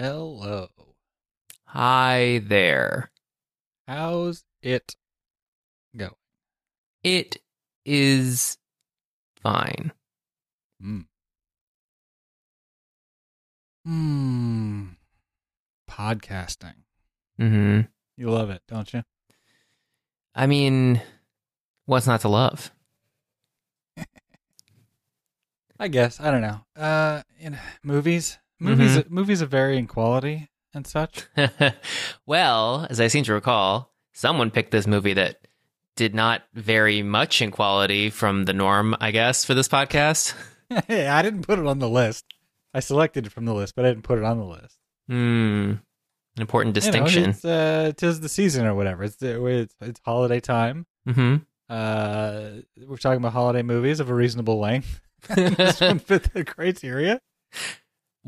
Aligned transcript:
Hello. 0.00 0.68
Hi 1.64 2.40
there. 2.46 3.10
How's 3.88 4.44
it 4.62 4.94
going? 5.96 6.12
It 7.02 7.38
is 7.84 8.58
fine. 9.42 9.90
Hmm. 10.80 11.00
Hmm. 13.84 14.84
Podcasting. 15.90 16.84
hmm 17.36 17.80
You 18.16 18.30
love 18.30 18.50
it, 18.50 18.62
don't 18.68 18.94
you? 18.94 19.02
I 20.32 20.46
mean, 20.46 21.02
what's 21.86 22.06
not 22.06 22.20
to 22.20 22.28
love? 22.28 22.70
I 25.80 25.88
guess. 25.88 26.20
I 26.20 26.30
don't 26.30 26.42
know. 26.42 26.60
Uh, 26.76 27.22
in 27.40 27.58
movies, 27.82 28.38
movies, 28.60 29.02
movies 29.08 29.40
of 29.40 29.50
varying 29.50 29.86
quality 29.86 30.48
and 30.74 30.86
such. 30.86 31.24
well, 32.26 32.86
as 32.90 33.00
I 33.00 33.08
seem 33.08 33.24
to 33.24 33.32
recall, 33.32 33.92
someone 34.12 34.50
picked 34.50 34.70
this 34.70 34.86
movie 34.86 35.14
that 35.14 35.40
did 35.96 36.14
not 36.14 36.42
vary 36.54 37.02
much 37.02 37.42
in 37.42 37.50
quality 37.50 38.10
from 38.10 38.44
the 38.44 38.52
norm, 38.52 38.96
I 39.00 39.10
guess, 39.10 39.44
for 39.44 39.54
this 39.54 39.68
podcast. 39.68 40.34
hey, 40.86 41.06
I 41.08 41.22
didn't 41.22 41.42
put 41.42 41.58
it 41.58 41.66
on 41.66 41.78
the 41.78 41.88
list. 41.88 42.24
I 42.74 42.80
selected 42.80 43.26
it 43.26 43.32
from 43.32 43.46
the 43.46 43.54
list, 43.54 43.74
but 43.74 43.84
I 43.84 43.88
didn't 43.88 44.04
put 44.04 44.18
it 44.18 44.24
on 44.24 44.38
the 44.38 44.44
list. 44.44 44.76
Hmm. 45.08 45.72
An 46.36 46.42
important 46.42 46.76
You 46.76 46.80
know, 46.82 46.84
distinction. 46.92 47.30
it's 47.30 47.44
uh, 47.44 47.92
tis 47.96 48.20
the 48.20 48.28
season 48.28 48.64
or 48.66 48.74
whatever. 48.74 49.02
It's 49.04 49.20
it's, 49.20 49.74
it's 49.80 50.00
holiday 50.04 50.38
time. 50.40 50.86
hmm 51.06 51.36
Uh, 51.68 52.50
we're 52.86 52.96
talking 52.96 53.18
about 53.18 53.32
holiday 53.32 53.62
movies 53.62 53.98
of 54.00 54.08
a 54.10 54.14
reasonable 54.14 54.60
length. 54.60 55.00
this 55.34 55.80
one 55.80 55.98
fit 55.98 56.32
the 56.32 56.44
criteria. 56.44 57.20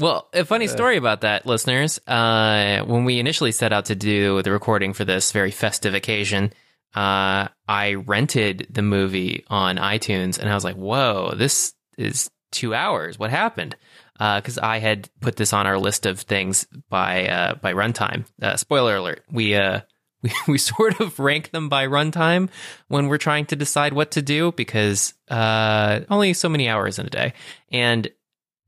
Well, 0.01 0.29
a 0.33 0.45
funny 0.47 0.65
Uh. 0.67 0.71
story 0.73 0.97
about 0.97 1.21
that, 1.21 1.45
listeners. 1.47 2.01
Uh, 2.07 2.83
when 2.87 3.05
we 3.05 3.21
initially 3.21 3.53
set 3.53 3.73
out 3.73 3.85
to 3.87 3.95
do 3.95 4.41
the 4.43 4.51
recording 4.51 4.95
for 4.95 5.05
this 5.05 5.31
very 5.31 5.51
festive 5.51 5.95
occasion, 5.95 6.53
uh, 6.95 7.49
I 7.69 7.95
rented 8.07 8.67
the 8.71 8.83
movie 8.83 9.45
on 9.49 9.77
iTunes, 9.77 10.39
and 10.39 10.49
I 10.51 10.55
was 10.55 10.65
like, 10.65 10.77
"Whoa, 10.77 11.35
this 11.37 11.75
is 11.99 12.31
two 12.51 12.75
hours. 12.75 13.19
What 13.19 13.31
happened?" 13.31 13.77
Because 14.19 14.59
I 14.59 14.79
had 14.81 15.09
put 15.21 15.37
this 15.37 15.53
on 15.53 15.67
our 15.67 15.79
list 15.79 16.05
of 16.07 16.21
things 16.21 16.67
by 16.89 17.27
uh, 17.29 17.55
by 17.57 17.73
runtime. 17.75 18.25
Uh, 18.43 18.57
spoiler 18.57 18.97
alert: 18.97 19.23
we 19.31 19.55
uh, 19.55 19.81
we 20.23 20.33
we 20.49 20.59
sort 20.59 20.99
of 21.01 21.19
rank 21.21 21.51
them 21.51 21.69
by 21.69 21.87
runtime 21.87 22.49
when 22.89 23.09
we're 23.09 23.19
trying 23.19 23.47
to 23.47 23.57
decide 23.57 23.93
what 23.93 24.11
to 24.13 24.23
do 24.23 24.53
because 24.53 25.15
uh, 25.31 26.01
only 26.11 26.33
so 26.35 26.49
many 26.49 26.69
hours 26.69 26.99
in 26.99 27.07
a 27.07 27.11
day, 27.11 27.35
and 27.71 28.09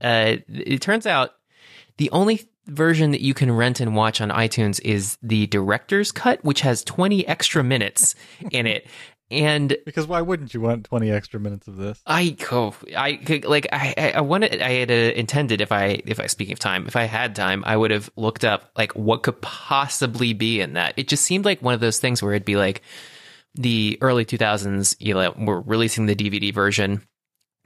uh, 0.02 0.36
it 0.48 0.80
turns 0.80 1.06
out 1.06 1.30
the 1.98 2.10
only 2.10 2.48
version 2.66 3.10
that 3.10 3.20
you 3.20 3.34
can 3.34 3.50
rent 3.50 3.80
and 3.80 3.94
watch 3.96 4.20
on 4.20 4.30
iTunes 4.30 4.80
is 4.82 5.18
the 5.22 5.46
director's 5.48 6.12
cut, 6.12 6.44
which 6.44 6.60
has 6.60 6.84
20 6.84 7.26
extra 7.26 7.62
minutes 7.64 8.14
in 8.50 8.66
it. 8.66 8.86
And 9.30 9.76
Because 9.86 10.06
why 10.06 10.20
wouldn't 10.20 10.52
you 10.52 10.60
want 10.60 10.84
20 10.84 11.10
extra 11.10 11.40
minutes 11.40 11.66
of 11.66 11.76
this? 11.76 12.00
I 12.06 12.30
go, 12.30 12.74
I 12.94 13.14
could- 13.14 13.46
like, 13.46 13.66
I, 13.72 13.94
I- 13.96 14.10
I 14.16 14.20
wanted, 14.20 14.60
I 14.60 14.72
had 14.72 14.90
uh, 14.90 14.94
intended 14.94 15.60
if 15.62 15.72
I, 15.72 16.02
if 16.06 16.20
I, 16.20 16.26
speaking 16.26 16.52
of 16.52 16.58
time, 16.58 16.86
if 16.86 16.96
I 16.96 17.04
had 17.04 17.34
time, 17.34 17.62
I 17.66 17.74
would 17.76 17.90
have 17.90 18.10
looked 18.14 18.44
up 18.44 18.70
like 18.76 18.92
what 18.92 19.22
could 19.22 19.40
possibly 19.40 20.34
be 20.34 20.60
in 20.60 20.74
that. 20.74 20.94
It 20.98 21.08
just 21.08 21.24
seemed 21.24 21.46
like 21.46 21.62
one 21.62 21.72
of 21.74 21.80
those 21.80 21.98
things 21.98 22.22
where 22.22 22.32
it'd 22.34 22.44
be 22.44 22.56
like 22.56 22.82
the 23.54 23.96
early 24.02 24.24
2000s, 24.26 24.96
you 24.98 25.14
know, 25.14 25.34
we're 25.38 25.60
releasing 25.60 26.06
the 26.06 26.14
DVD 26.16 26.52
version. 26.52 27.02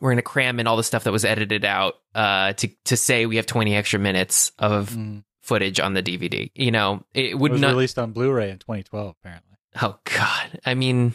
We're 0.00 0.10
going 0.10 0.16
to 0.18 0.22
cram 0.22 0.60
in 0.60 0.66
all 0.66 0.76
the 0.76 0.82
stuff 0.82 1.04
that 1.04 1.12
was 1.12 1.24
edited 1.24 1.64
out 1.64 1.94
uh, 2.14 2.52
to 2.54 2.68
to 2.84 2.96
say 2.96 3.26
we 3.26 3.36
have 3.36 3.46
20 3.46 3.74
extra 3.74 3.98
minutes 3.98 4.52
of 4.58 4.90
Mm. 4.90 5.24
footage 5.42 5.80
on 5.80 5.94
the 5.94 6.02
DVD. 6.02 6.50
You 6.54 6.70
know, 6.70 7.04
it 7.14 7.26
It 7.30 7.38
would 7.38 7.52
was 7.52 7.60
not. 7.60 7.70
released 7.70 7.98
on 7.98 8.12
Blu-ray 8.12 8.50
in 8.50 8.58
2012, 8.58 9.14
apparently. 9.20 9.56
oh 9.82 9.98
God, 10.04 10.60
I 10.66 10.74
mean, 10.74 11.12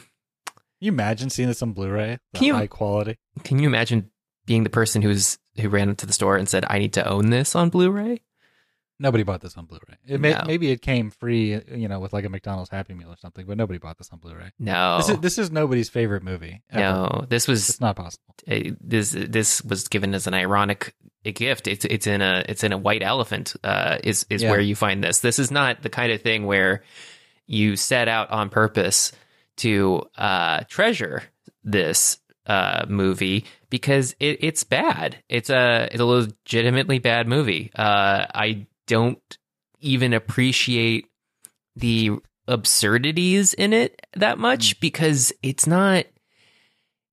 Can 0.47 0.55
you 0.79 0.91
imagine 0.91 1.30
seeing 1.30 1.47
this 1.47 1.61
on 1.61 1.73
Blu-ray? 1.73 2.17
Can 2.33 2.43
you- 2.45 2.55
high 2.55 2.67
quality. 2.67 3.17
can 3.43 3.59
you 3.59 3.67
imagine 3.67 4.09
being 4.47 4.64
the 4.64 4.70
person 4.70 5.02
who's 5.03 5.37
who 5.59 5.70
ran 5.70 5.89
into 5.89 6.05
the 6.08 6.14
store 6.14 6.37
and 6.37 6.47
said, 6.49 6.65
"I 6.70 6.80
need 6.80 6.93
to 6.93 7.08
own 7.08 7.30
this 7.30 7.55
on 7.55 7.70
Blu-ray"? 7.70 8.21
Nobody 9.02 9.23
bought 9.23 9.42
this 9.42 9.58
on 9.58 9.66
Blu-ray. 9.66 9.95
It 10.08 10.22
may, 10.22 10.32
No. 10.34 10.44
maybe 10.45 10.70
it 10.72 10.82
came 10.82 11.10
free, 11.10 11.60
you 11.76 11.88
know, 11.88 12.00
with 12.00 12.14
like 12.14 12.23
a 12.23 12.30
McDonald's 12.30 12.70
Happy 12.70 12.94
Meal 12.94 13.10
or 13.12 13.17
something, 13.17 13.45
but 13.48 13.58
nobody 13.58 13.80
bought 13.80 13.98
this 13.98 14.10
on 14.14 14.20
Blu-ray. 14.20 14.52
No, 14.60 14.98
This 14.98 15.10
is 15.10 15.20
this 15.20 15.38
is 15.39 15.52
nobody's 15.52 15.89
favorite 15.89 16.22
movie. 16.23 16.62
ever. 16.70 16.82
no, 16.84 17.26
this 17.28 17.48
was 17.48 17.67
it's 17.70 17.82
not 17.82 17.95
possible. 17.95 18.36
uh, 18.50 18.60
this 18.80 19.12
this 19.12 19.64
was 19.64 19.88
given 19.88 20.14
as 20.14 20.28
an 20.28 20.34
ironic 20.36 20.94
gift. 21.23 21.67
It's 21.67 21.84
it's 21.86 22.06
in 22.08 22.22
a 22.22 22.44
it's 22.48 22.64
in 22.64 22.72
a 22.73 22.78
white 22.78 23.02
elephant. 23.04 23.56
Uh, 23.64 23.98
is 24.04 24.26
is 24.30 24.44
Yeah. 24.44 24.52
where 24.52 24.60
you 24.62 24.76
find 24.76 25.04
this. 25.04 25.20
This 25.20 25.39
is 25.39 25.50
not 25.52 25.82
the 25.82 25.89
kind 25.89 26.12
of 26.12 26.22
thing 26.22 26.45
where 26.45 26.83
you 27.48 27.76
set 27.76 28.08
out 28.08 28.30
on 28.30 28.50
purpose 28.50 29.12
to 29.58 30.04
uh, 30.16 30.62
treasure 30.70 31.23
this 31.64 32.18
uh, 32.45 32.86
movie 32.88 33.45
because 33.70 34.16
it, 34.20 34.44
it's 34.44 34.64
bad. 34.64 35.18
It's 35.30 35.50
a 35.50 35.88
it's 35.92 36.00
a 36.00 36.06
legitimately 36.06 37.00
bad 37.00 37.28
movie. 37.28 37.72
Uh, 37.76 38.26
I 38.33 38.68
don't 38.91 39.37
even 39.79 40.11
appreciate 40.13 41.05
the 41.77 42.11
absurdities 42.47 43.53
in 43.53 43.71
it 43.71 44.05
that 44.15 44.37
much 44.37 44.77
because 44.81 45.31
it's 45.41 45.65
not 45.65 46.05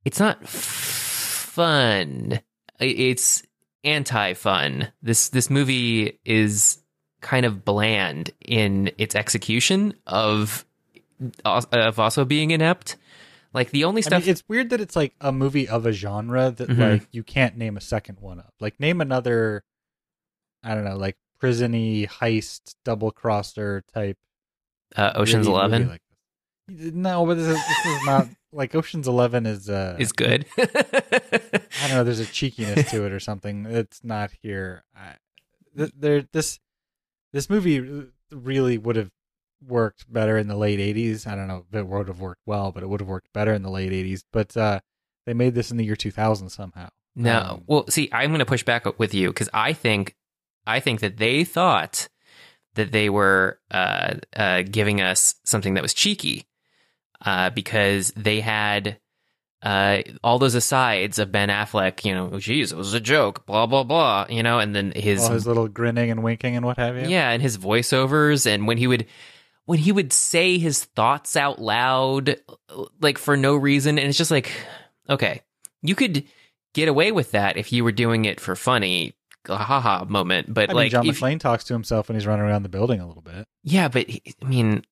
it's 0.04 0.18
not 0.18 0.46
fun. 0.48 2.40
It's 2.80 3.42
anti-fun. 3.84 4.92
This 5.02 5.28
this 5.28 5.48
movie 5.50 6.18
is 6.24 6.78
kind 7.20 7.46
of 7.46 7.64
bland 7.64 8.30
in 8.44 8.90
its 8.98 9.14
execution 9.14 9.94
of 10.06 10.64
of 11.44 11.98
also 11.98 12.24
being 12.24 12.50
inept. 12.50 12.96
Like 13.54 13.70
the 13.70 13.84
only 13.84 14.00
I 14.02 14.06
stuff 14.06 14.22
mean, 14.22 14.30
it's 14.30 14.42
weird 14.48 14.70
that 14.70 14.80
it's 14.80 14.94
like 14.96 15.14
a 15.20 15.32
movie 15.32 15.68
of 15.68 15.86
a 15.86 15.92
genre 15.92 16.50
that 16.50 16.68
Mhm. 16.68 16.78
like 16.78 17.08
you 17.12 17.22
can't 17.22 17.56
name 17.56 17.76
a 17.76 17.80
second 17.80 18.18
one 18.20 18.40
of. 18.40 18.50
Like 18.60 18.78
name 18.80 19.00
another, 19.00 19.64
I 20.62 20.74
don't 20.74 20.84
know, 20.84 20.96
like 20.96 21.16
prisony 21.42 22.08
heist 22.08 22.74
double 22.84 23.10
crosser 23.10 23.82
type. 23.92 24.18
uh, 24.96 25.12
Ocean's 25.14 25.46
really 25.46 25.58
Eleven 25.58 25.88
Like. 25.88 26.02
No, 26.68 27.24
but 27.24 27.36
this 27.36 27.46
is, 27.46 27.56
this 27.56 27.86
is 27.86 28.04
not 28.04 28.28
like 28.52 28.74
Ocean's 28.74 29.08
Eleven 29.08 29.46
is. 29.46 29.70
Uh, 29.70 29.96
is 29.98 30.12
good. 30.12 30.44
I 30.58 30.66
don't 31.86 31.90
know. 31.90 32.04
There's 32.04 32.20
a 32.20 32.26
cheekiness 32.32 32.90
to 32.90 33.04
it 33.04 33.12
or 33.12 33.20
something. 33.20 33.66
It's 33.66 34.04
not 34.04 34.30
here. 34.42 34.84
I, 34.94 35.14
th- 35.76 35.92
there, 35.96 36.26
this 36.32 36.60
this 37.32 37.48
movie 37.48 38.06
really 38.30 38.76
would 38.78 38.96
have 38.96 39.10
worked 39.66 40.12
better 40.12 40.36
in 40.36 40.48
the 40.48 40.56
late 40.56 40.78
'80s. 40.78 41.26
I 41.26 41.34
don't 41.34 41.48
know 41.48 41.64
if 41.70 41.74
it 41.78 41.86
would 41.86 42.08
have 42.08 42.20
worked 42.20 42.42
well, 42.46 42.70
but 42.70 42.82
it 42.82 42.88
would 42.88 43.00
have 43.00 43.08
worked 43.08 43.32
better 43.32 43.54
in 43.54 43.62
the 43.62 43.70
late 43.70 43.92
'80s. 43.92 44.22
But 44.32 44.56
uh, 44.56 44.80
they 45.26 45.34
made 45.34 45.54
this 45.54 45.70
in 45.70 45.76
the 45.78 45.84
year 45.84 45.96
2000 45.96 46.50
somehow. 46.50 46.88
No. 47.16 47.38
Um, 47.38 47.62
well, 47.66 47.86
see, 47.88 48.08
I'm 48.12 48.30
going 48.30 48.38
to 48.38 48.46
push 48.46 48.62
back 48.62 48.98
with 48.98 49.12
you 49.12 49.28
because 49.28 49.48
I 49.52 49.72
think, 49.72 50.14
I 50.68 50.80
think 50.80 51.00
that 51.00 51.16
they 51.16 51.44
thought 51.44 52.08
that 52.74 52.92
they 52.92 53.08
were 53.10 53.58
uh, 53.70 54.14
uh, 54.36 54.62
giving 54.62 55.00
us 55.00 55.34
something 55.44 55.74
that 55.74 55.82
was 55.82 55.94
cheeky 55.94 56.46
uh, 57.24 57.50
because 57.50 58.12
they 58.16 58.40
had 58.40 59.00
uh, 59.62 60.02
all 60.22 60.38
those 60.38 60.54
asides 60.54 61.18
of 61.18 61.32
Ben 61.32 61.48
Affleck. 61.48 62.04
You 62.04 62.14
know, 62.14 62.38
geez, 62.38 62.70
it 62.70 62.78
was 62.78 62.94
a 62.94 63.00
joke, 63.00 63.46
blah 63.46 63.66
blah 63.66 63.82
blah. 63.82 64.26
You 64.28 64.42
know, 64.42 64.58
and 64.60 64.76
then 64.76 64.92
his, 64.94 65.24
all 65.24 65.32
his 65.32 65.46
little 65.46 65.66
grinning 65.66 66.10
and 66.10 66.22
winking 66.22 66.54
and 66.54 66.64
what 66.64 66.76
have 66.76 66.96
you. 66.96 67.08
yeah, 67.08 67.30
and 67.30 67.42
his 67.42 67.58
voiceovers, 67.58 68.46
and 68.46 68.68
when 68.68 68.78
he 68.78 68.86
would. 68.86 69.06
When 69.64 69.78
he 69.78 69.92
would 69.92 70.14
say 70.14 70.56
his 70.56 70.84
thoughts 70.84 71.36
out 71.36 71.60
loud, 71.60 72.40
like 73.02 73.18
for 73.18 73.36
no 73.36 73.54
reason, 73.54 73.98
and 73.98 74.08
it's 74.08 74.16
just 74.16 74.30
like, 74.30 74.50
okay, 75.10 75.42
you 75.82 75.94
could 75.94 76.24
get 76.72 76.88
away 76.88 77.12
with 77.12 77.32
that 77.32 77.58
if 77.58 77.70
you 77.70 77.84
were 77.84 77.92
doing 77.92 78.24
it 78.24 78.40
for 78.40 78.56
funny, 78.56 79.12
haha 79.46 80.04
moment. 80.08 80.52
But 80.52 80.70
I 80.70 80.72
mean, 80.72 80.76
like, 80.76 80.90
John 80.92 81.06
if- 81.06 81.20
McClane 81.20 81.40
talks 81.40 81.64
to 81.64 81.74
himself 81.74 82.08
when 82.08 82.16
he's 82.16 82.26
running 82.26 82.44
around 82.44 82.62
the 82.62 82.68
building 82.68 83.00
a 83.00 83.06
little 83.06 83.22
bit. 83.22 83.46
yeah, 83.62 83.88
but 83.88 84.08
he- 84.08 84.22
I 84.42 84.44
mean, 84.46 84.84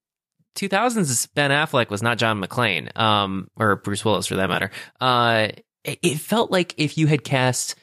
2000s 0.55 1.29
Ben 1.35 1.51
Affleck 1.51 1.91
was 1.91 2.03
not 2.03 2.19
John 2.19 2.41
McClane, 2.43 2.97
um, 2.99 3.49
or 3.57 3.77
Bruce 3.77 4.05
Willis 4.05 4.27
for 4.27 4.37
that 4.37 4.49
matter. 4.49 4.71
Uh, 5.01 5.49
it, 5.85 5.99
it 6.03 6.19
felt 6.19 6.51
like 6.51 6.75
if 6.79 6.97
you 6.97 7.07
had 7.07 7.25
cast, 7.25 7.75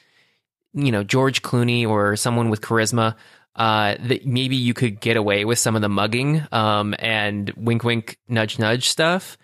you 0.72 0.90
know, 0.90 1.04
George 1.04 1.42
Clooney 1.42 1.86
or 1.88 2.16
someone 2.16 2.50
with 2.50 2.60
charisma, 2.60 3.14
uh, 3.54 3.94
that 4.00 4.26
maybe 4.26 4.56
you 4.56 4.74
could 4.74 5.00
get 5.00 5.16
away 5.16 5.44
with 5.44 5.60
some 5.60 5.76
of 5.76 5.82
the 5.82 5.88
mugging, 5.88 6.42
um, 6.50 6.94
and 6.98 7.50
wink, 7.56 7.84
wink, 7.84 8.18
nudge, 8.26 8.58
nudge 8.58 8.88
stuff. 8.88 9.38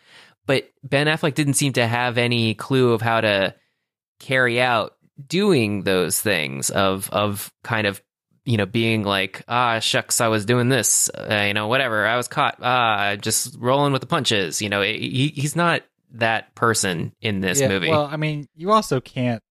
But 0.46 0.68
Ben 0.82 1.06
Affleck 1.06 1.34
didn't 1.34 1.54
seem 1.54 1.74
to 1.74 1.86
have 1.86 2.18
any 2.18 2.54
clue 2.54 2.92
of 2.92 3.00
how 3.02 3.20
to 3.20 3.54
carry 4.18 4.60
out 4.60 4.96
doing 5.28 5.82
those 5.82 6.20
things 6.20 6.70
of 6.70 7.08
of 7.10 7.52
kind 7.62 7.86
of 7.86 8.02
you 8.44 8.56
know 8.56 8.66
being 8.66 9.02
like 9.02 9.42
ah 9.48 9.78
shucks 9.78 10.20
I 10.20 10.28
was 10.28 10.44
doing 10.44 10.68
this 10.68 11.08
uh, 11.10 11.44
you 11.46 11.54
know 11.54 11.68
whatever 11.68 12.06
I 12.06 12.16
was 12.16 12.28
caught 12.28 12.58
ah 12.62 13.16
just 13.16 13.56
rolling 13.58 13.92
with 13.92 14.00
the 14.00 14.06
punches 14.06 14.62
you 14.62 14.68
know 14.68 14.82
he, 14.82 15.32
he's 15.34 15.56
not 15.56 15.82
that 16.12 16.54
person 16.54 17.12
in 17.20 17.40
this 17.40 17.60
Yeah, 17.60 17.68
movie 17.68 17.88
Well, 17.88 18.06
I 18.06 18.16
mean, 18.16 18.46
you 18.54 18.72
also 18.72 19.00
can't 19.00 19.42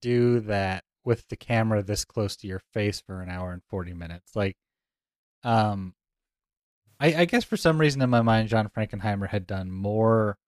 do 0.00 0.40
that 0.40 0.84
with 1.04 1.26
the 1.28 1.36
camera 1.36 1.82
this 1.82 2.04
close 2.04 2.36
to 2.36 2.46
your 2.46 2.60
face 2.72 3.02
for 3.06 3.20
an 3.20 3.28
hour 3.28 3.52
and 3.52 3.62
40 3.68 3.92
minutes. 3.92 4.34
Like, 4.34 4.56
um, 5.42 5.94
I, 6.98 7.14
I 7.14 7.24
guess 7.26 7.44
for 7.44 7.56
some 7.56 7.78
reason 7.78 8.00
in 8.00 8.08
my 8.08 8.22
mind, 8.22 8.48
John 8.48 8.70
Frankenheimer 8.74 9.28
had 9.28 9.46
done 9.46 9.70
more 9.70 10.38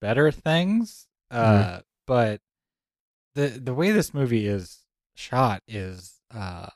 better 0.00 0.30
things. 0.30 1.06
Uh, 1.30 1.80
but 2.06 2.40
the 3.34 3.48
the 3.48 3.74
way 3.74 3.90
this 3.90 4.14
movie 4.14 4.46
is 4.46 4.80
shot 5.14 5.62
is 5.68 6.20
uh, 6.34 6.68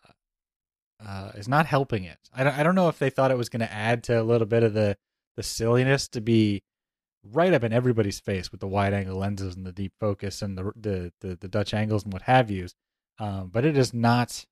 uh, 1.05 1.31
is 1.35 1.49
not 1.49 1.67
helping 1.67 2.05
it. 2.05 2.19
I 2.35 2.45
don't, 2.45 2.59
I 2.59 2.63
don't 2.63 2.75
know 2.75 2.89
if 2.89 2.99
they 2.99 3.11
thought 3.11 3.31
it 3.31 3.39
was 3.39 3.49
going 3.49 3.61
to 3.61 3.73
add 3.73 4.03
to 4.05 4.21
a 4.21 4.23
little 4.23 4.47
bit 4.47 4.63
of 4.63 4.75
the 4.75 4.97
the 5.37 5.43
silliness 5.43 6.09
to 6.09 6.21
be 6.21 6.63
right 7.25 7.53
up 7.53 7.65
in 7.65 7.73
everybody's 7.73 8.21
face 8.21 8.51
with 8.51 8.61
the 8.61 8.67
wide 8.67 8.93
angle 8.93 9.19
lenses 9.19 9.55
and 9.55 9.67
the 9.67 9.73
deep 9.73 9.93
focus 10.01 10.43
and 10.43 10.57
the 10.59 10.73
the 10.75 11.13
the, 11.21 11.37
the 11.37 11.49
Dutch 11.49 11.75
angles 11.75 12.05
and 12.05 12.13
what 12.13 12.23
have 12.23 12.51
yous. 12.51 12.75
Um, 13.19 13.51
but 13.53 13.65
it 13.65 13.77
is 13.77 13.93
not 13.93 14.45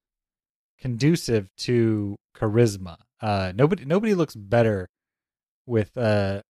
conducive 0.78 1.48
to 1.58 2.16
charisma. 2.36 2.96
Uh, 3.20 3.52
nobody 3.54 3.84
nobody 3.84 4.14
looks 4.14 4.34
better 4.34 4.88
with 5.66 5.96
a 5.96 6.42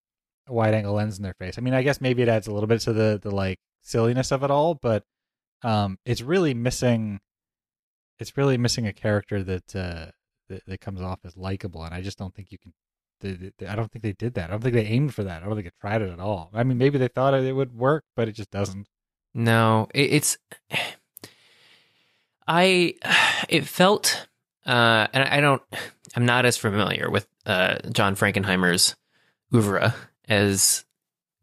wide 0.47 0.73
angle 0.73 0.93
lens 0.93 1.17
in 1.17 1.23
their 1.23 1.33
face. 1.33 1.57
I 1.57 1.61
mean, 1.61 1.73
I 1.73 1.81
guess 1.81 2.01
maybe 2.01 2.21
it 2.21 2.29
adds 2.29 2.47
a 2.47 2.53
little 2.53 2.67
bit 2.67 2.81
to 2.81 2.93
the 2.93 3.19
the 3.21 3.31
like 3.31 3.59
silliness 3.81 4.31
of 4.31 4.43
it 4.43 4.51
all, 4.51 4.75
but 4.75 5.03
um, 5.63 5.97
it's 6.05 6.21
really 6.21 6.53
missing. 6.53 7.19
It's 8.19 8.35
really 8.35 8.57
missing 8.57 8.87
a 8.87 8.93
character 8.93 9.43
that 9.43 9.75
uh, 9.75 10.11
that, 10.49 10.65
that 10.65 10.81
comes 10.81 11.01
off 11.01 11.19
as 11.23 11.37
likable, 11.37 11.83
and 11.83 11.93
I 11.93 12.01
just 12.01 12.17
don't 12.17 12.33
think 12.33 12.51
you 12.51 12.57
can. 12.57 12.73
They, 13.19 13.51
they, 13.57 13.67
I 13.67 13.75
don't 13.75 13.91
think 13.91 14.03
they 14.03 14.13
did 14.13 14.35
that. 14.35 14.49
I 14.49 14.51
don't 14.51 14.61
think 14.61 14.75
they 14.75 14.85
aimed 14.85 15.13
for 15.13 15.23
that. 15.23 15.41
I 15.41 15.45
don't 15.45 15.55
think 15.55 15.65
they 15.65 15.71
tried 15.81 16.01
it 16.01 16.11
at 16.11 16.19
all. 16.19 16.51
I 16.53 16.63
mean, 16.63 16.77
maybe 16.77 16.97
they 16.97 17.07
thought 17.07 17.33
it 17.33 17.55
would 17.55 17.75
work, 17.75 18.03
but 18.15 18.27
it 18.27 18.33
just 18.33 18.51
doesn't. 18.51 18.87
No, 19.33 19.87
it, 19.93 20.13
it's. 20.13 20.37
I. 22.47 22.95
It 23.49 23.65
felt, 23.65 24.27
uh, 24.65 25.07
and 25.13 25.23
I 25.23 25.39
don't. 25.39 25.61
I'm 26.15 26.25
not 26.25 26.45
as 26.45 26.57
familiar 26.57 27.09
with 27.11 27.27
uh, 27.45 27.77
John 27.91 28.15
Frankenheimer's 28.15 28.95
oeuvre 29.53 29.93
as 30.27 30.85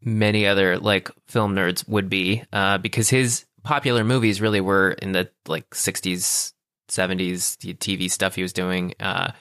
many 0.01 0.45
other 0.45 0.77
like 0.77 1.09
film 1.25 1.55
nerds 1.55 1.87
would 1.87 2.09
be, 2.09 2.43
uh, 2.51 2.77
because 2.77 3.09
his 3.09 3.45
popular 3.65 4.03
movies 4.03 4.39
really 4.39 4.61
were 4.61 4.91
in 4.91 5.11
the 5.11 5.29
like 5.47 5.69
60s, 5.71 6.53
70s 6.87 7.57
the 7.57 7.73
TV 7.73 8.09
stuff 8.09 8.35
he 8.35 8.43
was 8.43 8.53
doing. 8.53 8.93
Uh, 8.99 9.31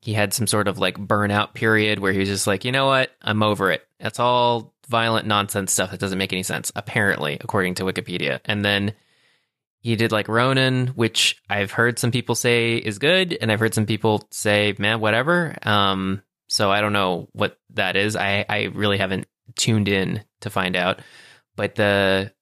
he 0.00 0.12
had 0.12 0.34
some 0.34 0.46
sort 0.46 0.68
of 0.68 0.78
like 0.78 0.98
burnout 0.98 1.54
period 1.54 1.98
where 1.98 2.12
he 2.12 2.18
was 2.18 2.28
just 2.28 2.46
like, 2.46 2.64
you 2.64 2.70
know 2.70 2.86
what, 2.86 3.10
I'm 3.22 3.42
over 3.42 3.72
it. 3.72 3.82
That's 3.98 4.20
all 4.20 4.74
violent 4.86 5.26
nonsense 5.26 5.72
stuff 5.72 5.90
that 5.90 6.00
doesn't 6.00 6.18
make 6.18 6.32
any 6.32 6.42
sense, 6.42 6.70
apparently, 6.76 7.38
according 7.40 7.76
to 7.76 7.84
Wikipedia. 7.84 8.38
And 8.44 8.62
then 8.62 8.92
he 9.80 9.96
did 9.96 10.12
like 10.12 10.28
Ronin, 10.28 10.88
which 10.88 11.42
I've 11.48 11.70
heard 11.70 11.98
some 11.98 12.10
people 12.10 12.34
say 12.34 12.76
is 12.76 12.98
good, 12.98 13.36
and 13.40 13.50
I've 13.50 13.60
heard 13.60 13.74
some 13.74 13.86
people 13.86 14.26
say, 14.30 14.74
man, 14.78 15.00
whatever. 15.00 15.56
Um, 15.62 16.22
so 16.48 16.70
I 16.70 16.82
don't 16.82 16.92
know 16.92 17.28
what 17.32 17.58
that 17.70 17.96
is. 17.96 18.14
I, 18.14 18.44
I 18.46 18.64
really 18.74 18.98
haven't 18.98 19.26
tuned 19.56 19.88
in 19.88 20.22
to 20.42 20.50
find 20.50 20.76
out. 20.76 21.00
But 21.56 21.76
the 21.76 22.32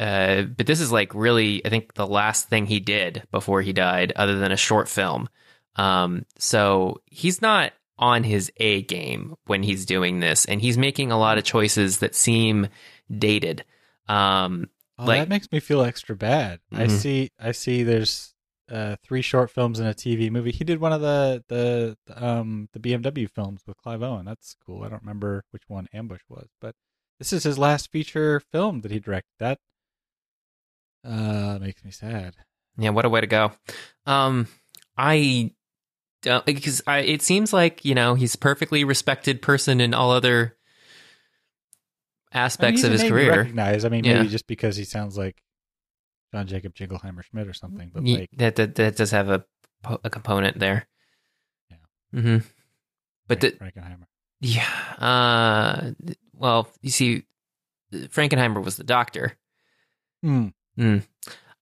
uh, 0.00 0.42
but 0.42 0.66
this 0.66 0.80
is 0.80 0.90
like 0.90 1.14
really, 1.14 1.64
I 1.64 1.68
think 1.68 1.94
the 1.94 2.06
last 2.06 2.48
thing 2.48 2.66
he 2.66 2.80
did 2.80 3.22
before 3.30 3.62
he 3.62 3.72
died, 3.72 4.12
other 4.16 4.38
than 4.38 4.50
a 4.52 4.56
short 4.56 4.88
film. 4.88 5.28
Um, 5.76 6.24
so 6.38 7.00
he's 7.06 7.40
not 7.42 7.72
on 7.98 8.24
his 8.24 8.50
A 8.56 8.82
game 8.82 9.36
when 9.46 9.62
he's 9.62 9.84
doing 9.86 10.20
this, 10.20 10.44
and 10.46 10.60
he's 10.60 10.78
making 10.78 11.12
a 11.12 11.18
lot 11.18 11.36
of 11.38 11.44
choices 11.44 11.98
that 11.98 12.14
seem 12.14 12.68
dated. 13.16 13.64
Um, 14.08 14.68
Oh, 14.98 15.06
Like- 15.06 15.20
that 15.20 15.28
makes 15.30 15.50
me 15.50 15.60
feel 15.60 15.80
extra 15.82 16.14
bad. 16.14 16.60
I 16.72 16.84
Mhm. 16.84 16.90
see. 16.90 17.30
I 17.38 17.52
see. 17.52 17.82
There's 17.84 18.34
uh, 18.70 18.96
three 19.02 19.22
short 19.22 19.50
films 19.50 19.78
and 19.80 19.88
a 19.88 19.94
TV 19.94 20.30
movie. 20.30 20.52
He 20.52 20.62
did 20.62 20.78
one 20.78 20.92
of 20.92 21.00
the 21.00 21.42
the, 21.48 21.96
the 22.06 22.22
um 22.24 22.68
the 22.74 22.78
BMW 22.80 23.26
films 23.30 23.62
with 23.66 23.78
Clive 23.78 24.02
Owen. 24.02 24.26
That's 24.26 24.54
cool. 24.66 24.84
I 24.84 24.88
don't 24.90 25.00
remember 25.02 25.42
which 25.52 25.62
one 25.68 25.88
Ambush 25.94 26.20
was, 26.28 26.48
but 26.60 26.74
this 27.18 27.32
is 27.32 27.44
his 27.44 27.56
last 27.58 27.90
feature 27.90 28.40
film 28.52 28.82
that 28.82 28.92
he 28.92 29.00
directed. 29.00 29.32
That 29.38 29.58
uh 31.04 31.58
makes 31.60 31.84
me 31.84 31.90
sad. 31.90 32.34
Yeah, 32.78 32.90
what 32.90 33.04
a 33.04 33.08
way 33.08 33.20
to 33.20 33.26
go. 33.26 33.52
Um, 34.06 34.46
I 34.96 35.52
don't 36.22 36.44
because 36.46 36.82
I 36.86 36.98
it 37.00 37.22
seems 37.22 37.52
like 37.52 37.84
you 37.84 37.94
know 37.94 38.14
he's 38.14 38.34
a 38.34 38.38
perfectly 38.38 38.84
respected 38.84 39.42
person 39.42 39.80
in 39.80 39.94
all 39.94 40.10
other 40.10 40.56
I 42.32 42.36
mean, 42.38 42.42
aspects 42.44 42.84
of 42.84 42.92
his 42.92 43.02
career. 43.04 43.30
Recognize. 43.38 43.84
I 43.84 43.88
mean, 43.88 44.04
Yeah. 44.04 44.18
maybe 44.18 44.28
just 44.28 44.46
because 44.46 44.76
he 44.76 44.84
sounds 44.84 45.16
like 45.18 45.42
John 46.32 46.46
Jacob 46.46 46.74
Jingleheimer 46.74 47.24
Schmidt 47.24 47.48
or 47.48 47.52
something. 47.54 47.90
But 47.92 48.04
like, 48.04 48.30
that, 48.36 48.56
that 48.56 48.74
that 48.76 48.96
does 48.96 49.10
have 49.10 49.28
a 49.28 49.44
a 50.04 50.10
component 50.10 50.58
there. 50.58 50.86
Yeah. 51.70 52.20
hmm 52.20 52.36
But 53.26 53.40
the, 53.40 53.52
Frankenheimer. 53.52 54.04
yeah, 54.40 54.68
uh, 54.98 55.90
well, 56.34 56.68
you 56.82 56.90
see, 56.90 57.24
Frankenheimer 57.92 58.62
was 58.62 58.76
the 58.76 58.84
doctor. 58.84 59.32
Hmm. 60.22 60.48
Mm. 60.78 61.02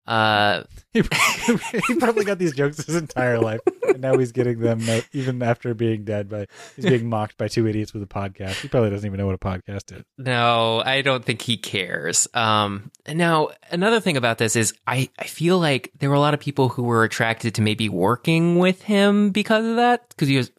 Uh, 0.09 0.63
he 0.95 1.03
he 1.87 1.95
probably 1.97 2.25
got 2.25 2.39
these 2.39 2.55
jokes 2.55 2.83
his 2.83 2.97
entire 2.97 3.39
life, 3.39 3.61
and 3.87 4.01
now 4.01 4.17
he's 4.17 4.33
getting 4.33 4.59
them 4.59 4.81
uh, 4.89 5.03
even 5.13 5.43
after 5.43 5.75
being 5.75 6.05
dead. 6.05 6.31
By 6.31 6.47
he's 6.77 6.87
being 6.87 7.11
mocked 7.11 7.37
by 7.37 7.49
two 7.49 7.67
idiots 7.67 7.93
with 7.93 8.03
a 8.03 8.07
podcast. 8.07 8.61
He 8.63 8.69
probably 8.69 8.89
doesn't 8.89 9.07
even 9.07 9.19
know 9.19 9.27
what 9.27 9.35
a 9.35 9.39
podcast 9.39 9.95
is. 9.95 10.05
No, 10.17 10.83
I 10.83 11.03
don't 11.03 11.23
think 11.23 11.43
he 11.43 11.59
cares. 11.59 12.27
Um, 12.33 12.91
now, 13.07 13.51
another 13.71 14.01
thing 14.01 14.17
about 14.17 14.39
this 14.39 14.57
is 14.57 14.73
I, 14.87 15.11
I 15.19 15.25
feel 15.25 15.59
like 15.59 15.93
there 15.99 16.09
were 16.09 16.17
a 16.17 16.21
lot 16.21 16.33
of 16.33 16.41
people 16.41 16.71
who 16.71 16.85
were 16.85 17.05
attracted 17.05 17.55
to 17.57 17.63
maybe 17.63 17.91
working 17.91 18.59
with 18.59 18.81
him 18.83 19.29
because 19.29 19.67
of 19.67 19.77
that, 19.77 20.09
because 20.09 20.29
he 20.29 20.39
was 20.39 20.51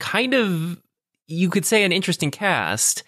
kind 0.00 0.34
of, 0.34 0.82
you 1.28 1.48
could 1.48 1.64
say, 1.64 1.84
an 1.84 1.92
interesting 1.92 2.32
cast 2.32 3.04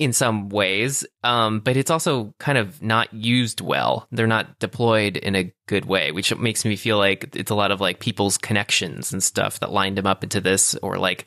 in 0.00 0.14
some 0.14 0.48
ways, 0.48 1.06
um, 1.22 1.60
but 1.60 1.76
it's 1.76 1.90
also 1.90 2.34
kind 2.38 2.56
of 2.56 2.82
not 2.82 3.12
used 3.12 3.60
well. 3.60 4.08
They're 4.10 4.26
not 4.26 4.58
deployed 4.58 5.18
in 5.18 5.36
a 5.36 5.52
good 5.66 5.84
way, 5.84 6.10
which 6.10 6.34
makes 6.36 6.64
me 6.64 6.74
feel 6.76 6.96
like 6.96 7.36
it's 7.36 7.50
a 7.50 7.54
lot 7.54 7.70
of 7.70 7.82
like 7.82 8.00
people's 8.00 8.38
connections 8.38 9.12
and 9.12 9.22
stuff 9.22 9.60
that 9.60 9.72
lined 9.72 9.98
him 9.98 10.06
up 10.06 10.24
into 10.24 10.40
this, 10.40 10.74
or 10.76 10.96
like 10.96 11.26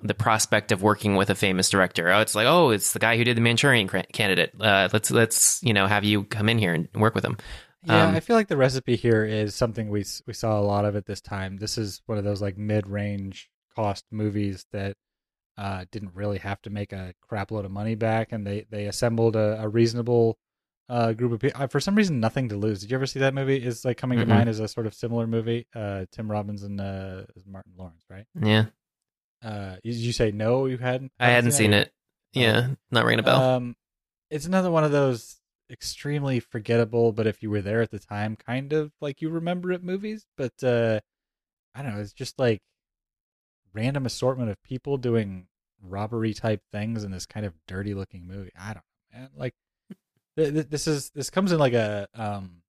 the 0.00 0.14
prospect 0.14 0.70
of 0.70 0.82
working 0.82 1.16
with 1.16 1.30
a 1.30 1.34
famous 1.34 1.68
director. 1.68 2.08
Oh, 2.12 2.20
it's 2.20 2.36
like, 2.36 2.46
oh, 2.46 2.70
it's 2.70 2.92
the 2.92 3.00
guy 3.00 3.16
who 3.16 3.24
did 3.24 3.36
the 3.36 3.40
Manchurian 3.40 3.88
Candidate. 3.88 4.52
Uh, 4.60 4.88
let's 4.92 5.10
let's 5.10 5.60
you 5.64 5.74
know 5.74 5.88
have 5.88 6.04
you 6.04 6.22
come 6.22 6.48
in 6.48 6.58
here 6.58 6.74
and 6.74 6.88
work 6.94 7.16
with 7.16 7.24
him. 7.24 7.36
Yeah, 7.84 8.06
Um, 8.06 8.14
I 8.14 8.20
feel 8.20 8.36
like 8.36 8.46
the 8.46 8.56
recipe 8.56 8.94
here 8.94 9.24
is 9.24 9.56
something 9.56 9.88
we 9.90 10.04
we 10.28 10.32
saw 10.32 10.60
a 10.60 10.62
lot 10.62 10.84
of 10.84 10.94
at 10.94 11.06
this 11.06 11.20
time. 11.20 11.56
This 11.56 11.76
is 11.76 12.02
one 12.06 12.18
of 12.18 12.24
those 12.24 12.40
like 12.40 12.56
mid 12.56 12.86
range 12.86 13.50
cost 13.74 14.04
movies 14.12 14.64
that 14.70 14.96
uh, 15.58 15.84
didn't 15.90 16.14
really 16.14 16.38
have 16.38 16.60
to 16.62 16.70
make 16.70 16.92
a 16.92 17.14
crap 17.20 17.50
load 17.50 17.64
of 17.64 17.70
money 17.70 17.94
back, 17.94 18.32
and 18.32 18.46
they 18.46 18.66
they 18.70 18.86
assembled 18.86 19.36
a, 19.36 19.60
a 19.62 19.68
reasonable 19.68 20.38
uh, 20.88 21.12
group 21.12 21.32
of 21.32 21.40
people. 21.40 21.66
For 21.68 21.80
some 21.80 21.94
reason, 21.94 22.20
nothing 22.20 22.48
to 22.50 22.56
lose. 22.56 22.80
Did 22.80 22.90
you 22.90 22.96
ever 22.96 23.06
see 23.06 23.20
that 23.20 23.34
movie? 23.34 23.56
Is 23.64 23.84
like 23.84 23.96
coming 23.96 24.18
Mm-mm. 24.18 24.22
to 24.22 24.26
mind 24.28 24.48
as 24.48 24.60
a 24.60 24.68
sort 24.68 24.86
of 24.86 24.94
similar 24.94 25.26
movie. 25.26 25.66
Uh, 25.74 26.04
Tim 26.12 26.30
Robbins 26.30 26.62
and 26.62 26.80
uh, 26.80 27.22
Martin 27.46 27.72
Lawrence, 27.76 28.04
right? 28.10 28.26
Yeah, 28.40 28.66
Uh, 29.42 29.76
did 29.82 29.94
you 29.94 30.12
say 30.12 30.30
no? 30.30 30.66
You 30.66 30.78
hadn't? 30.78 31.12
I 31.18 31.30
hadn't 31.30 31.52
seen 31.52 31.72
it. 31.72 31.92
Yeah, 32.32 32.68
not 32.90 33.04
ringing 33.04 33.20
a 33.20 33.22
bell. 33.22 33.40
Um, 33.40 33.76
it's 34.30 34.46
another 34.46 34.70
one 34.70 34.84
of 34.84 34.92
those 34.92 35.40
extremely 35.70 36.38
forgettable, 36.40 37.12
but 37.12 37.26
if 37.26 37.42
you 37.42 37.50
were 37.50 37.62
there 37.62 37.80
at 37.80 37.90
the 37.90 37.98
time, 37.98 38.36
kind 38.36 38.72
of 38.72 38.92
like 39.00 39.20
you 39.22 39.30
remember 39.30 39.72
it 39.72 39.82
movies. 39.82 40.26
But 40.36 40.62
uh, 40.62 41.00
I 41.74 41.82
don't 41.82 41.94
know. 41.94 42.00
It's 42.00 42.12
just 42.12 42.38
like 42.38 42.60
random 43.76 44.06
assortment 44.06 44.50
of 44.50 44.62
people 44.62 44.96
doing 44.96 45.46
robbery 45.82 46.32
type 46.34 46.62
things 46.72 47.04
in 47.04 47.10
this 47.10 47.26
kind 47.26 47.44
of 47.44 47.52
dirty 47.68 47.94
looking 47.94 48.26
movie. 48.26 48.50
I 48.58 48.68
don't 48.68 48.82
know, 49.12 49.18
man. 49.20 49.28
Like 49.36 49.54
th- 50.36 50.52
th- 50.54 50.68
this 50.68 50.86
is 50.88 51.10
this 51.10 51.30
comes 51.30 51.52
in 51.52 51.58
like 51.58 51.74
a 51.74 52.08
um 52.14 52.62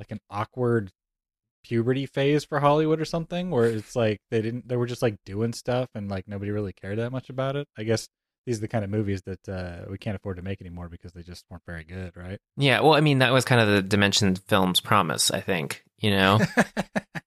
like 0.00 0.10
an 0.10 0.20
awkward 0.30 0.90
puberty 1.62 2.06
phase 2.06 2.44
for 2.44 2.60
Hollywood 2.60 3.00
or 3.00 3.04
something 3.04 3.50
where 3.50 3.66
it's 3.66 3.94
like 3.94 4.20
they 4.30 4.42
didn't 4.42 4.68
they 4.68 4.76
were 4.76 4.86
just 4.86 5.02
like 5.02 5.16
doing 5.24 5.52
stuff 5.52 5.88
and 5.94 6.10
like 6.10 6.26
nobody 6.26 6.50
really 6.50 6.72
cared 6.72 6.98
that 6.98 7.12
much 7.12 7.30
about 7.30 7.56
it. 7.56 7.68
I 7.76 7.84
guess 7.84 8.08
these 8.46 8.58
are 8.58 8.62
the 8.62 8.68
kind 8.68 8.84
of 8.84 8.90
movies 8.90 9.22
that 9.22 9.48
uh, 9.48 9.90
we 9.90 9.96
can't 9.96 10.16
afford 10.16 10.36
to 10.36 10.42
make 10.42 10.60
anymore 10.60 10.90
because 10.90 11.12
they 11.12 11.22
just 11.22 11.46
weren't 11.48 11.62
very 11.66 11.84
good, 11.84 12.14
right? 12.14 12.38
yeah, 12.56 12.80
well, 12.80 12.94
I 12.94 13.00
mean 13.00 13.18
that 13.20 13.32
was 13.32 13.44
kind 13.44 13.60
of 13.60 13.68
the 13.68 13.82
Dimension 13.82 14.36
Films 14.36 14.80
promise. 14.80 15.30
I 15.30 15.40
think 15.40 15.84
you 15.98 16.10
know. 16.10 16.40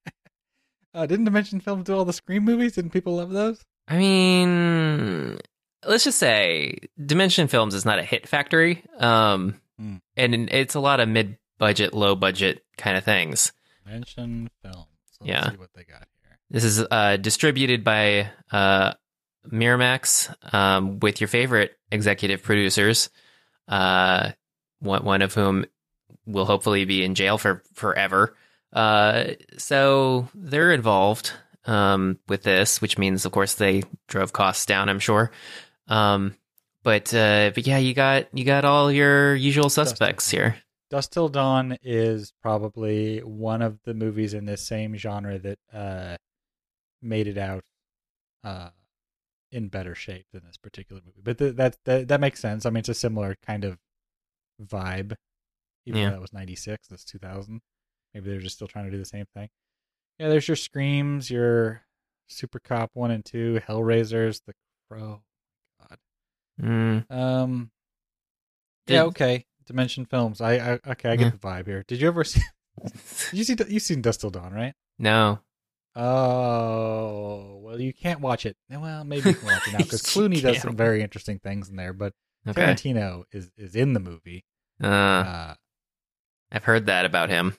uh, 0.98 1.06
didn't 1.06 1.26
Dimension 1.26 1.60
Film 1.62 1.84
do 1.84 1.96
all 1.96 2.06
the 2.06 2.14
Scream 2.14 2.44
movies? 2.44 2.74
Didn't 2.74 2.92
people 2.92 3.16
love 3.18 3.30
those? 3.30 3.64
I 3.88 3.98
mean, 3.98 5.38
let's 5.86 6.04
just 6.04 6.18
say 6.20 6.78
Dimension 7.04 7.48
Films 7.48 7.74
is 7.74 7.86
not 7.86 8.00
a 8.00 8.04
hit 8.04 8.28
factory, 8.28 8.84
um, 9.00 9.60
Hmm. 9.80 9.98
and 10.16 10.50
it's 10.52 10.74
a 10.76 10.80
lot 10.80 11.00
of 11.00 11.08
mid-budget, 11.08 11.94
low-budget 11.94 12.66
kind 12.78 12.98
of 12.98 13.04
things. 13.04 13.54
Dimension 13.86 14.50
Films. 14.62 14.88
Let's 15.22 15.30
Yeah. 15.30 15.52
see 15.52 15.58
what 15.58 15.70
they 15.76 15.84
got 15.84 16.08
here. 16.24 16.38
This 16.50 16.64
is 16.64 16.84
uh, 16.90 17.18
distributed 17.18 17.84
by 17.84 18.30
uh, 18.52 18.94
Miramax 19.50 20.34
um, 20.54 21.00
with 21.00 21.22
your 21.22 21.28
favorite 21.28 21.78
executive 21.92 22.42
producers, 22.44 23.10
uh, 23.68 24.32
one, 24.80 25.04
one 25.06 25.22
of 25.22 25.34
whom 25.34 25.66
will 26.26 26.46
hopefully 26.46 26.84
be 26.86 27.04
in 27.04 27.16
jail 27.16 27.38
for 27.38 27.64
forever. 27.74 28.36
Uh, 28.74 29.34
so 29.58 30.28
they're 30.36 30.72
involved 30.74 31.32
um, 31.66 32.20
with 32.28 32.44
this, 32.44 32.82
which 32.82 32.98
means, 32.98 33.26
of 33.26 33.32
course, 33.32 33.56
they 33.56 33.84
drove 34.08 34.34
costs 34.34 34.66
down. 34.66 34.90
I'm 34.90 35.00
sure. 35.00 35.32
Um, 35.88 36.36
but 36.84 37.14
uh, 37.14 37.52
but 37.54 37.66
yeah, 37.68 37.78
you 37.78 37.94
got 37.94 38.28
you 38.38 38.46
got 38.46 38.66
all 38.66 38.92
your 38.92 39.36
usual 39.36 39.70
suspects 39.70 40.30
here. 40.30 40.58
Dusk 40.90 41.12
Till 41.12 41.28
Dawn 41.28 41.78
is 41.84 42.32
probably 42.42 43.20
one 43.20 43.62
of 43.62 43.80
the 43.84 43.94
movies 43.94 44.34
in 44.34 44.46
this 44.46 44.66
same 44.66 44.96
genre 44.96 45.38
that 45.40 45.60
uh, 45.74 46.16
made 47.02 47.28
it 47.28 47.38
out 47.38 47.64
uh, 48.46 48.70
in 49.52 49.68
better 49.68 49.96
shape 49.96 50.28
than 50.32 50.44
this 50.46 50.56
particular 50.56 51.02
movie. 51.06 51.20
But 51.22 51.38
th- 51.40 51.56
that, 51.56 51.78
that 51.84 52.08
that 52.08 52.22
makes 52.22 52.40
sense. 52.40 52.66
I 52.66 52.70
mean, 52.70 52.80
it's 52.80 52.90
a 52.90 52.94
similar 52.94 53.36
kind 53.46 53.66
of 53.66 53.78
vibe. 54.64 55.16
Even 55.86 56.00
Yeah. 56.02 56.06
though 56.10 56.16
that 56.16 56.22
was 56.22 56.34
'96, 56.34 56.88
this 56.88 57.04
2000. 57.04 57.60
Maybe 58.18 58.32
they're 58.32 58.40
just 58.40 58.56
still 58.56 58.68
trying 58.68 58.86
to 58.86 58.92
do 58.92 58.98
the 58.98 59.06
same 59.06 59.26
thing. 59.36 59.50
Yeah, 60.18 60.30
there's 60.30 60.48
your 60.48 60.56
Screams, 60.58 61.30
your 61.30 61.84
Super 62.28 62.58
Cop 62.60 62.90
one 62.96 63.12
and 63.12 63.24
two, 63.24 63.62
Hellraisers, 63.68 64.42
The 64.48 64.54
Crow. 64.90 65.22
Mm, 66.60 67.06
Um, 67.12 67.70
Did- 68.88 68.94
yeah, 68.96 69.04
okay. 69.04 69.46
Dimension 69.68 70.06
Films. 70.06 70.42
I, 70.42 70.54
I 70.54 70.80
okay. 70.92 71.10
I 71.12 71.16
get 71.16 71.20
Yeah. 71.26 71.30
the 71.30 71.38
vibe 71.38 71.68
here. 71.68 71.84
Did 71.88 72.02
you 72.02 72.08
ever 72.08 72.24
see? 72.24 72.42
You 73.34 73.44
see? 73.44 73.56
You've 73.68 73.84
seen 73.84 74.02
Dusk 74.02 74.22
Till 74.22 74.30
Dawn, 74.32 74.54
right? 74.54 74.74
no, 75.00 75.40
Oh, 75.96 77.60
well, 77.64 77.80
you 77.82 77.92
can't 77.94 78.20
watch 78.22 78.46
it. 78.46 78.56
Well, 78.70 79.04
maybe 79.04 79.30
you 79.30 79.36
can 79.36 79.46
watch 79.48 79.68
it 79.68 79.72
now 79.74 79.78
because 79.80 80.02
Clooney 80.04 80.42
does 80.42 80.62
some 80.62 80.76
very 80.76 81.02
interesting 81.02 81.40
things 81.40 81.70
in 81.70 81.76
there. 81.76 81.94
But 81.94 82.14
okay. 82.48 82.62
Tarantino 82.62 83.24
is 83.32 83.52
is 83.58 83.76
in 83.76 83.94
the 83.94 84.00
movie. 84.00 84.46
Uh, 84.82 84.88
Uh, 84.88 85.54
I've 86.52 86.64
heard 86.64 86.86
that 86.86 87.06
about 87.06 87.30
him. 87.30 87.56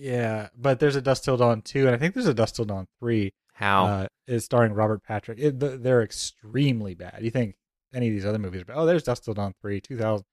Yeah, 0.00 0.48
but 0.56 0.80
there's 0.80 0.96
a 0.96 1.02
Dusk 1.02 1.24
Till 1.24 1.36
Dawn 1.36 1.60
two, 1.60 1.86
and 1.86 1.94
I 1.94 1.98
think 1.98 2.14
there's 2.14 2.26
a 2.26 2.32
Dusk 2.32 2.54
Till 2.54 2.64
Dawn 2.64 2.86
three. 2.98 3.34
How? 3.52 3.84
Uh, 3.84 4.06
is 4.26 4.46
starring 4.46 4.72
Robert 4.72 5.02
Patrick. 5.02 5.38
It, 5.38 5.60
they're 5.60 6.02
extremely 6.02 6.94
bad. 6.94 7.18
You 7.20 7.30
think 7.30 7.56
any 7.92 8.08
of 8.08 8.14
these 8.14 8.24
other 8.24 8.38
movies? 8.38 8.62
But 8.66 8.76
oh, 8.76 8.86
there's 8.86 9.02
Dusk 9.02 9.24
Till 9.24 9.34
Dawn 9.34 9.52
three, 9.60 9.80
two 9.82 9.98
thousand. 9.98 10.24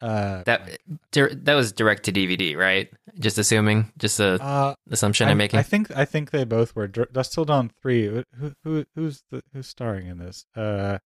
Uh, 0.00 0.42
that 0.44 0.78
dir- 1.12 1.34
that 1.34 1.54
was 1.54 1.70
direct 1.72 2.02
to 2.06 2.12
DVD, 2.12 2.56
right? 2.56 2.90
Just 3.18 3.38
assuming, 3.38 3.92
just 3.96 4.18
a 4.18 4.42
uh, 4.42 4.74
assumption 4.90 5.26
I'm, 5.26 5.30
I'm- 5.30 5.38
making. 5.38 5.60
I 5.60 5.62
think 5.62 5.96
I 5.96 6.04
think 6.04 6.32
they 6.32 6.42
both 6.44 6.74
were. 6.74 6.88
Dr- 6.88 7.12
Dusk 7.12 7.30
Till 7.32 7.44
Dawn 7.44 7.70
three. 7.80 8.24
Who 8.38 8.52
who 8.64 8.84
who's 8.96 9.22
the 9.30 9.42
who's 9.52 9.68
starring 9.68 10.08
in 10.08 10.18
this? 10.18 10.46
Uh, 10.56 10.98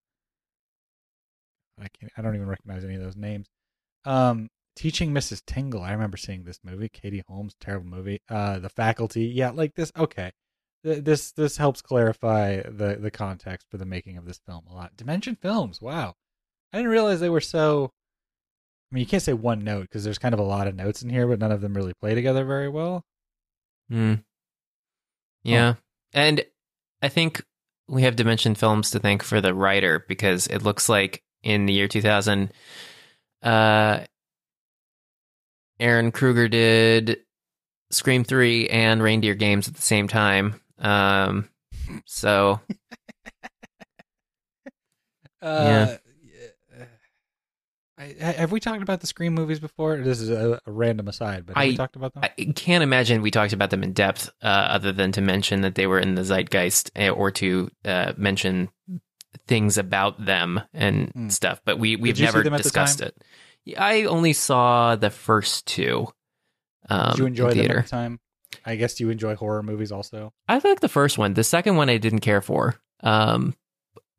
I 1.79 1.89
can't. 1.99 2.13
I 2.17 2.23
don't 2.23 2.35
even 2.35 2.49
recognize 2.49 2.83
any 2.83 2.95
of 2.95 3.03
those 3.03 3.17
names. 3.17 3.47
Um, 4.07 4.49
Teaching 4.81 5.13
Mrs. 5.13 5.43
Tingle. 5.45 5.83
I 5.83 5.93
remember 5.93 6.17
seeing 6.17 6.45
this 6.45 6.59
movie. 6.65 6.89
Katie 6.89 7.23
Holmes, 7.29 7.55
terrible 7.61 7.91
movie. 7.91 8.23
Uh, 8.31 8.59
The 8.59 8.71
Faculty. 8.71 9.27
Yeah, 9.27 9.51
like 9.51 9.75
this. 9.75 9.93
Okay, 9.95 10.33
Th- 10.83 11.05
this 11.05 11.33
this 11.33 11.59
helps 11.59 11.83
clarify 11.83 12.63
the 12.63 12.97
the 12.99 13.11
context 13.11 13.67
for 13.71 13.77
the 13.77 13.85
making 13.85 14.17
of 14.17 14.25
this 14.25 14.41
film 14.47 14.65
a 14.71 14.75
lot. 14.75 14.97
Dimension 14.97 15.37
Films. 15.37 15.83
Wow, 15.83 16.15
I 16.73 16.79
didn't 16.79 16.93
realize 16.93 17.21
they 17.21 17.29
were 17.29 17.43
so. 17.43 17.91
I 18.91 18.95
mean, 18.95 19.01
you 19.03 19.07
can't 19.07 19.23
say 19.23 19.35
one 19.35 19.65
note 19.65 19.83
because 19.83 20.03
there's 20.03 20.17
kind 20.17 20.33
of 20.33 20.41
a 20.41 20.45
lot 20.45 20.67
of 20.67 20.75
notes 20.75 21.03
in 21.03 21.11
here, 21.11 21.27
but 21.27 21.39
none 21.41 21.53
of 21.53 21.61
them 21.61 21.75
really 21.75 21.93
play 22.01 22.15
together 22.15 22.47
very 22.47 22.71
well. 22.71 23.05
Hmm. 23.91 24.15
Yeah. 25.43 25.75
And 26.15 26.43
I 27.03 27.11
think 27.11 27.45
we 27.87 28.05
have 28.05 28.17
Dimension 28.17 28.55
Films 28.55 28.91
to 28.93 28.99
thank 28.99 29.23
for 29.23 29.43
the 29.43 29.53
writer 29.53 30.07
because 30.09 30.47
it 30.47 30.63
looks 30.63 30.89
like 30.89 31.23
in 31.43 31.67
the 31.67 31.75
year 31.75 31.87
2000, 31.87 32.51
uh, 33.43 34.01
Ehren 35.81 36.13
Kruger 36.13 36.49
did 36.49 37.19
Scream 37.91 38.23
3 38.25 38.69
and 38.69 39.03
Reindeer 39.03 39.35
Games 39.35 39.67
at 39.69 39.75
the 39.75 39.83
same 39.83 40.07
time. 40.09 40.61
Um, 40.79 41.49
so, 42.07 42.61
Uh, 45.43 45.97
yeah. 46.77 46.85
I, 47.99 48.05
have 48.33 48.51
we 48.53 48.61
talked 48.61 48.83
about 48.83 49.01
the 49.01 49.07
Scream 49.07 49.35
movies 49.35 49.59
before? 49.61 49.99
This 49.99 50.21
is 50.21 50.31
a, 50.31 50.59
a 50.67 50.71
random 50.71 51.07
aside, 51.09 51.45
but 51.47 51.57
have 51.57 51.67
we 51.67 51.73
I- 51.73 51.77
talked 51.77 51.97
about 51.97 52.15
them? 52.15 52.23
I 52.25 52.29
can't 52.53 52.83
imagine 52.83 53.21
we 53.23 53.31
talked 53.31 53.53
about 53.53 53.71
them 53.71 53.83
in 53.83 53.93
depth, 53.93 54.31
uh, 54.43 54.47
other 54.47 54.93
than 54.93 55.13
to 55.13 55.21
mention 55.21 55.61
that 55.63 55.75
they 55.75 55.87
were 55.87 55.99
in 55.99 56.15
the 56.15 56.23
zeitgeist 56.25 56.91
eh, 56.97 57.11
or 57.11 57.31
to 57.33 57.71
uh, 57.85 58.13
mention 58.17 58.69
things 59.47 59.77
about 59.79 60.23
them 60.25 60.61
and 60.73 61.11
Hmm. 61.13 61.29
stuff. 61.29 61.61
But 61.65 61.79
we 61.79 61.97
we've 61.97 62.19
never 62.21 62.43
them 62.43 62.55
at 62.55 62.59
the 62.59 62.63
discussed 62.65 63.01
it. 63.03 63.17
I 63.79 64.05
only 64.05 64.33
saw 64.33 64.97
the 64.97 65.11
first 65.11 65.67
two. 65.67 66.09
Um, 66.89 67.11
Did 67.11 67.19
you 67.19 67.27
enjoy 67.27 67.49
in 67.51 67.59
them 67.59 67.71
at 67.79 67.85
the 67.85 67.91
time? 67.91 68.21
I 68.65 68.77
guess 68.77 68.99
you 69.01 69.11
enjoy 69.11 69.37
horror 69.37 69.63
movies 69.63 69.93
also. 69.93 70.33
I 70.49 70.59
like 70.59 70.81
the 70.81 70.89
first 70.89 71.19
one. 71.19 71.35
The 71.35 71.45
second 71.45 71.77
one 71.77 71.89
I 71.89 71.99
didn't 71.99 72.21
care 72.21 72.41
for. 72.41 72.75
Um, 73.03 73.55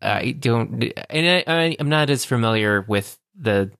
I 0.01 0.31
don't, 0.31 0.83
and 1.09 1.27
I, 1.29 1.43
I, 1.47 1.75
I'm 1.79 1.89
not 1.89 2.09
as 2.09 2.23
familiar 2.25 2.81
with 2.87 3.19
the 3.35 3.71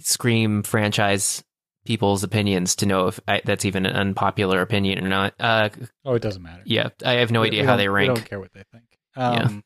Scream 0.00 0.62
franchise 0.64 1.44
people's 1.86 2.24
opinions 2.24 2.74
to 2.76 2.86
know 2.86 3.06
if 3.06 3.20
I, 3.28 3.42
that's 3.44 3.64
even 3.64 3.86
an 3.86 3.94
unpopular 3.94 4.60
opinion 4.60 5.04
or 5.04 5.08
not. 5.08 5.34
Uh, 5.38 5.68
Oh, 6.04 6.14
it 6.14 6.22
doesn't 6.22 6.42
matter. 6.42 6.62
yeah, 6.64 6.88
I 7.04 7.12
have 7.14 7.30
no 7.30 7.42
We- 7.42 7.48
idea 7.48 7.60
we 7.62 7.66
how 7.68 7.76
they 7.76 7.88
rank. 7.88 8.14
don't 8.14 8.24
care 8.28 8.40
what 8.40 8.52
they 8.52 8.64
think. 8.72 8.84
Um, 9.16 9.34
Yeah. 9.34 9.60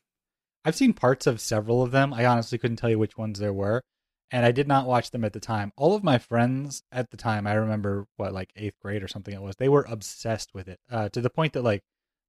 I've 0.65 0.75
seen 0.75 0.93
parts 0.93 1.25
of 1.25 1.39
several 1.41 1.81
of 1.81 1.91
them. 1.91 2.13
I 2.13 2.25
honestly 2.25 2.57
couldn't 2.57 2.77
tell 2.77 2.89
you 2.89 2.99
which 2.99 3.17
ones 3.17 3.39
there 3.39 3.53
were, 3.53 3.81
and 4.31 4.45
I 4.45 4.51
did 4.51 4.67
not 4.67 4.85
watch 4.85 5.11
them 5.11 5.23
at 5.25 5.33
the 5.33 5.39
time. 5.39 5.71
All 5.75 5.95
of 5.95 6.03
my 6.03 6.17
friends 6.17 6.83
at 6.91 7.09
the 7.09 7.17
time, 7.17 7.47
I 7.47 7.53
remember 7.53 8.07
what 8.17 8.33
like 8.33 8.51
eighth 8.55 8.79
grade 8.81 9.03
or 9.03 9.07
something 9.07 9.33
it 9.33 9.41
was. 9.41 9.55
They 9.55 9.69
were 9.69 9.85
obsessed 9.89 10.53
with 10.53 10.67
it 10.67 10.79
uh, 10.91 11.09
to 11.09 11.21
the 11.21 11.29
point 11.29 11.53
that 11.53 11.63
like 11.63 11.83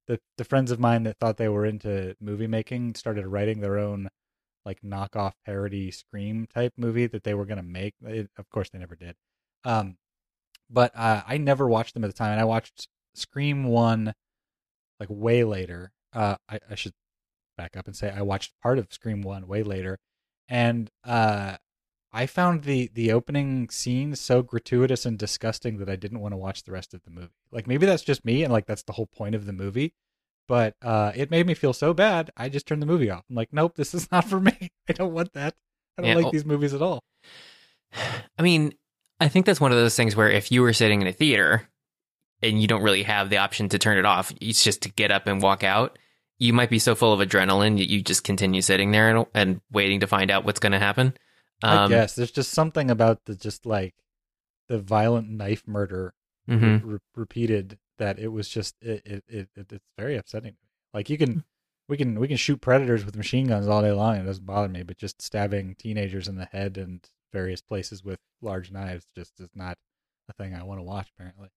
the 0.07 0.19
the 0.37 0.43
friends 0.43 0.71
of 0.71 0.79
mine 0.79 1.03
that 1.03 1.17
thought 1.19 1.37
they 1.37 1.49
were 1.49 1.65
into 1.65 2.15
movie 2.19 2.47
making 2.47 2.95
started 2.95 3.27
writing 3.27 3.61
their 3.61 3.77
own 3.77 4.09
like 4.65 4.81
knockoff 4.81 5.33
parody 5.45 5.91
Scream 5.91 6.47
type 6.47 6.73
movie 6.77 7.07
that 7.07 7.23
they 7.23 7.33
were 7.33 7.45
gonna 7.45 7.63
make. 7.63 7.93
It, 8.03 8.29
of 8.37 8.49
course, 8.49 8.69
they 8.69 8.79
never 8.79 8.95
did. 8.95 9.15
Um, 9.63 9.97
but 10.69 10.91
uh, 10.95 11.23
I 11.27 11.37
never 11.37 11.67
watched 11.67 11.93
them 11.93 12.03
at 12.03 12.07
the 12.07 12.17
time, 12.17 12.31
and 12.31 12.41
I 12.41 12.45
watched 12.45 12.87
Scream 13.13 13.65
one 13.65 14.13
like 14.99 15.09
way 15.09 15.43
later. 15.43 15.91
Uh, 16.13 16.35
I, 16.49 16.59
I 16.69 16.75
should 16.75 16.93
back 17.57 17.77
up 17.77 17.87
and 17.87 17.95
say 17.95 18.11
I 18.11 18.21
watched 18.21 18.53
part 18.61 18.79
of 18.79 18.87
Scream 18.91 19.21
one 19.21 19.47
way 19.47 19.63
later, 19.63 19.99
and 20.49 20.89
uh, 21.03 21.57
I 22.13 22.25
found 22.25 22.63
the 22.63 22.89
the 22.93 23.11
opening 23.11 23.69
scene 23.69 24.15
so 24.15 24.41
gratuitous 24.41 25.05
and 25.05 25.17
disgusting 25.17 25.77
that 25.77 25.89
I 25.89 25.95
didn't 25.95 26.19
want 26.19 26.33
to 26.33 26.37
watch 26.37 26.63
the 26.63 26.71
rest 26.71 26.93
of 26.93 27.03
the 27.03 27.09
movie. 27.11 27.29
Like 27.51 27.67
maybe 27.67 27.85
that's 27.85 28.03
just 28.03 28.25
me, 28.25 28.43
and 28.43 28.51
like 28.51 28.65
that's 28.65 28.83
the 28.83 28.93
whole 28.93 29.07
point 29.07 29.35
of 29.35 29.45
the 29.45 29.53
movie. 29.53 29.93
But 30.47 30.75
uh, 30.81 31.13
it 31.15 31.31
made 31.31 31.47
me 31.47 31.53
feel 31.53 31.71
so 31.71 31.93
bad. 31.93 32.31
I 32.35 32.49
just 32.49 32.67
turned 32.67 32.81
the 32.81 32.87
movie 32.87 33.09
off. 33.09 33.23
I'm 33.29 33.35
like, 33.35 33.53
nope, 33.53 33.75
this 33.75 33.93
is 33.93 34.11
not 34.11 34.25
for 34.25 34.39
me. 34.39 34.71
I 34.89 34.93
don't 34.93 35.13
want 35.13 35.33
that. 35.33 35.55
I 35.97 36.01
don't 36.01 36.09
Yeah, 36.09 36.15
like 36.15 36.25
oh. 36.25 36.31
these 36.31 36.45
movies 36.45 36.73
at 36.73 36.81
all. 36.81 37.03
I 38.37 38.41
mean, 38.41 38.73
I 39.19 39.27
think 39.27 39.45
that's 39.45 39.61
one 39.61 39.71
of 39.71 39.77
those 39.77 39.95
things 39.95 40.15
where 40.15 40.29
if 40.29 40.51
you 40.51 40.61
were 40.61 40.73
sitting 40.73 41.01
in 41.01 41.07
a 41.07 41.13
theater 41.13 41.69
and 42.41 42.59
you 42.59 42.67
don't 42.67 42.81
really 42.81 43.03
have 43.03 43.29
the 43.29 43.37
option 43.37 43.69
to 43.69 43.79
turn 43.79 43.97
it 43.97 44.05
off, 44.05 44.33
it's 44.41 44.63
just 44.63 44.81
to 44.81 44.89
get 44.89 45.11
up 45.11 45.27
and 45.27 45.41
walk 45.41 45.63
out. 45.63 45.97
You 46.39 46.53
might 46.53 46.71
be 46.71 46.79
so 46.79 46.95
full 46.95 47.13
of 47.13 47.25
adrenaline 47.25 47.77
that 47.77 47.89
you 47.89 48.01
just 48.01 48.23
continue 48.23 48.61
sitting 48.61 48.91
there 48.91 49.15
and, 49.15 49.27
and 49.35 49.61
waiting 49.71 49.99
to 49.99 50.07
find 50.07 50.31
out 50.31 50.43
what's 50.43 50.59
going 50.59 50.71
to 50.71 50.79
happen. 50.79 51.13
I 51.63 51.83
Um, 51.85 51.89
guess. 51.89 52.15
There's 52.15 52.31
just 52.31 52.51
something 52.51 52.89
about 52.91 53.25
the 53.25 53.35
just 53.35 53.65
like 53.65 53.95
the 54.67 54.79
violent 54.79 55.29
knife 55.29 55.67
murder 55.67 56.13
mhm. 56.49 56.81
re- 56.83 56.99
repeated 57.15 57.77
that 57.97 58.19
it 58.19 58.29
was 58.29 58.47
just 58.47 58.75
it, 58.81 59.05
it, 59.05 59.23
it, 59.27 59.49
it 59.55 59.71
it's 59.71 59.87
very 59.97 60.15
upsetting. 60.17 60.55
Like 60.93 61.09
you 61.09 61.17
can 61.17 61.43
we 61.87 61.97
can 61.97 62.19
we 62.19 62.27
can 62.27 62.37
shoot 62.37 62.61
predators 62.61 63.05
with 63.05 63.15
machine 63.15 63.47
guns 63.47 63.67
all 63.67 63.81
day 63.81 63.91
long 63.91 64.15
it 64.15 64.23
doesn't 64.23 64.45
bother 64.45 64.69
me 64.69 64.81
but 64.81 64.97
just 64.97 65.21
stabbing 65.21 65.75
teenagers 65.75 66.27
in 66.27 66.35
the 66.37 66.45
head 66.45 66.77
and 66.77 67.09
various 67.33 67.61
places 67.61 68.01
with 68.01 68.17
large 68.41 68.71
knives 68.71 69.05
just 69.13 69.37
is 69.41 69.49
not 69.53 69.77
a 70.29 70.33
thing 70.33 70.55
i 70.55 70.63
want 70.63 70.79
to 70.79 70.83
watch 70.83 71.11
apparently. 71.15 71.49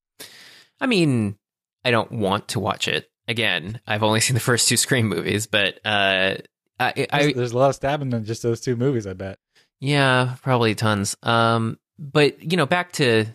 I 0.80 0.87
mean, 0.87 1.38
I 1.84 1.92
don't 1.92 2.11
want 2.11 2.49
to 2.49 2.61
watch 2.61 2.88
it 2.88 3.08
again. 3.28 3.80
I've 3.87 4.02
only 4.02 4.20
seen 4.20 4.34
the 4.34 4.40
first 4.40 4.68
two 4.68 4.76
Scream 4.76 5.08
movies, 5.08 5.46
but 5.46 5.78
uh, 5.84 6.34
I, 6.80 6.92
there's, 6.96 7.08
I 7.12 7.32
there's 7.32 7.52
a 7.52 7.58
lot 7.58 7.68
of 7.68 7.76
stabbing 7.76 8.12
in 8.12 8.25
just 8.25 8.42
those 8.42 8.61
two 8.61 8.75
movies 8.75 9.06
i 9.06 9.12
bet 9.12 9.38
yeah, 9.81 10.37
probably 10.43 10.75
tons. 10.75 11.16
Um, 11.23 11.78
but 11.99 12.43
you 12.43 12.57
know, 12.57 12.66
back 12.66 12.93
to 12.93 13.26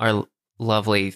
our 0.00 0.24
lovely, 0.58 1.14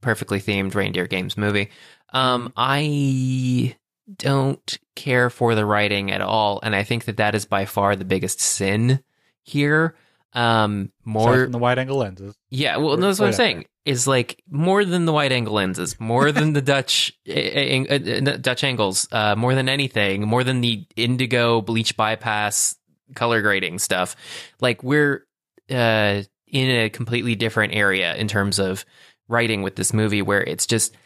perfectly 0.00 0.40
themed 0.40 0.74
reindeer 0.74 1.06
games 1.06 1.36
movie. 1.36 1.70
Um, 2.12 2.52
I 2.56 3.76
don't 4.16 4.78
care 4.96 5.30
for 5.30 5.54
the 5.54 5.66
writing 5.66 6.10
at 6.10 6.20
all, 6.20 6.60
and 6.62 6.74
I 6.74 6.82
think 6.82 7.04
that 7.04 7.18
that 7.18 7.34
is 7.34 7.44
by 7.44 7.64
far 7.66 7.96
the 7.96 8.04
biggest 8.04 8.40
sin 8.40 9.02
here. 9.42 9.94
Um, 10.34 10.92
more 11.04 11.44
from 11.44 11.52
the 11.52 11.58
wide 11.58 11.78
angle 11.78 11.96
lenses 11.96 12.36
yeah, 12.50 12.76
well, 12.76 12.90
Or- 12.90 12.96
that's 12.98 13.18
what 13.18 13.26
I'm 13.28 13.32
saying. 13.32 13.64
Is 13.84 14.06
like 14.06 14.42
more 14.50 14.84
than 14.84 15.06
the 15.06 15.12
wide 15.14 15.32
angle 15.32 15.54
lenses, 15.54 15.98
more 15.98 16.30
than 16.30 16.52
the 16.52 16.60
Dutch 16.60 17.14
eh, 17.26 17.84
eh, 17.88 18.20
Dutch 18.36 18.62
angles, 18.62 19.08
uh, 19.10 19.34
more 19.34 19.54
than 19.54 19.70
anything, 19.70 20.28
more 20.28 20.44
than 20.44 20.60
the 20.60 20.84
indigo 20.94 21.62
bleach 21.62 21.96
bypass 21.96 22.76
color 23.14 23.42
grading 23.42 23.78
stuff. 23.78 24.16
Like 24.60 24.82
we're 24.82 25.26
uh, 25.70 26.22
in 26.46 26.70
a 26.70 26.90
completely 26.90 27.34
different 27.34 27.74
area 27.74 28.14
in 28.16 28.28
terms 28.28 28.58
of 28.58 28.84
writing 29.28 29.62
with 29.62 29.76
this 29.76 29.92
movie, 29.92 30.22
where 30.22 30.42
it's 30.42 30.66
just 30.66 30.96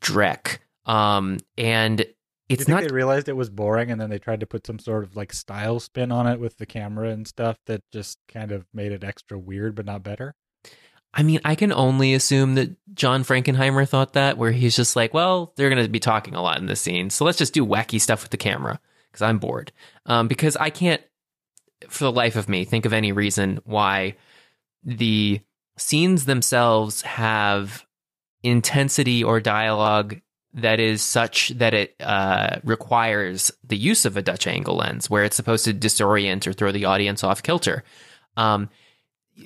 dreck. 0.00 0.58
Um, 0.86 1.38
and 1.56 2.04
it's 2.48 2.64
think 2.64 2.68
not 2.68 2.82
they 2.82 2.94
realized 2.94 3.28
it 3.28 3.36
was 3.36 3.48
boring 3.48 3.90
and 3.90 4.00
then 4.00 4.10
they 4.10 4.18
tried 4.18 4.40
to 4.40 4.46
put 4.46 4.66
some 4.66 4.78
sort 4.78 5.04
of 5.04 5.16
like 5.16 5.32
style 5.32 5.80
spin 5.80 6.12
on 6.12 6.26
it 6.26 6.38
with 6.38 6.58
the 6.58 6.66
camera 6.66 7.08
and 7.08 7.26
stuff 7.26 7.58
that 7.66 7.82
just 7.90 8.18
kind 8.28 8.52
of 8.52 8.66
made 8.74 8.92
it 8.92 9.02
extra 9.02 9.38
weird 9.38 9.74
but 9.74 9.86
not 9.86 10.02
better? 10.02 10.34
I 11.16 11.22
mean, 11.22 11.40
I 11.44 11.54
can 11.54 11.72
only 11.72 12.12
assume 12.12 12.56
that 12.56 12.76
John 12.92 13.22
Frankenheimer 13.22 13.88
thought 13.88 14.14
that, 14.14 14.36
where 14.36 14.50
he's 14.50 14.74
just 14.74 14.96
like, 14.96 15.14
well, 15.14 15.52
they're 15.54 15.70
going 15.70 15.82
to 15.82 15.88
be 15.88 16.00
talking 16.00 16.34
a 16.34 16.42
lot 16.42 16.58
in 16.58 16.66
this 16.66 16.80
scene, 16.80 17.08
so 17.08 17.24
let's 17.24 17.38
just 17.38 17.54
do 17.54 17.64
wacky 17.64 18.00
stuff 18.00 18.22
with 18.22 18.32
the 18.32 18.36
camera 18.36 18.80
because 19.10 19.22
I'm 19.22 19.38
bored. 19.38 19.70
Um, 20.06 20.26
because 20.26 20.56
I 20.56 20.70
can't, 20.70 21.00
for 21.88 22.04
the 22.04 22.12
life 22.12 22.36
of 22.36 22.48
me, 22.48 22.64
think 22.64 22.84
of 22.86 22.92
any 22.92 23.12
reason 23.12 23.60
why 23.64 24.16
the 24.82 25.40
scenes 25.76 26.24
themselves 26.24 27.02
have 27.02 27.84
intensity 28.42 29.24
or 29.24 29.40
dialogue 29.40 30.20
that 30.54 30.78
is 30.78 31.02
such 31.02 31.48
that 31.48 31.74
it 31.74 31.96
uh, 32.00 32.60
requires 32.62 33.50
the 33.64 33.76
use 33.76 34.04
of 34.04 34.16
a 34.16 34.22
Dutch 34.22 34.46
angle 34.46 34.76
lens, 34.76 35.10
where 35.10 35.24
it's 35.24 35.36
supposed 35.36 35.64
to 35.64 35.74
disorient 35.74 36.46
or 36.46 36.52
throw 36.52 36.70
the 36.70 36.84
audience 36.84 37.24
off 37.24 37.42
kilter. 37.42 37.82
Um, 38.36 38.70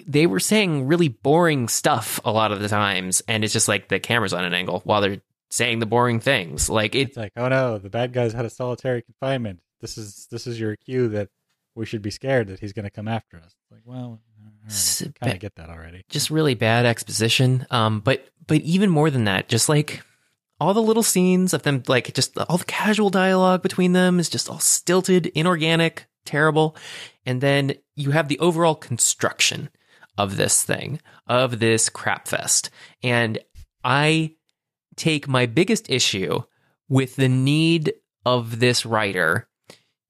they 0.07 0.26
were 0.26 0.40
saying 0.40 0.87
really 0.87 1.09
boring 1.09 1.68
stuff 1.68 2.21
a 2.25 2.33
lot 2.33 2.52
of 2.52 2.61
the 2.61 2.68
times, 2.68 3.23
and 3.26 3.42
it's 3.42 3.54
just 3.54 3.68
like 3.68 3.88
the 3.88 3.99
camera's 3.99 4.35
on 4.35 4.45
an 4.45 4.52
angle 4.52 4.83
while 4.85 5.00
they're 5.00 5.23
saying 5.50 5.78
the 5.78 5.87
boring 5.87 6.21
things. 6.21 6.68
Like 6.68 6.95
it, 6.95 7.09
It's 7.09 7.16
like, 7.16 7.33
oh 7.37 7.49
no, 7.49 7.78
the 7.78 7.88
bad 7.88 8.12
guys 8.12 8.35
had 8.35 8.45
a 8.45 8.50
solitary 8.50 9.00
confinement. 9.00 9.61
This 9.80 9.97
is 9.97 10.26
this 10.30 10.47
is 10.47 10.61
your 10.61 10.76
cue 10.76 11.09
that 11.09 11.30
we 11.78 11.87
should 11.87 12.02
be 12.02 12.11
scared 12.11 12.49
that 12.49 12.58
he's 12.61 12.73
going 12.73 12.85
to 12.85 12.90
come 12.90 13.08
after 13.08 13.37
us. 13.38 13.54
Like, 13.70 13.82
well, 13.85 14.20
kind 15.20 15.32
of 15.32 15.38
get 15.38 15.54
that 15.56 15.70
already. 15.70 16.04
just 16.11 16.30
really 16.30 16.54
bad 16.54 16.85
exposition. 16.85 17.66
Um, 17.70 18.00
but 18.00 18.28
but 18.47 18.61
even 18.62 18.90
more 18.90 19.11
than 19.11 19.25
that, 19.25 19.49
just 19.49 19.68
like 19.68 20.02
all 20.61 20.75
the 20.75 20.82
little 20.82 21.02
scenes 21.02 21.54
of 21.54 21.62
them, 21.62 21.82
like 21.87 22.12
just 22.14 22.37
all 22.37 22.58
the 22.58 22.64
casual 22.64 23.11
dialogue 23.11 23.62
between 23.62 23.92
them 23.92 24.18
is 24.18 24.28
just 24.28 24.50
all 24.50 24.58
stilted, 24.58 25.26
inorganic, 25.28 26.06
terrible. 26.26 26.76
And 27.25 27.40
then 27.40 27.75
you 27.94 28.11
have 28.11 28.28
the 28.28 28.38
overall 28.40 28.75
construction 28.75 29.70
of 30.18 30.37
this 30.37 30.64
thing, 30.64 31.00
of 31.28 31.61
this 31.61 31.88
crap 31.88 32.26
fest. 32.26 32.70
And 33.02 33.38
I 33.85 34.35
take 34.97 35.28
my 35.28 35.47
biggest 35.47 35.88
issue 35.88 36.42
with 36.88 37.14
the 37.16 37.28
need 37.28 37.92
of 38.26 38.58
this 38.58 38.85
writer 38.85 39.49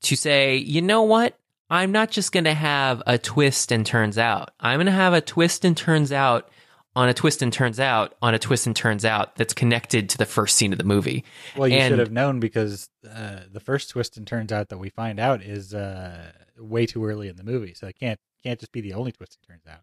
to 0.03 0.17
say, 0.17 0.57
you 0.57 0.81
know 0.81 1.03
what? 1.03 1.38
I'm 1.71 1.93
not 1.93 2.11
just 2.11 2.33
going 2.33 2.45
to 2.45 2.55
have 2.55 3.03
a 3.07 3.19
twist 3.19 3.73
and 3.73 3.85
turns 3.85 4.17
out. 4.19 4.51
I'm 4.61 4.77
going 4.79 4.87
to 4.87 4.93
have 4.93 5.13
a 5.15 5.21
twist 5.21 5.65
and 5.65 5.77
turns 5.77 6.13
out 6.13 6.49
on 6.97 7.09
a 7.09 7.15
twist 7.15 7.43
and 7.43 7.53
turns 7.53 7.79
out 7.79 8.15
on 8.23 8.35
a 8.35 8.39
twist 8.39 8.67
and 8.67 8.75
turns 8.75 9.05
out 9.05 9.37
that's 9.37 9.53
connected 9.55 10.09
to 10.11 10.19
the 10.19 10.25
first 10.27 10.57
scene 10.57 10.73
of 10.73 10.79
the 10.79 10.85
movie. 10.85 11.25
Well, 11.57 11.69
you 11.69 11.77
And- 11.79 11.93
should 11.93 11.99
have 11.99 12.11
known 12.11 12.41
because 12.41 12.89
uh, 13.09 13.41
the 13.53 13.61
first 13.61 13.91
twist 13.91 14.17
and 14.17 14.27
turns 14.27 14.51
out 14.51 14.71
that 14.71 14.79
we 14.79 14.89
find 14.91 15.21
out 15.21 15.43
is 15.43 15.75
uh, 15.75 16.33
way 16.59 16.87
too 16.87 17.05
early 17.05 17.29
in 17.29 17.37
the 17.37 17.45
movie, 17.45 17.75
so 17.75 17.87
it 17.87 17.99
can't 17.99 18.19
can't 18.43 18.59
just 18.59 18.73
be 18.73 18.81
the 18.81 18.95
only 18.95 19.13
twist 19.13 19.37
and 19.43 19.49
turns 19.57 19.67
out. 19.73 19.83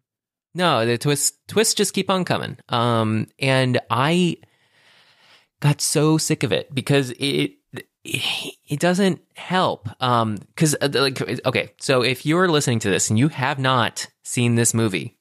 No, 0.55 0.85
the 0.85 0.97
twists 0.97 1.37
twists 1.47 1.73
just 1.73 1.93
keep 1.93 2.09
on 2.09 2.25
coming. 2.25 2.57
Um, 2.69 3.27
and 3.39 3.79
I 3.89 4.37
got 5.59 5.81
so 5.81 6.17
sick 6.17 6.43
of 6.43 6.51
it 6.51 6.73
because 6.73 7.11
it 7.19 7.51
it 8.05 8.79
doesn't 8.79 9.21
help. 9.35 9.89
Um, 10.01 10.35
because 10.35 10.75
like 10.81 11.45
okay, 11.45 11.71
so 11.79 12.03
if 12.03 12.25
you're 12.25 12.47
listening 12.47 12.79
to 12.79 12.89
this 12.89 13.09
and 13.09 13.17
you 13.17 13.29
have 13.29 13.59
not 13.59 14.07
seen 14.23 14.55
this 14.55 14.73
movie, 14.73 15.17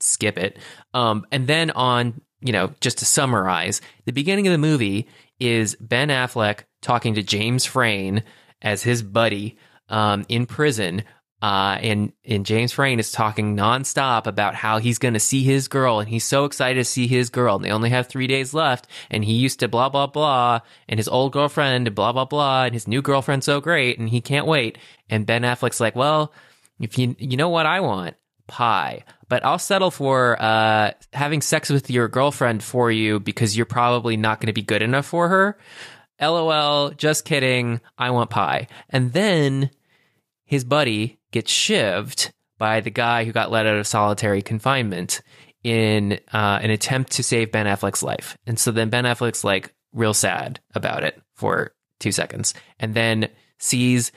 skip 0.00 0.38
it. 0.38 0.58
Um, 0.92 1.26
and 1.30 1.46
then 1.46 1.70
on 1.72 2.20
you 2.40 2.52
know 2.52 2.72
just 2.80 2.98
to 2.98 3.04
summarize, 3.04 3.80
the 4.06 4.12
beginning 4.12 4.46
of 4.46 4.52
the 4.52 4.58
movie 4.58 5.08
is 5.38 5.76
Ben 5.76 6.08
Affleck 6.08 6.60
talking 6.80 7.14
to 7.14 7.22
James 7.22 7.64
Frain 7.64 8.22
as 8.62 8.82
his 8.82 9.02
buddy 9.02 9.58
um, 9.88 10.24
in 10.28 10.46
prison. 10.46 11.04
Uh, 11.44 11.76
and 11.82 12.12
and 12.24 12.46
James 12.46 12.72
Frain 12.72 12.98
is 12.98 13.12
talking 13.12 13.54
nonstop 13.54 14.26
about 14.26 14.54
how 14.54 14.78
he's 14.78 14.98
going 14.98 15.12
to 15.12 15.20
see 15.20 15.42
his 15.42 15.68
girl, 15.68 16.00
and 16.00 16.08
he's 16.08 16.24
so 16.24 16.46
excited 16.46 16.80
to 16.80 16.86
see 16.86 17.06
his 17.06 17.28
girl. 17.28 17.56
And 17.56 17.62
they 17.66 17.70
only 17.70 17.90
have 17.90 18.06
three 18.06 18.26
days 18.26 18.54
left, 18.54 18.86
and 19.10 19.22
he 19.22 19.34
used 19.34 19.60
to 19.60 19.68
blah 19.68 19.90
blah 19.90 20.06
blah, 20.06 20.60
and 20.88 20.98
his 20.98 21.06
old 21.06 21.34
girlfriend 21.34 21.94
blah 21.94 22.12
blah 22.12 22.24
blah, 22.24 22.64
and 22.64 22.72
his 22.72 22.88
new 22.88 23.02
girlfriend's 23.02 23.44
so 23.44 23.60
great, 23.60 23.98
and 23.98 24.08
he 24.08 24.22
can't 24.22 24.46
wait. 24.46 24.78
And 25.10 25.26
Ben 25.26 25.42
Affleck's 25.42 25.80
like, 25.80 25.94
well, 25.94 26.32
if 26.80 26.96
you 26.96 27.14
you 27.18 27.36
know 27.36 27.50
what 27.50 27.66
I 27.66 27.80
want, 27.80 28.16
pie, 28.46 29.04
but 29.28 29.44
I'll 29.44 29.58
settle 29.58 29.90
for 29.90 30.40
uh, 30.40 30.92
having 31.12 31.42
sex 31.42 31.68
with 31.68 31.90
your 31.90 32.08
girlfriend 32.08 32.62
for 32.62 32.90
you 32.90 33.20
because 33.20 33.54
you're 33.54 33.66
probably 33.66 34.16
not 34.16 34.40
going 34.40 34.46
to 34.46 34.54
be 34.54 34.62
good 34.62 34.80
enough 34.80 35.04
for 35.04 35.28
her. 35.28 35.58
LOL, 36.18 36.92
just 36.92 37.26
kidding. 37.26 37.82
I 37.98 38.12
want 38.12 38.30
pie. 38.30 38.68
And 38.88 39.12
then 39.12 39.68
his 40.54 40.64
buddy 40.64 41.18
gets 41.32 41.52
shivved 41.52 42.30
by 42.58 42.80
the 42.80 42.90
guy 42.90 43.24
who 43.24 43.32
got 43.32 43.50
let 43.50 43.66
out 43.66 43.76
of 43.76 43.86
solitary 43.88 44.40
confinement 44.40 45.20
in 45.64 46.12
uh, 46.32 46.60
an 46.62 46.70
attempt 46.70 47.10
to 47.12 47.24
save 47.24 47.50
Ben 47.50 47.66
Affleck's 47.66 48.04
life. 48.04 48.38
And 48.46 48.56
so 48.56 48.70
then 48.70 48.88
Ben 48.88 49.04
Affleck's 49.04 49.42
like 49.42 49.74
real 49.92 50.14
sad 50.14 50.60
about 50.72 51.02
it 51.02 51.20
for 51.34 51.72
two 51.98 52.12
seconds 52.12 52.54
and 52.78 52.94
then 52.94 53.28
sees 53.58 54.12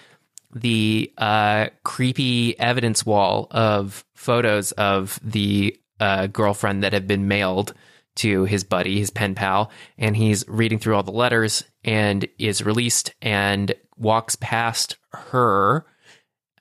the 0.53 1.11
uh, 1.17 1.69
creepy 1.83 2.57
evidence 2.59 3.03
wall 3.03 3.47
of 3.49 4.05
photos 4.15 4.73
of 4.73 5.19
the 5.23 5.75
uh, 5.99 6.27
girlfriend 6.27 6.83
that 6.83 6.93
have 6.93 7.07
been 7.07 7.27
mailed 7.27 7.73
to 8.17 8.45
his 8.45 8.63
buddy, 8.63 8.99
his 8.99 9.09
pen 9.09 9.33
pal, 9.33 9.71
and 9.97 10.15
he's 10.15 10.47
reading 10.47 10.77
through 10.77 10.95
all 10.95 11.03
the 11.03 11.11
letters 11.11 11.63
and 11.83 12.27
is 12.37 12.63
released 12.63 13.15
and 13.23 13.73
walks 13.97 14.35
past 14.35 14.97
her 15.13 15.83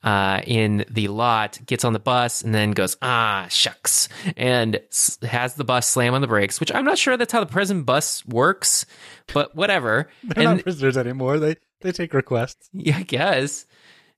uh, 0.07 0.41
in 0.47 0.85
the 0.89 1.09
lot, 1.09 1.59
gets 1.65 1.83
on 1.83 1.91
the 1.91 1.99
bus, 1.99 2.41
and 2.41 2.55
then 2.55 2.71
goes, 2.71 2.95
ah, 3.01 3.45
shucks, 3.49 4.07
and 4.37 4.77
s- 4.89 5.17
has 5.21 5.55
the 5.55 5.65
bus 5.65 5.85
slam 5.85 6.13
on 6.13 6.21
the 6.21 6.27
brakes, 6.27 6.61
which 6.61 6.73
I'm 6.73 6.85
not 6.85 6.97
sure 6.97 7.17
that's 7.17 7.33
how 7.33 7.41
the 7.41 7.45
prison 7.45 7.83
bus 7.83 8.25
works, 8.25 8.85
but 9.33 9.53
whatever. 9.53 10.07
They're 10.23 10.47
and 10.47 10.55
not 10.57 10.63
prisoners 10.63 10.95
anymore. 10.95 11.39
They 11.39 11.57
they 11.81 11.91
take 11.91 12.13
requests. 12.13 12.69
yeah, 12.71 12.97
I 12.97 13.03
guess. 13.03 13.65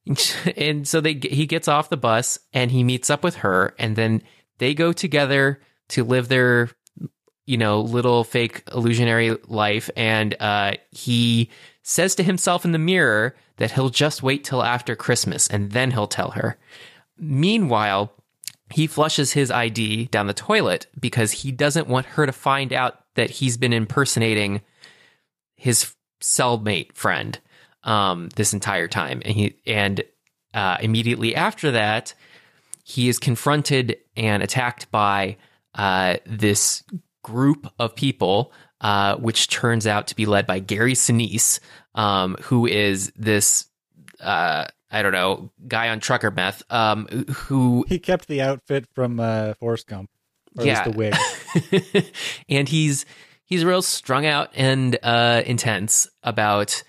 And 0.56 0.88
so 0.88 1.02
they 1.02 1.13
he 1.13 1.45
gets 1.45 1.67
off 1.67 1.89
the 1.89 1.97
bus 1.97 2.39
and 2.54 2.71
he 2.71 2.84
meets 2.84 3.10
up 3.10 3.23
with 3.23 3.38
her, 3.38 3.73
and 3.80 3.95
then 3.95 4.21
they 4.60 4.73
go 4.75 4.93
together 4.93 5.60
to 5.89 6.04
live 6.04 6.28
their 6.30 6.69
you 7.45 7.58
know 7.58 7.82
little 7.82 8.23
fake 8.23 8.63
illusionary 8.71 9.38
life. 9.47 9.89
And 9.97 10.36
uh, 10.39 10.73
he 10.91 11.49
says 11.84 12.13
to 12.15 12.23
himself 12.23 12.63
in 12.65 12.71
the 12.73 12.80
mirror 12.80 13.36
that 13.60 13.72
he'll 13.72 13.89
just 13.89 14.24
wait 14.24 14.43
till 14.43 14.63
after 14.63 14.95
Christmas 14.95 15.48
and 15.48 15.72
then 15.72 15.91
he'll 15.91 16.08
tell 16.08 16.32
her. 16.32 16.58
Meanwhile, 17.17 18.12
he 18.72 18.88
flushes 18.88 19.34
his 19.34 19.52
ID 19.52 20.06
down 20.06 20.28
the 20.28 20.34
toilet 20.34 20.88
because 21.00 21.32
he 21.32 21.52
doesn't 21.52 21.88
want 21.88 22.06
her 22.08 22.26
to 22.26 22.32
find 22.32 22.74
out 22.74 23.04
that 23.15 23.30
he's 23.30 23.58
been 23.58 23.74
impersonating 23.74 24.62
his 25.56 25.93
cellmate 26.22 26.93
friend 26.93 27.39
um, 27.84 28.30
this 28.36 28.54
entire 28.54 28.88
time, 28.88 29.22
and 29.26 29.36
he 29.36 29.56
and 29.65 30.04
uh, 30.54 30.78
immediately 30.82 31.36
after 31.36 31.72
that, 31.72 32.13
he 32.84 33.10
is 33.10 33.19
confronted 33.19 33.98
and 34.15 34.43
attacked 34.43 34.91
by 34.91 35.38
uh, 35.76 36.17
this 36.26 36.84
group 37.24 37.72
of 37.80 37.95
people, 37.95 38.52
uh, 38.82 39.15
which 39.17 39.50
turns 39.50 39.88
out 39.88 40.08
to 40.08 40.15
be 40.15 40.26
led 40.26 40.45
by 40.45 40.60
Gary 40.60 40.93
Sinise, 40.93 41.60
um, 42.00 42.36
who 42.44 42.66
is 42.66 43.12
this 43.16 43.66
uh, 44.20 44.66
I 44.92 45.02
don't 45.02 45.12
know 45.12 45.52
guy 45.68 45.90
on 45.90 46.00
trucker 46.00 46.32
meth, 46.32 46.64
um, 46.72 47.08
who 47.48 47.86
He 47.88 48.00
kept 48.00 48.28
the 48.28 48.42
outfit 48.42 48.86
from 48.94 49.20
uh, 49.20 49.54
Forrest 49.56 49.88
Gump, 49.88 50.10
or 50.58 50.66
Yeah. 50.66 50.84
the 50.88 50.92
wig. 50.98 51.16
and 52.50 52.68
he's 52.70 53.06
he's 53.46 53.66
real 53.66 53.82
strung 53.82 54.26
out 54.26 54.50
and 54.56 54.98
uh, 55.04 55.44
intense 55.46 56.08
about 56.24 56.84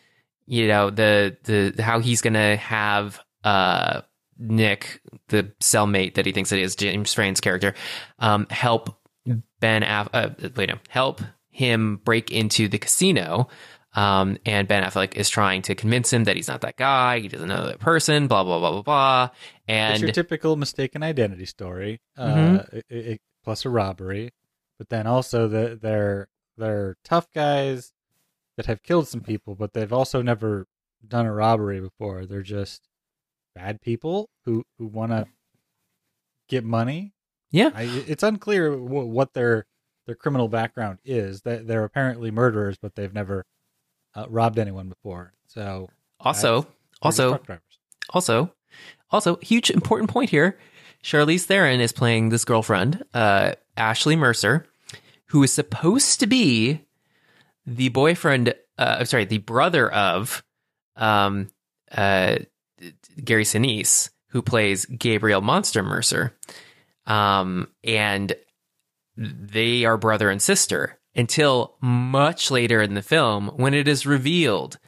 you 0.46 0.68
know 0.68 0.90
the 0.90 1.37
the 1.44 1.83
how 1.83 1.99
he's 2.01 2.20
gonna 2.23 2.57
have 2.57 3.20
uh, 3.44 4.03
Nick, 4.38 5.01
the 5.29 5.53
cellmate 5.61 6.14
that 6.14 6.27
he 6.27 6.33
thinks 6.33 6.53
it 6.53 6.59
is, 6.61 6.75
James 6.77 7.12
Frain's 7.12 7.40
character, 7.40 7.75
um, 8.18 8.46
help 8.51 8.96
Ben 9.61 9.83
Aff- 9.83 10.09
uh, 10.14 10.31
wait 10.57 10.68
no, 10.70 10.77
help 10.88 11.20
him 11.51 11.96
break 12.05 12.31
into 12.31 12.68
the 12.68 12.79
casino. 12.79 13.49
Um, 13.94 14.38
and 14.46 14.68
Ben 14.68 14.85
Affleck 14.85 15.14
is 15.14 15.29
trying 15.29 15.62
to 15.62 15.74
convince 15.74 16.12
him 16.12 16.24
that 16.24 16.37
he's 16.37 16.46
not 16.48 16.61
that 16.61 16.76
guy. 16.76 17.18
He 17.20 17.29
doesn't 17.29 17.48
know 17.48 17.66
that 17.66 17.81
person. 17.81 18.29
Blah 18.29 18.44
blah 18.44 18.59
blah 18.61 18.70
blah 18.70 18.83
blah. 18.83 19.29
And 19.66 19.94
it's 19.94 20.03
your 20.03 20.12
typical 20.12 20.57
mistaken 20.57 21.03
identity 21.03 21.44
story, 21.46 22.00
uh, 22.16 22.26
Mhm. 22.35 22.72
it, 22.74 22.85
it- 22.88 23.20
plus 23.42 23.64
a 23.64 23.70
robbery, 23.70 24.31
but 24.79 24.90
then 24.90 25.07
also 25.07 25.48
the, 25.48 25.79
they're 25.81 26.29
they're 26.57 26.96
tough 27.05 27.26
guys 27.33 27.92
that 28.57 28.66
have 28.66 28.83
killed 28.83 29.09
some 29.09 29.22
people, 29.22 29.55
but 29.55 29.72
they've 29.72 29.92
also 29.92 30.20
never 30.22 30.66
done 31.07 31.24
a 31.26 31.33
robbery 31.33 31.81
before. 31.81 32.26
They're 32.26 32.42
just 32.42 32.83
bad 33.55 33.81
people 33.81 34.29
who 34.44 34.62
who 34.79 34.87
want 34.87 35.11
to 35.12 35.26
get 36.48 36.64
money 36.64 37.12
Yeah. 37.50 37.70
I, 37.74 37.83
it's 38.07 38.22
unclear 38.22 38.70
w- 38.70 39.07
what 39.07 39.33
their 39.33 39.66
their 40.07 40.14
criminal 40.16 40.48
background 40.48 40.98
is. 41.05 41.42
They, 41.42 41.57
they're 41.59 41.85
apparently 41.85 42.31
murderers, 42.31 42.76
but 42.81 42.94
they've 42.94 43.12
never 43.14 43.44
uh, 44.14 44.27
robbed 44.29 44.59
anyone 44.59 44.88
before. 44.88 45.33
So 45.46 45.88
Also, 46.20 46.62
they're 46.62 46.70
also, 47.03 47.40
also, 48.11 48.53
also, 49.11 49.37
huge 49.42 49.70
important 49.70 50.11
point 50.11 50.31
here. 50.31 50.59
Charlize 51.03 51.44
Theron 51.44 51.81
is 51.81 51.92
playing 51.92 52.29
this 52.29 52.44
girlfriend, 52.44 53.03
uh, 53.14 53.53
Ashley 53.77 54.16
Mercer, 54.16 54.66
who 55.27 55.42
is 55.42 55.53
supposed 55.53 56.20
to 56.20 56.27
be 56.27 56.85
the 57.66 57.88
boyfriend. 57.88 58.51
Uh, 58.77 58.96
I'm 59.01 59.07
sorry, 59.07 59.25
the 59.25 59.38
brother 59.38 59.90
of 59.90 60.44
um, 60.96 61.49
uh, 61.90 62.37
Gary 63.25 63.44
Sinise, 63.44 64.11
who 64.29 64.42
plays 64.42 64.85
Gabriel 64.87 65.40
Monster 65.40 65.83
Mercer, 65.83 66.37
um, 67.07 67.68
and 67.83 68.35
they 69.16 69.85
are 69.85 69.96
brother 69.96 70.31
and 70.31 70.40
sister 70.40 70.99
until 71.14 71.77
much 71.81 72.51
later 72.51 72.81
in 72.81 72.94
the 72.94 73.03
film 73.03 73.49
when 73.57 73.75
it 73.75 73.88
is 73.88 74.07
revealed 74.07 74.79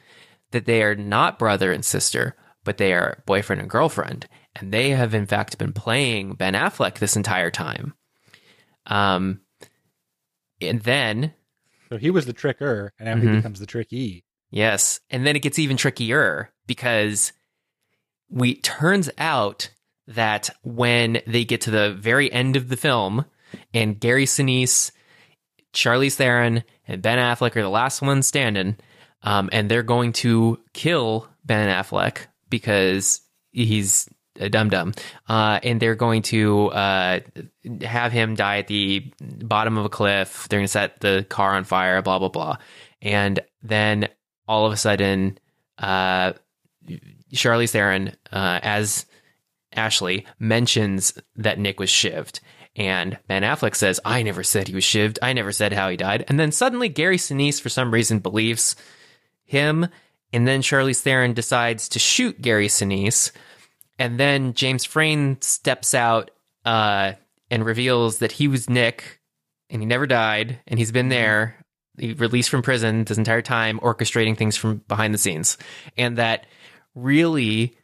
that 0.51 0.65
they 0.65 0.81
are 0.83 0.95
not 0.95 1.39
brother 1.39 1.71
and 1.71 1.83
sister, 1.83 2.35
but 2.63 2.77
they 2.77 2.93
are 2.93 3.23
boyfriend 3.25 3.59
and 3.61 3.69
girlfriend. 3.69 4.27
And 4.55 4.71
they 4.71 4.91
have, 4.91 5.13
in 5.13 5.25
fact, 5.25 5.57
been 5.57 5.73
playing 5.73 6.35
Ben 6.35 6.53
Affleck 6.53 6.99
this 6.99 7.15
entire 7.15 7.49
time. 7.51 7.93
Um, 8.85 9.41
and 10.61 10.81
then, 10.81 11.33
So 11.89 11.97
he 11.97 12.09
was 12.09 12.25
the 12.25 12.33
tricker, 12.33 12.89
and 12.99 13.07
now 13.07 13.15
Mhm. 13.15 13.31
he 13.31 13.37
becomes 13.37 13.59
the 13.59 13.65
tricky. 13.65 14.23
yes, 14.51 14.99
and 15.09 15.25
then 15.25 15.35
it 15.35 15.41
gets 15.41 15.57
even 15.59 15.75
trickier 15.77 16.51
because 16.67 17.33
we 18.29 18.55
turns 18.55 19.09
out 19.17 19.69
that 20.07 20.49
when 20.63 21.21
they 21.25 21.45
get 21.45 21.61
to 21.61 21.71
the 21.71 21.93
very 21.93 22.31
end 22.31 22.55
of 22.55 22.69
the 22.69 22.77
film, 22.77 23.25
and 23.73 23.99
Gary 23.99 24.25
Sinise, 24.25 24.91
Charlize 25.73 26.15
Theron, 26.15 26.63
and 26.87 27.01
Ben 27.01 27.17
Affleck 27.17 27.55
are 27.55 27.61
the 27.61 27.69
last 27.69 28.01
ones 28.01 28.27
standing, 28.27 28.77
um, 29.23 29.49
and 29.51 29.69
they're 29.69 29.83
going 29.83 30.13
to 30.13 30.59
kill 30.73 31.27
Ben 31.45 31.69
Affleck 31.69 32.27
because 32.49 33.21
he's 33.51 34.09
a 34.39 34.49
dum 34.49 34.69
dum, 34.69 34.93
uh, 35.27 35.59
and 35.63 35.79
they're 35.79 35.95
going 35.95 36.21
to 36.23 36.67
uh, 36.67 37.19
have 37.81 38.11
him 38.11 38.35
die 38.35 38.59
at 38.59 38.67
the 38.67 39.11
bottom 39.21 39.77
of 39.77 39.85
a 39.85 39.89
cliff. 39.89 40.47
They're 40.49 40.59
going 40.59 40.65
to 40.65 40.71
set 40.71 40.99
the 40.99 41.25
car 41.29 41.55
on 41.55 41.63
fire, 41.63 42.01
blah 42.01 42.19
blah 42.19 42.29
blah, 42.29 42.57
and 43.01 43.39
then 43.61 44.09
all 44.47 44.65
of 44.65 44.73
a 44.73 44.77
sudden, 44.77 45.37
uh, 45.77 46.33
Charlize 47.33 47.71
Theron, 47.71 48.13
uh, 48.31 48.59
as 48.61 49.05
Ashley 49.71 50.25
mentions 50.39 51.17
that 51.35 51.59
Nick 51.59 51.79
was 51.79 51.89
shivved. 51.89 52.39
And 52.75 53.19
Ben 53.27 53.43
Affleck 53.43 53.75
says, 53.75 53.99
I 54.03 54.23
never 54.23 54.43
said 54.43 54.67
he 54.67 54.75
was 54.75 54.83
shivved. 54.83 55.19
I 55.21 55.33
never 55.33 55.51
said 55.51 55.73
how 55.73 55.89
he 55.89 55.97
died. 55.97 56.25
And 56.27 56.39
then 56.39 56.51
suddenly 56.51 56.89
Gary 56.89 57.17
Sinise, 57.17 57.61
for 57.61 57.69
some 57.69 57.93
reason, 57.93 58.19
believes 58.19 58.75
him. 59.45 59.87
And 60.31 60.47
then 60.47 60.61
Charlize 60.61 61.01
Theron 61.01 61.33
decides 61.33 61.89
to 61.89 61.99
shoot 61.99 62.41
Gary 62.41 62.67
Sinise. 62.67 63.31
And 63.99 64.19
then 64.19 64.53
James 64.53 64.85
Frain 64.85 65.39
steps 65.41 65.93
out 65.93 66.31
uh, 66.65 67.13
and 67.51 67.63
reveals 67.63 68.17
that 68.19 68.31
he 68.31 68.47
was 68.47 68.69
Nick 68.69 69.19
and 69.69 69.81
he 69.81 69.85
never 69.85 70.07
died. 70.07 70.59
And 70.67 70.79
he's 70.79 70.91
been 70.91 71.09
there, 71.09 71.55
he 71.97 72.13
released 72.13 72.49
from 72.49 72.63
prison 72.63 73.03
this 73.03 73.19
entire 73.19 73.43
time, 73.43 73.79
orchestrating 73.79 74.35
things 74.35 74.57
from 74.57 74.77
behind 74.87 75.13
the 75.13 75.19
scenes. 75.19 75.59
And 75.95 76.17
that 76.17 76.47
really 76.95 77.77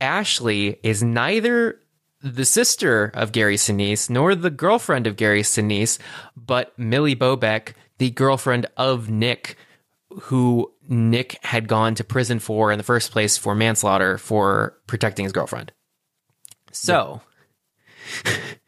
Ashley 0.00 0.78
is 0.82 1.02
neither 1.02 1.80
the 2.20 2.44
sister 2.44 3.10
of 3.14 3.32
Gary 3.32 3.56
Sinise 3.56 4.10
nor 4.10 4.34
the 4.34 4.50
girlfriend 4.50 5.06
of 5.06 5.16
Gary 5.16 5.42
Sinise, 5.42 5.98
but 6.36 6.78
Millie 6.78 7.16
Bobek, 7.16 7.74
the 7.98 8.10
girlfriend 8.10 8.66
of 8.76 9.08
Nick, 9.10 9.56
who 10.22 10.72
Nick 10.88 11.38
had 11.44 11.68
gone 11.68 11.94
to 11.96 12.04
prison 12.04 12.38
for 12.38 12.72
in 12.72 12.78
the 12.78 12.84
first 12.84 13.12
place 13.12 13.36
for 13.36 13.54
manslaughter 13.54 14.18
for 14.18 14.78
protecting 14.86 15.24
his 15.24 15.32
girlfriend. 15.32 15.72
So, 16.72 17.20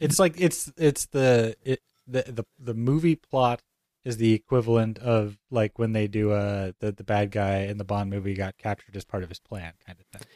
It's 0.00 0.18
like 0.18 0.40
it's 0.40 0.72
it's 0.76 1.06
the 1.06 1.56
it 1.62 1.80
the 2.06 2.22
the 2.22 2.44
the 2.58 2.74
movie 2.74 3.16
plot 3.16 3.62
is 4.04 4.16
the 4.18 4.34
equivalent 4.34 4.98
of 4.98 5.38
like 5.50 5.78
when 5.78 5.92
they 5.92 6.06
do 6.06 6.32
uh 6.32 6.72
the 6.80 6.92
the 6.92 7.04
bad 7.04 7.30
guy 7.30 7.60
in 7.60 7.78
the 7.78 7.84
Bond 7.84 8.10
movie 8.10 8.34
got 8.34 8.58
captured 8.58 8.96
as 8.96 9.04
part 9.04 9.22
of 9.22 9.28
his 9.28 9.38
plan 9.38 9.72
kind 9.86 9.98
of 9.98 10.06
thing. 10.06 10.28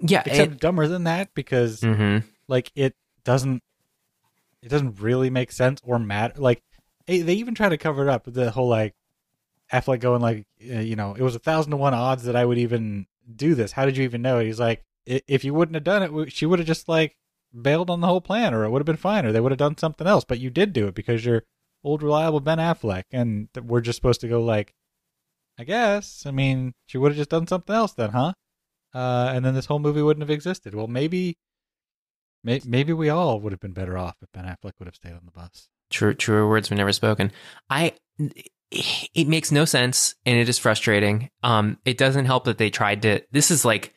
Yeah, 0.00 0.22
Except 0.24 0.60
dumber 0.60 0.88
than 0.88 1.04
that 1.04 1.34
because 1.34 1.82
hmm 1.82 2.18
like 2.46 2.70
it 2.74 2.94
doesn't 3.24 3.62
it 4.62 4.68
doesn't 4.68 5.00
really 5.00 5.30
make 5.30 5.52
sense 5.52 5.80
or 5.84 5.98
matter. 5.98 6.40
Like 6.40 6.62
they 7.06 7.20
they 7.20 7.34
even 7.34 7.54
try 7.54 7.68
to 7.68 7.78
cover 7.78 8.02
it 8.02 8.08
up 8.08 8.24
the 8.26 8.50
whole 8.50 8.68
like 8.68 8.94
Affleck 9.72 10.00
going 10.00 10.22
like 10.22 10.46
uh, 10.70 10.80
you 10.80 10.96
know 10.96 11.14
it 11.14 11.22
was 11.22 11.34
a 11.34 11.40
thousand 11.40 11.70
to 11.72 11.76
one 11.76 11.94
odds 11.94 12.24
that 12.24 12.36
I 12.36 12.44
would 12.44 12.58
even 12.58 13.06
do 13.34 13.54
this. 13.54 13.72
How 13.72 13.84
did 13.84 13.96
you 13.96 14.04
even 14.04 14.22
know? 14.22 14.40
He's 14.40 14.60
like 14.60 14.82
if 15.06 15.44
you 15.44 15.54
wouldn't 15.54 15.74
have 15.74 15.84
done 15.84 16.02
it, 16.02 16.32
she 16.32 16.46
would 16.46 16.58
have 16.58 16.68
just 16.68 16.88
like 16.88 17.16
bailed 17.62 17.90
on 17.90 18.00
the 18.00 18.06
whole 18.06 18.20
plan, 18.20 18.52
or 18.54 18.64
it 18.64 18.70
would 18.70 18.80
have 18.80 18.86
been 18.86 18.96
fine, 18.96 19.24
or 19.24 19.32
they 19.32 19.40
would 19.40 19.52
have 19.52 19.58
done 19.58 19.76
something 19.76 20.06
else. 20.06 20.24
But 20.24 20.38
you 20.38 20.50
did 20.50 20.72
do 20.72 20.86
it 20.88 20.94
because 20.94 21.24
you're 21.24 21.44
old 21.82 22.02
reliable 22.02 22.40
Ben 22.40 22.58
Affleck, 22.58 23.04
and 23.10 23.48
we're 23.62 23.80
just 23.80 23.96
supposed 23.96 24.20
to 24.20 24.28
go 24.28 24.42
like, 24.42 24.74
I 25.58 25.64
guess. 25.64 26.24
I 26.26 26.30
mean, 26.30 26.74
she 26.86 26.98
would 26.98 27.12
have 27.12 27.16
just 27.16 27.30
done 27.30 27.46
something 27.46 27.74
else 27.74 27.92
then, 27.92 28.10
huh? 28.10 28.34
Uh, 28.94 29.30
and 29.34 29.44
then 29.44 29.54
this 29.54 29.66
whole 29.66 29.78
movie 29.78 30.02
wouldn't 30.02 30.22
have 30.22 30.30
existed. 30.30 30.74
Well, 30.74 30.86
maybe 30.86 31.36
May- 32.44 32.62
Maybe 32.64 32.92
we 32.92 33.08
all 33.08 33.40
would 33.40 33.52
have 33.52 33.60
been 33.60 33.72
better 33.72 33.98
off 33.98 34.16
if 34.22 34.30
Ben 34.32 34.44
Affleck 34.44 34.72
would 34.78 34.86
have 34.86 34.94
stayed 34.94 35.12
on 35.12 35.22
the 35.24 35.32
bus. 35.32 35.68
True, 35.90 36.14
truer 36.14 36.48
words 36.48 36.70
were 36.70 36.76
never 36.76 36.92
spoken. 36.92 37.32
I, 37.68 37.94
it 38.70 39.28
makes 39.28 39.50
no 39.50 39.64
sense 39.64 40.14
and 40.24 40.38
it 40.38 40.48
is 40.48 40.58
frustrating. 40.58 41.30
Um, 41.42 41.78
it 41.84 41.98
doesn't 41.98 42.26
help 42.26 42.44
that 42.44 42.58
they 42.58 42.70
tried 42.70 43.02
to. 43.02 43.22
This 43.32 43.50
is 43.50 43.64
like 43.64 43.94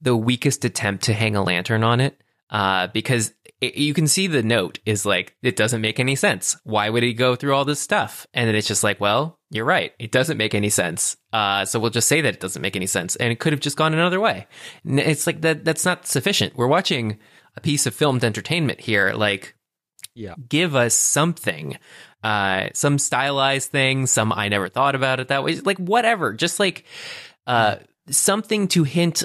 the 0.00 0.16
weakest 0.16 0.64
attempt 0.64 1.04
to 1.04 1.14
hang 1.14 1.34
a 1.34 1.42
lantern 1.42 1.82
on 1.82 2.00
it, 2.00 2.20
uh, 2.50 2.88
because 2.88 3.32
it, 3.60 3.76
you 3.76 3.94
can 3.94 4.06
see 4.06 4.26
the 4.26 4.42
note 4.42 4.78
is 4.84 5.06
like 5.06 5.34
it 5.42 5.56
doesn't 5.56 5.80
make 5.80 5.98
any 5.98 6.14
sense. 6.14 6.56
Why 6.64 6.90
would 6.90 7.02
he 7.02 7.14
go 7.14 7.34
through 7.34 7.54
all 7.54 7.64
this 7.64 7.80
stuff? 7.80 8.26
And 8.34 8.46
then 8.46 8.54
it's 8.54 8.68
just 8.68 8.84
like, 8.84 9.00
well, 9.00 9.38
you're 9.54 9.64
right. 9.64 9.92
It 9.98 10.10
doesn't 10.12 10.36
make 10.36 10.54
any 10.54 10.68
sense. 10.68 11.16
Uh, 11.32 11.64
so 11.64 11.78
we'll 11.80 11.90
just 11.90 12.08
say 12.08 12.20
that 12.20 12.34
it 12.34 12.40
doesn't 12.40 12.60
make 12.60 12.76
any 12.76 12.86
sense, 12.86 13.16
and 13.16 13.32
it 13.32 13.38
could 13.40 13.52
have 13.52 13.60
just 13.60 13.76
gone 13.76 13.94
another 13.94 14.20
way. 14.20 14.46
It's 14.84 15.26
like 15.26 15.40
that. 15.42 15.64
That's 15.64 15.84
not 15.84 16.06
sufficient. 16.06 16.56
We're 16.56 16.66
watching 16.66 17.18
a 17.56 17.60
piece 17.60 17.86
of 17.86 17.94
filmed 17.94 18.24
entertainment 18.24 18.80
here. 18.80 19.12
Like 19.12 19.54
Yeah. 20.14 20.34
give 20.48 20.74
us 20.74 20.94
something 20.94 21.78
uh 22.22 22.68
some 22.72 22.98
stylized 22.98 23.70
thing 23.70 24.06
some 24.06 24.32
i 24.32 24.48
never 24.48 24.70
thought 24.70 24.94
about 24.94 25.20
it 25.20 25.28
that 25.28 25.44
way 25.44 25.56
like 25.60 25.76
whatever 25.76 26.32
just 26.32 26.58
like 26.58 26.84
uh 27.46 27.76
something 28.08 28.66
to 28.68 28.82
hint 28.84 29.22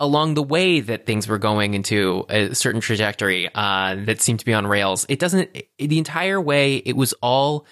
along 0.00 0.34
the 0.34 0.42
way 0.42 0.80
that 0.80 1.06
things 1.06 1.26
were 1.26 1.38
going 1.38 1.72
into 1.72 2.26
a 2.28 2.54
certain 2.54 2.82
trajectory 2.82 3.48
uh 3.54 3.94
that 4.04 4.20
seemed 4.20 4.38
to 4.38 4.44
be 4.44 4.52
on 4.52 4.66
rails 4.66 5.06
it 5.08 5.18
doesn't 5.18 5.48
the 5.78 5.96
entire 5.96 6.38
way 6.38 6.76
it 6.76 6.94
was 6.94 7.14
all 7.22 7.64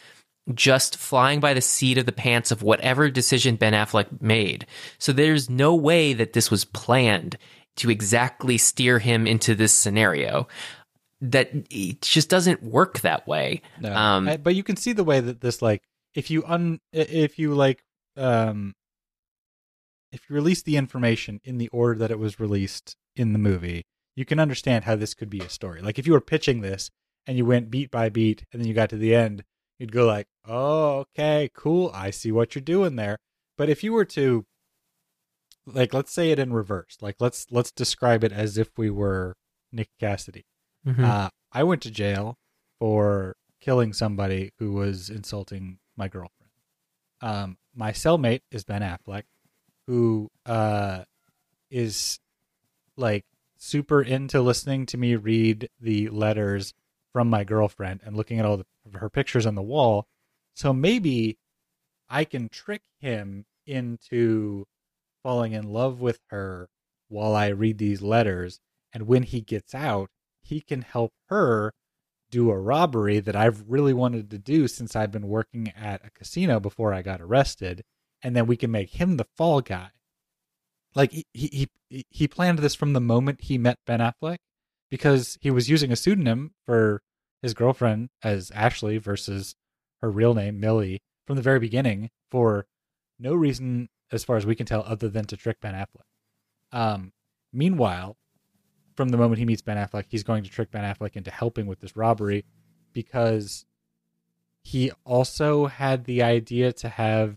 just 0.53 0.97
flying 0.97 1.41
by 1.41 1.55
the 1.55 1.61
seat 1.61 1.97
of 1.97 2.05
the 2.07 2.13
pants 2.13 2.51
of 2.51 2.63
whatever 2.63 3.09
decision 3.11 3.57
Ben 3.57 3.73
Affleck 3.73 4.21
made. 4.21 4.67
So 4.99 5.13
there's 5.13 5.49
no 5.49 5.75
way 5.75 6.13
that 6.13 6.35
this 6.35 6.51
was 6.51 6.65
planned 6.67 7.39
to 7.77 7.91
exactly 7.91 8.59
steer 8.59 8.99
him 8.99 9.27
into 9.27 9.55
this 9.55 9.73
scenario. 9.73 10.47
That 11.23 11.51
it 11.71 12.03
just 12.03 12.29
doesn't 12.29 12.63
work 12.63 13.01
that 13.01 13.27
way. 13.27 13.63
No, 13.81 13.95
Um, 13.97 14.29
I- 14.29 14.37
but 14.37 14.55
you 14.55 14.63
can 14.63 14.77
see 14.77 14.93
the 14.93 15.05
way 15.05 15.21
that 15.21 15.41
this 15.41 15.63
like 15.63 15.83
if 16.15 16.31
you 16.31 16.45
un 16.47 16.81
if 16.93 17.39
you 17.39 17.55
like 17.55 17.83
um 18.17 18.75
if 20.13 20.29
you 20.29 20.35
release 20.37 20.63
the 20.63 20.77
information 20.77 21.41
in 21.45 21.59
the 21.59 21.69
order 21.69 21.99
that 21.99 22.11
it 22.11 22.19
was 22.19 22.39
released 22.39 22.97
in 23.17 23.33
the 23.33 23.39
movie, 23.39 23.85
you 24.15 24.25
can 24.25 24.39
understand 24.39 24.85
how 24.85 24.95
this 24.95 25.15
could 25.15 25.31
be 25.31 25.41
a 25.41 25.49
story. 25.49 25.81
Like 25.81 25.99
if 25.99 26.07
you 26.07 26.13
were 26.13 26.21
pitching 26.21 26.61
this 26.61 26.91
and 27.27 27.37
you 27.39 27.47
went 27.47 27.71
beat 27.71 27.91
by 27.91 28.11
beat 28.11 28.45
and 28.53 28.61
then 28.61 28.69
you 28.69 28.75
got 28.75 28.91
to 28.91 28.97
the 28.97 29.15
end, 29.15 29.43
you'd 29.85 29.93
go 29.93 30.07
like, 30.07 30.27
"Oh, 30.47 31.01
okay, 31.17 31.51
cool. 31.55 31.91
I 31.95 32.11
see 32.11 32.33
what 32.33 32.55
you're 32.55 32.63
doing 32.63 32.97
there." 32.97 33.19
But 33.57 33.69
if 33.69 33.85
you 33.85 33.93
were 33.93 34.05
to 34.07 34.47
like 35.67 35.95
let's 35.95 36.13
say 36.13 36.31
it 36.31 36.39
in 36.39 36.53
reverse. 36.53 36.99
Like 37.01 37.17
let's 37.21 37.47
let's 37.51 37.71
describe 37.71 38.25
it 38.25 38.33
as 38.33 38.59
if 38.59 38.71
we 38.77 38.91
were 38.91 39.35
Nick 39.73 39.89
Cassidy. 39.99 40.45
Mhm. 40.87 41.05
Uh, 41.05 41.31
I 41.53 41.63
went 41.63 41.83
to 41.83 41.91
jail 41.91 42.37
for 42.79 43.37
killing 43.61 43.93
somebody 43.93 44.53
who 44.59 44.73
was 44.73 45.09
insulting 45.09 45.79
my 45.97 46.09
girlfriend. 46.09 46.51
Um, 47.21 47.57
my 47.75 47.93
cellmate 47.93 48.43
is 48.51 48.65
Ben 48.65 48.83
Affleck, 48.83 49.23
who 49.87 50.31
uh, 50.45 51.05
is 51.71 52.19
like 52.97 53.25
super 53.57 54.03
into 54.03 54.43
listening 54.43 54.85
to 54.87 54.99
me 54.99 55.17
read 55.17 55.71
the 55.81 56.09
letters 56.11 56.75
from 57.13 57.31
my 57.31 57.45
girlfriend 57.45 58.01
and 58.05 58.17
looking 58.17 58.39
at 58.39 58.45
all 58.45 58.59
the, 58.59 58.67
her 58.93 59.11
pictures 59.11 59.47
on 59.47 59.55
the 59.55 59.63
wall. 59.63 60.07
So 60.55 60.73
maybe 60.73 61.39
I 62.09 62.25
can 62.25 62.49
trick 62.49 62.83
him 62.99 63.47
into 63.67 64.67
falling 65.23 65.53
in 65.53 65.65
love 65.73 66.01
with 66.01 66.21
her 66.29 66.69
while 67.09 67.35
I 67.35 67.49
read 67.49 67.79
these 67.79 68.03
letters. 68.03 68.61
And 68.93 69.07
when 69.07 69.25
he 69.25 69.41
gets 69.41 69.75
out, 69.75 70.11
he 70.43 70.61
can 70.61 70.83
help 70.83 71.13
her 71.29 71.73
do 72.31 72.51
a 72.51 72.59
robbery 72.59 73.21
that 73.21 73.37
I've 73.37 73.65
really 73.69 73.93
wanted 73.93 74.31
to 74.31 74.39
do 74.39 74.69
since 74.69 74.95
I've 74.95 75.13
been 75.13 75.29
working 75.29 75.73
at 75.77 76.05
a 76.05 76.11
casino 76.11 76.61
before 76.61 76.93
I 76.93 77.03
got 77.03 77.21
arrested, 77.21 77.85
and 78.23 78.35
then 78.35 78.47
we 78.47 78.57
can 78.57 78.71
make 78.71 78.91
him 78.91 79.17
the 79.17 79.27
fall 79.37 79.61
guy. 79.61 79.91
Like 80.95 81.13
he 81.13 81.25
he 81.33 81.69
he, 81.89 82.07
he 82.11 82.29
planned 82.29 82.59
this 82.59 82.75
from 82.75 82.93
the 82.93 83.01
moment 83.01 83.43
he 83.43 83.59
met 83.59 83.79
Ben 83.87 84.01
Affleck 84.01 84.39
because 84.91 85.39
he 85.41 85.51
was 85.51 85.69
using 85.71 85.93
a 85.93 85.97
pseudonym 85.97 86.55
for 86.67 87.03
his 87.45 87.53
girlfriend 87.53 88.09
as 88.23 88.51
Ashley 88.53 88.97
versus 88.97 89.55
her 90.01 90.11
real 90.11 90.33
name 90.33 90.59
Millie 90.59 91.03
from 91.27 91.37
the 91.37 91.43
very 91.43 91.61
beginning 91.61 92.09
for 92.31 92.67
no 93.19 93.35
reason 93.35 93.91
as 94.11 94.25
far 94.25 94.37
as 94.37 94.47
we 94.47 94.55
can 94.55 94.65
tell 94.65 94.83
other 94.87 95.11
than 95.11 95.27
to 95.27 95.37
trick 95.37 95.61
Ben 95.61 95.75
Affleck. 95.75 96.07
Um, 96.73 97.13
meanwhile, 97.53 98.17
from 98.97 99.11
the 99.11 99.19
moment 99.19 99.41
he 99.41 99.45
meets 99.45 99.61
Ben 99.61 99.77
Affleck, 99.77 100.07
he's 100.09 100.23
going 100.23 100.43
to 100.43 100.49
trick 100.49 100.71
Ben 100.71 100.85
Affleck 100.85 101.17
into 101.17 101.31
helping 101.31 101.67
with 101.67 101.81
this 101.81 101.95
robbery 101.95 102.47
because 102.95 103.67
he 104.63 104.91
also 105.05 105.67
had 105.67 106.07
the 106.07 106.23
idea 106.23 106.73
to 106.73 106.89
have 106.89 107.37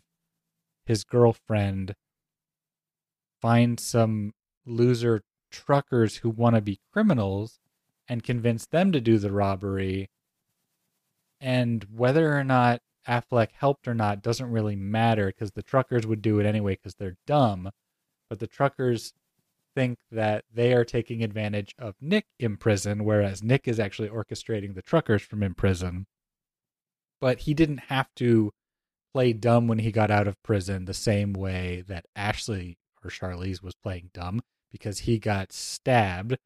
his 0.86 1.04
girlfriend 1.04 1.96
find 3.42 3.78
some 3.78 4.34
loser 4.66 5.22
truckers 5.52 6.18
who 6.18 6.30
want 6.30 6.56
to 6.56 6.62
be 6.62 6.80
criminals 6.94 7.60
and 8.08 8.24
convince 8.24 8.66
them 8.66 8.92
to 8.92 9.02
do 9.02 9.18
the 9.18 9.32
robbery. 9.32 10.10
And 11.40 11.86
whether 11.92 12.38
or 12.38 12.44
not 12.44 12.82
Affleck 13.08 13.52
helped 13.54 13.88
or 13.88 13.94
not 13.94 14.22
doesn't 14.22 14.52
really 14.52 14.76
matter 14.76 15.28
because 15.28 15.52
the 15.52 15.64
truckers 15.64 16.06
would 16.06 16.22
do 16.22 16.40
it 16.40 16.46
anyway 16.46 16.76
because 16.76 16.96
they're 16.96 17.18
dumb. 17.26 17.72
But 18.30 18.40
the 18.40 18.48
truckers 18.48 19.14
think 19.76 20.00
that 20.12 20.44
they 20.52 20.74
are 20.74 20.84
taking 20.84 21.24
advantage 21.24 21.76
of 21.78 21.96
Nick 22.02 22.26
in 22.40 22.58
prison, 22.58 23.06
whereas 23.06 23.44
Nick 23.44 23.68
is 23.68 23.80
actually 23.80 24.10
orchestrating 24.10 24.74
the 24.74 24.82
truckers 24.82 25.22
from 25.22 25.44
in 25.44 25.54
prison. 25.54 26.08
But 27.22 27.42
he 27.42 27.54
didn't 27.54 27.82
have 27.90 28.14
to 28.16 28.52
play 29.14 29.34
dumb 29.34 29.68
when 29.68 29.80
he 29.80 29.92
got 29.92 30.12
out 30.12 30.28
of 30.28 30.42
prison 30.44 30.86
the 30.86 30.94
same 30.94 31.34
way 31.34 31.84
that 31.88 32.06
Ashley 32.16 32.78
or 33.04 33.10
Charlize 33.10 33.62
was 33.64 33.76
playing 33.76 34.10
dumb 34.14 34.42
because 34.72 35.00
he 35.00 35.20
got 35.20 35.54
stabbed. 35.54 36.38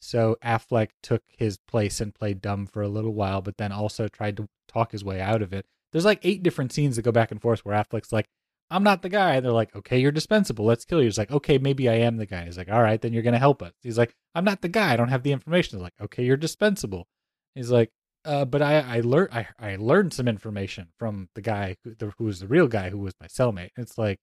So 0.00 0.36
Affleck 0.44 0.90
took 1.02 1.22
his 1.26 1.58
place 1.58 2.00
and 2.00 2.14
played 2.14 2.40
dumb 2.40 2.66
for 2.66 2.82
a 2.82 2.88
little 2.88 3.14
while, 3.14 3.42
but 3.42 3.56
then 3.56 3.72
also 3.72 4.08
tried 4.08 4.36
to 4.36 4.48
talk 4.68 4.92
his 4.92 5.04
way 5.04 5.20
out 5.20 5.42
of 5.42 5.52
it. 5.52 5.66
There's 5.92 6.04
like 6.04 6.20
eight 6.22 6.42
different 6.42 6.72
scenes 6.72 6.96
that 6.96 7.02
go 7.02 7.12
back 7.12 7.30
and 7.30 7.40
forth 7.40 7.64
where 7.64 7.76
Affleck's 7.76 8.12
like, 8.12 8.28
I'm 8.70 8.82
not 8.82 9.02
the 9.02 9.08
guy. 9.08 9.34
And 9.34 9.44
they're 9.44 9.52
like, 9.52 9.74
okay, 9.74 9.98
you're 9.98 10.12
dispensable. 10.12 10.66
Let's 10.66 10.84
kill 10.84 10.98
you. 10.98 11.06
He's 11.06 11.18
like, 11.18 11.30
okay, 11.30 11.58
maybe 11.58 11.88
I 11.88 11.94
am 11.94 12.18
the 12.18 12.26
guy. 12.26 12.44
He's 12.44 12.58
like, 12.58 12.70
all 12.70 12.82
right, 12.82 13.00
then 13.00 13.12
you're 13.12 13.22
going 13.22 13.32
to 13.32 13.38
help 13.38 13.62
us. 13.62 13.72
He's 13.82 13.96
like, 13.98 14.14
I'm 14.34 14.44
not 14.44 14.60
the 14.60 14.68
guy. 14.68 14.92
I 14.92 14.96
don't 14.96 15.08
have 15.08 15.22
the 15.22 15.32
information. 15.32 15.78
They're 15.78 15.84
like, 15.84 16.00
okay, 16.00 16.24
you're 16.24 16.36
dispensable. 16.36 17.06
He's 17.54 17.70
like, 17.70 17.90
uh, 18.24 18.44
but 18.44 18.60
I, 18.60 18.80
I 18.80 19.00
learned, 19.00 19.30
I, 19.32 19.46
I 19.58 19.76
learned 19.76 20.12
some 20.12 20.28
information 20.28 20.88
from 20.98 21.30
the 21.34 21.40
guy 21.40 21.76
who, 21.82 21.94
the, 21.94 22.12
who 22.18 22.24
was 22.24 22.40
the 22.40 22.46
real 22.46 22.68
guy 22.68 22.90
who 22.90 22.98
was 22.98 23.14
my 23.20 23.26
cellmate. 23.26 23.70
It's 23.76 23.96
like, 23.96 24.18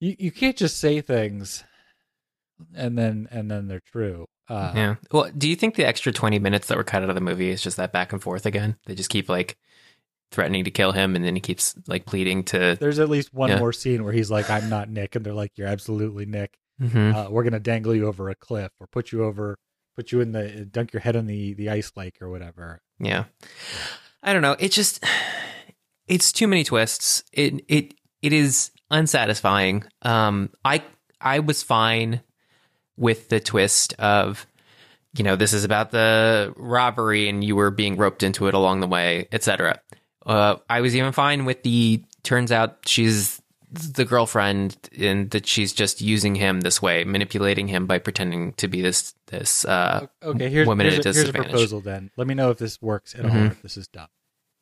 you, 0.00 0.16
you 0.18 0.30
can't 0.30 0.56
just 0.56 0.78
say 0.78 1.02
things 1.02 1.64
and 2.74 2.96
then, 2.98 3.28
and 3.30 3.50
then 3.50 3.68
they're 3.68 3.80
true. 3.80 4.26
Uh, 4.48 4.72
yeah. 4.74 4.94
Well, 5.12 5.30
do 5.36 5.48
you 5.48 5.56
think 5.56 5.74
the 5.74 5.86
extra 5.86 6.12
20 6.12 6.38
minutes 6.38 6.68
that 6.68 6.76
were 6.78 6.84
cut 6.84 7.02
out 7.02 7.08
of 7.10 7.14
the 7.14 7.20
movie 7.20 7.50
is 7.50 7.60
just 7.62 7.76
that 7.76 7.92
back 7.92 8.12
and 8.12 8.22
forth 8.22 8.46
again? 8.46 8.76
They 8.86 8.94
just 8.94 9.10
keep 9.10 9.28
like 9.28 9.56
threatening 10.30 10.64
to 10.64 10.70
kill 10.70 10.92
him 10.92 11.16
and 11.16 11.24
then 11.24 11.34
he 11.34 11.40
keeps 11.40 11.74
like 11.86 12.06
pleading 12.06 12.44
to 12.44 12.76
There's 12.80 12.98
at 12.98 13.08
least 13.08 13.32
one 13.34 13.50
Yeah. 13.50 13.58
more 13.58 13.72
scene 13.72 14.04
where 14.04 14.12
he's 14.12 14.30
like, 14.30 14.48
I'm 14.50 14.68
not 14.68 14.88
Nick. 14.90 15.16
And 15.16 15.24
they're 15.24 15.34
like, 15.34 15.52
you're 15.56 15.68
absolutely 15.68 16.26
Nick. 16.26 16.58
Mhm. 16.80 17.14
Uh, 17.14 17.30
we're 17.30 17.42
going 17.42 17.52
to 17.54 17.60
dangle 17.60 17.94
you 17.94 18.06
over 18.06 18.28
a 18.30 18.34
cliff 18.34 18.70
or 18.80 18.86
put 18.86 19.10
you 19.12 19.24
over, 19.24 19.58
put 19.96 20.12
you 20.12 20.20
in 20.20 20.32
the, 20.32 20.64
dunk 20.64 20.92
your 20.92 21.00
head 21.00 21.16
in 21.16 21.26
the, 21.26 21.54
the 21.54 21.68
ice 21.70 21.92
lake 21.96 22.20
or 22.22 22.28
whatever. 22.30 22.80
Yeah. 22.98 23.24
I 24.22 24.32
don't 24.32 24.42
know. 24.42 24.56
It 24.58 24.70
just 24.72 25.04
it's 26.06 26.32
too 26.32 26.48
many 26.48 26.64
twists. 26.64 27.22
It 27.32 27.64
it 27.68 27.94
it 28.22 28.32
is 28.32 28.70
unsatisfying. 28.90 29.84
Um 30.02 30.50
I 30.64 30.82
I 31.20 31.38
was 31.40 31.62
fine 31.62 32.20
with 32.98 33.28
the 33.28 33.40
twist 33.40 33.94
of 33.98 34.46
you 35.16 35.24
know, 35.24 35.36
this 35.36 35.54
is 35.54 35.64
about 35.64 35.90
the 35.90 36.52
robbery 36.56 37.28
and 37.28 37.42
you 37.42 37.56
were 37.56 37.70
being 37.70 37.96
roped 37.96 38.22
into 38.22 38.46
it 38.46 38.54
along 38.54 38.80
the 38.80 38.86
way, 38.86 39.26
etc. 39.32 39.80
Uh 40.26 40.56
I 40.68 40.80
was 40.82 40.94
even 40.94 41.12
fine 41.12 41.44
with 41.46 41.62
the 41.62 42.02
turns 42.22 42.52
out 42.52 42.78
she's 42.86 43.40
the 43.70 44.04
girlfriend 44.04 44.76
and 44.98 45.30
that 45.30 45.46
she's 45.46 45.72
just 45.72 46.00
using 46.00 46.34
him 46.34 46.60
this 46.62 46.80
way, 46.82 47.04
manipulating 47.04 47.68
him 47.68 47.86
by 47.86 47.98
pretending 47.98 48.52
to 48.54 48.68
be 48.68 48.82
this 48.82 49.14
this 49.28 49.64
uh 49.64 50.06
Okay, 50.22 50.48
here's, 50.50 50.68
women 50.68 50.86
here's, 50.86 50.98
at 51.00 51.06
a 51.06 51.12
here's 51.14 51.28
a 51.30 51.32
proposal 51.32 51.80
then. 51.80 52.10
Let 52.16 52.26
me 52.26 52.34
know 52.34 52.50
if 52.50 52.58
this 52.58 52.80
works 52.82 53.14
at 53.14 53.24
all, 53.24 53.30
or 53.30 53.34
Mhm. 53.34 53.50
if 53.52 53.62
this 53.62 53.76
is 53.76 53.88
dumb. 53.88 54.08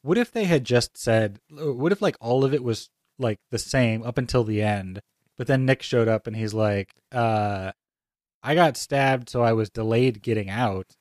What 0.03 0.19
if 0.19 0.31
they 0.31 0.45
had 0.45 0.63
just 0.65 0.97
said, 0.97 1.41
what 1.51 1.91
if 1.93 2.01
like 2.01 2.17
all 2.21 2.45
of 2.45 2.55
it 2.55 2.63
was 2.63 2.89
like 3.19 3.41
the 3.51 3.59
same 3.59 4.03
up 4.05 4.19
until 4.19 4.45
the 4.45 4.63
end, 4.63 5.01
but 5.37 5.49
then 5.49 5.67
Nick 5.67 5.83
showed 5.83 6.07
up 6.07 6.27
and 6.29 6.37
he's 6.37 6.55
like, 6.55 6.95
uh, 7.11 7.73
I 8.43 8.55
got 8.55 8.77
stabbed, 8.77 9.29
so 9.29 9.43
I 9.43 9.53
was 9.53 9.71
delayed 9.71 10.23
getting 10.23 10.49
out, 10.51 10.97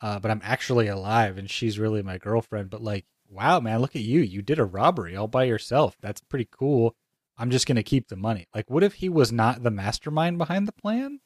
uh, 0.00 0.18
but 0.18 0.30
I'm 0.30 0.42
actually 0.44 0.88
alive 0.88 1.38
and 1.38 1.48
she's 1.50 1.78
really 1.78 2.02
my 2.02 2.18
girlfriend. 2.18 2.70
But 2.70 2.82
like, 2.82 3.06
wow, 3.28 3.60
man, 3.60 3.80
look 3.80 3.96
at 3.96 4.02
you. 4.02 4.20
You 4.20 4.42
did 4.42 4.58
a 4.58 4.64
robbery 4.64 5.16
all 5.16 5.28
by 5.28 5.44
yourself. 5.44 5.96
That's 6.00 6.20
pretty 6.20 6.48
cool. 6.50 6.94
I'm 7.38 7.50
just 7.50 7.66
going 7.66 7.76
to 7.76 7.82
keep 7.82 8.08
the 8.08 8.16
money. 8.16 8.46
Like, 8.54 8.68
what 8.70 8.82
if 8.84 8.94
he 8.94 9.08
was 9.08 9.32
not 9.32 9.62
the 9.62 9.70
mastermind 9.70 10.36
behind 10.38 10.68
the 10.68 10.72
plan? 10.72 11.20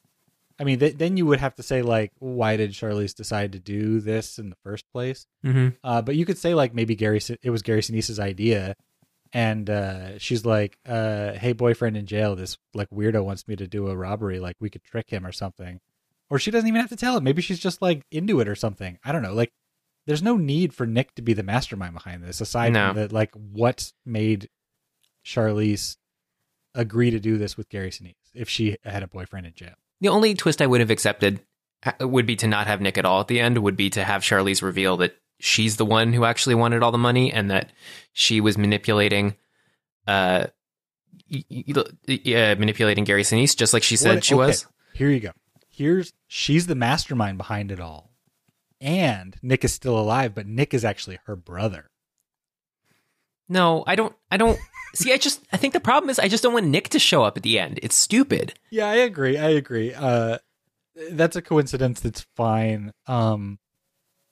I 0.59 0.63
mean, 0.63 0.79
th- 0.79 0.97
then 0.97 1.17
you 1.17 1.25
would 1.25 1.39
have 1.39 1.53
to 1.55 1.63
say 1.63 1.81
like, 1.81 2.11
why 2.17 2.57
did 2.57 2.71
Charlize 2.71 3.13
decide 3.13 3.51
to 3.51 3.59
do 3.59 3.99
this 3.99 4.39
in 4.39 4.49
the 4.49 4.55
first 4.63 4.85
place? 4.91 5.27
mhm. 5.45 5.75
Uh, 5.83 6.01
but 6.01 6.15
you 6.15 6.25
could 6.25 6.37
say 6.37 6.53
like 6.55 6.73
maybe 6.73 6.95
Gary, 6.95 7.19
it 7.43 7.49
was 7.49 7.61
Gary 7.61 7.81
Sinise's 7.81 8.19
idea, 8.19 8.75
and 9.33 9.69
uh, 9.69 10.17
she's 10.19 10.45
like, 10.45 10.77
uh, 10.85 11.33
"Hey, 11.33 11.53
boyfriend 11.53 11.97
in 11.97 12.05
jail, 12.05 12.35
this 12.35 12.57
like 12.73 12.89
weirdo 12.89 13.23
wants 13.23 13.47
me 13.47 13.55
to 13.55 13.67
do 13.67 13.87
a 13.87 13.95
robbery. 13.95 14.39
Like 14.39 14.55
we 14.59 14.69
could 14.69 14.83
trick 14.83 15.09
him 15.09 15.25
or 15.25 15.31
something." 15.31 15.79
Or 16.29 16.39
she 16.39 16.51
doesn't 16.51 16.67
even 16.67 16.81
have 16.81 16.89
to 16.89 16.97
tell 16.97 17.15
him. 17.17 17.23
Maybe 17.23 17.41
she's 17.41 17.59
just 17.59 17.81
like 17.81 18.03
into 18.11 18.39
it 18.41 18.49
or 18.49 18.55
something. 18.55 18.99
I 19.03 19.13
don't 19.13 19.21
know. 19.21 19.33
Like, 19.33 19.53
there's 20.05 20.21
no 20.21 20.35
need 20.35 20.73
for 20.73 20.85
Nick 20.85 21.15
to 21.15 21.21
be 21.21 21.31
the 21.33 21.41
mastermind 21.43 21.93
behind 21.93 22.21
this, 22.21 22.41
aside 22.41 22.73
No. 22.73 22.87
from 22.87 22.95
that, 22.97 23.11
like 23.13 23.33
what 23.33 23.93
made 24.05 24.49
Charlize 25.25 25.97
agree 26.75 27.11
to 27.11 27.19
do 27.19 27.37
this 27.37 27.57
with 27.57 27.69
Gary 27.69 27.89
Sinise 27.91 28.15
if 28.33 28.49
she 28.49 28.77
had 28.83 29.03
a 29.03 29.07
boyfriend 29.07 29.47
in 29.47 29.53
jail. 29.53 29.73
The 30.01 30.09
only 30.09 30.35
twist 30.35 30.61
I 30.61 30.67
would 30.67 30.79
have 30.81 30.91
accepted 30.91 31.39
uh, 31.85 32.07
would 32.07 32.25
be 32.25 32.35
to 32.37 32.47
not 32.47 32.67
have 32.67 32.81
Nick 32.81 32.97
at 32.97 33.05
all 33.05 33.21
at 33.21 33.27
the 33.27 33.39
end, 33.39 33.57
would 33.59 33.77
be 33.77 33.89
to 33.91 34.03
have 34.03 34.21
Charlize 34.21 34.61
reveal 34.61 34.97
that 34.97 35.15
she's 35.39 35.77
the 35.77 35.85
one 35.85 36.13
who 36.13 36.25
actually 36.25 36.55
wanted 36.55 36.81
all 36.83 36.91
the 36.91 36.97
money 36.97 37.31
and 37.31 37.49
that 37.51 37.71
she 38.13 38.41
was 38.41 38.57
manipulating 38.57 39.35
uh, 40.07 40.47
uh 41.31 41.83
manipulating 42.25 43.03
Gary 43.03 43.23
Sinise 43.23 43.55
just 43.55 43.73
like 43.73 43.83
she 43.83 43.95
said 43.97 44.15
What- 44.15 44.23
she 44.23 44.33
okay, 44.35 44.45
was. 44.47 44.65
Here 44.93 45.09
you 45.09 45.19
go. 45.19 45.31
Here's 45.69 46.13
she's 46.27 46.65
the 46.67 46.75
mastermind 46.75 47.37
behind 47.37 47.71
it 47.71 47.79
all. 47.79 48.11
And 48.81 49.35
Nick 49.41 49.63
is 49.63 49.73
still 49.73 49.97
alive, 49.99 50.33
but 50.33 50.47
Nick 50.47 50.73
is 50.73 50.83
actually 50.85 51.19
her 51.25 51.35
brother. 51.35 51.89
No, 53.49 53.83
I 53.87 53.95
don't 53.95 54.15
I 54.31 54.37
don't 54.37 54.59
see 54.95 55.13
I 55.13 55.17
just 55.17 55.41
I 55.51 55.57
think 55.57 55.73
the 55.73 55.79
problem 55.79 56.09
is 56.09 56.19
I 56.19 56.27
just 56.27 56.43
don't 56.43 56.53
want 56.53 56.65
Nick 56.67 56.89
to 56.89 56.99
show 56.99 57.23
up 57.23 57.37
at 57.37 57.43
the 57.43 57.59
end. 57.59 57.79
It's 57.83 57.95
stupid. 57.95 58.53
Yeah, 58.71 58.87
I 58.89 58.95
agree. 58.95 59.37
I 59.37 59.49
agree. 59.49 59.93
Uh 59.93 60.37
that's 61.11 61.35
a 61.35 61.41
coincidence 61.41 61.99
that's 61.99 62.21
fine. 62.35 62.91
Um 63.05 63.59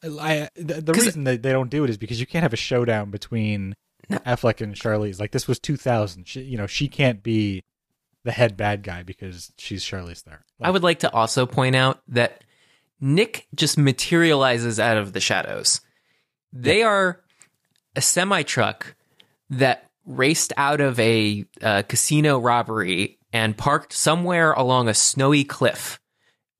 I 0.05 0.49
the, 0.55 0.81
the 0.81 0.93
reason 0.93 1.23
that 1.25 1.41
they 1.43 1.51
don't 1.51 1.69
do 1.69 1.83
it 1.83 1.89
is 1.89 1.97
because 1.97 2.19
you 2.19 2.25
can't 2.25 2.43
have 2.43 2.53
a 2.53 2.57
showdown 2.57 3.11
between 3.11 3.75
No. 4.09 4.17
Affleck 4.19 4.61
and 4.61 4.75
Charlize. 4.75 5.19
Like 5.19 5.31
this 5.31 5.47
was 5.47 5.59
2000. 5.59 6.27
She, 6.27 6.41
you 6.41 6.57
know, 6.57 6.67
she 6.67 6.87
can't 6.87 7.23
be 7.23 7.63
the 8.23 8.31
head 8.31 8.55
bad 8.57 8.83
guy 8.83 9.03
because 9.03 9.51
she's 9.57 9.83
Charlize 9.83 10.21
Theron. 10.21 10.39
I 10.61 10.71
would 10.71 10.83
like 10.83 10.99
to 10.99 11.13
also 11.13 11.45
point 11.45 11.75
out 11.75 12.01
that 12.07 12.43
Nick 13.01 13.47
just 13.53 13.77
materializes 13.77 14.79
out 14.79 14.97
of 14.97 15.13
the 15.13 15.19
shadows. 15.19 15.81
They 16.53 16.81
are 16.83 17.21
a 17.95 18.01
semi 18.01 18.43
truck 18.43 18.95
that 19.49 19.89
raced 20.05 20.53
out 20.57 20.81
of 20.81 20.99
a 20.99 21.45
uh, 21.61 21.83
casino 21.87 22.39
robbery 22.39 23.17
and 23.33 23.57
parked 23.57 23.91
somewhere 23.93 24.53
along 24.53 24.87
a 24.87 24.93
snowy 24.93 25.43
cliff 25.43 25.99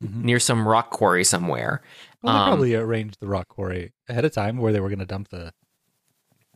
Mhm. 0.04 0.24
near 0.24 0.40
some 0.40 0.68
rock 0.68 0.90
quarry 0.92 1.24
somewhere. 1.24 1.82
Well, 2.26 2.34
they 2.34 2.40
Um, 2.40 2.48
probably 2.50 2.76
arranged 2.76 3.20
the 3.20 3.28
rock 3.28 3.48
quarry 3.48 3.94
ahead 4.10 4.26
of 4.26 4.34
time 4.34 4.58
where 4.58 4.74
they 4.74 4.80
were 4.80 4.90
going 4.90 5.00
to 5.00 5.06
dump 5.06 5.30
the. 5.30 5.54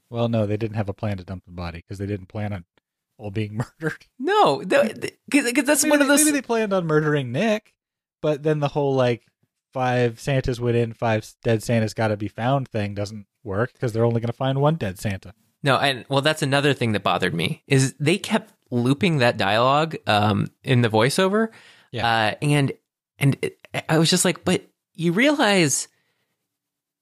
Well, 0.10 0.28
no, 0.28 0.46
they 0.46 0.58
didn't 0.58 0.76
have 0.76 0.90
a 0.90 0.94
plan 0.94 1.18
to 1.18 1.24
dump 1.24 1.46
the 1.46 1.52
body 1.52 1.80
because 1.80 2.00
they 2.00 2.08
didn't 2.08 2.28
plan 2.28 2.52
on 2.54 2.66
all 3.18 3.30
being 3.32 3.58
murdered. 3.82 4.06
No, 4.18 4.60
because 4.60 5.54
that's 5.64 5.84
maybe 5.84 5.90
one 5.92 6.00
they, 6.00 6.06
of 6.06 6.08
those. 6.10 6.26
Maybe 6.26 6.38
they 6.38 6.42
planned 6.42 6.74
on 6.74 6.88
murdering 6.88 7.32
Nick, 7.32 7.74
but 8.22 8.42
then 8.44 8.60
the 8.60 8.70
whole 8.70 8.96
like 8.96 9.24
five 9.72 10.20
Santas 10.20 10.60
went 10.60 10.76
in, 10.78 10.94
five 10.94 11.32
dead 11.44 11.62
Santas 11.64 11.94
got 11.94 12.08
to 12.08 12.18
be 12.18 12.28
found 12.28 12.68
thing 12.68 12.96
doesn't 12.96 13.28
work 13.44 13.74
because 13.74 13.94
they're 13.94 14.06
only 14.06 14.20
going 14.20 14.28
to 14.28 14.34
find 14.34 14.60
one 14.60 14.76
dead 14.76 15.00
Santa. 15.00 15.34
No, 15.62 15.78
and 15.78 16.06
well, 16.10 16.22
that's 16.22 16.42
another 16.42 16.74
thing 16.74 16.94
that 16.94 17.04
bothered 17.04 17.34
me 17.36 17.64
is 17.68 17.94
they 18.00 18.18
kept 18.18 18.54
looping 18.72 19.18
that 19.18 19.38
dialogue 19.38 19.96
um, 20.08 20.48
in 20.64 20.82
the 20.82 20.90
voiceover, 20.90 21.50
Yeah. 21.92 22.08
uh, 22.08 22.36
and 22.42 22.72
and 23.20 23.38
it, 23.42 23.60
I 23.88 23.98
was 24.00 24.10
just 24.10 24.24
like, 24.26 24.44
but 24.46 24.64
you 25.00 25.12
realize 25.14 25.88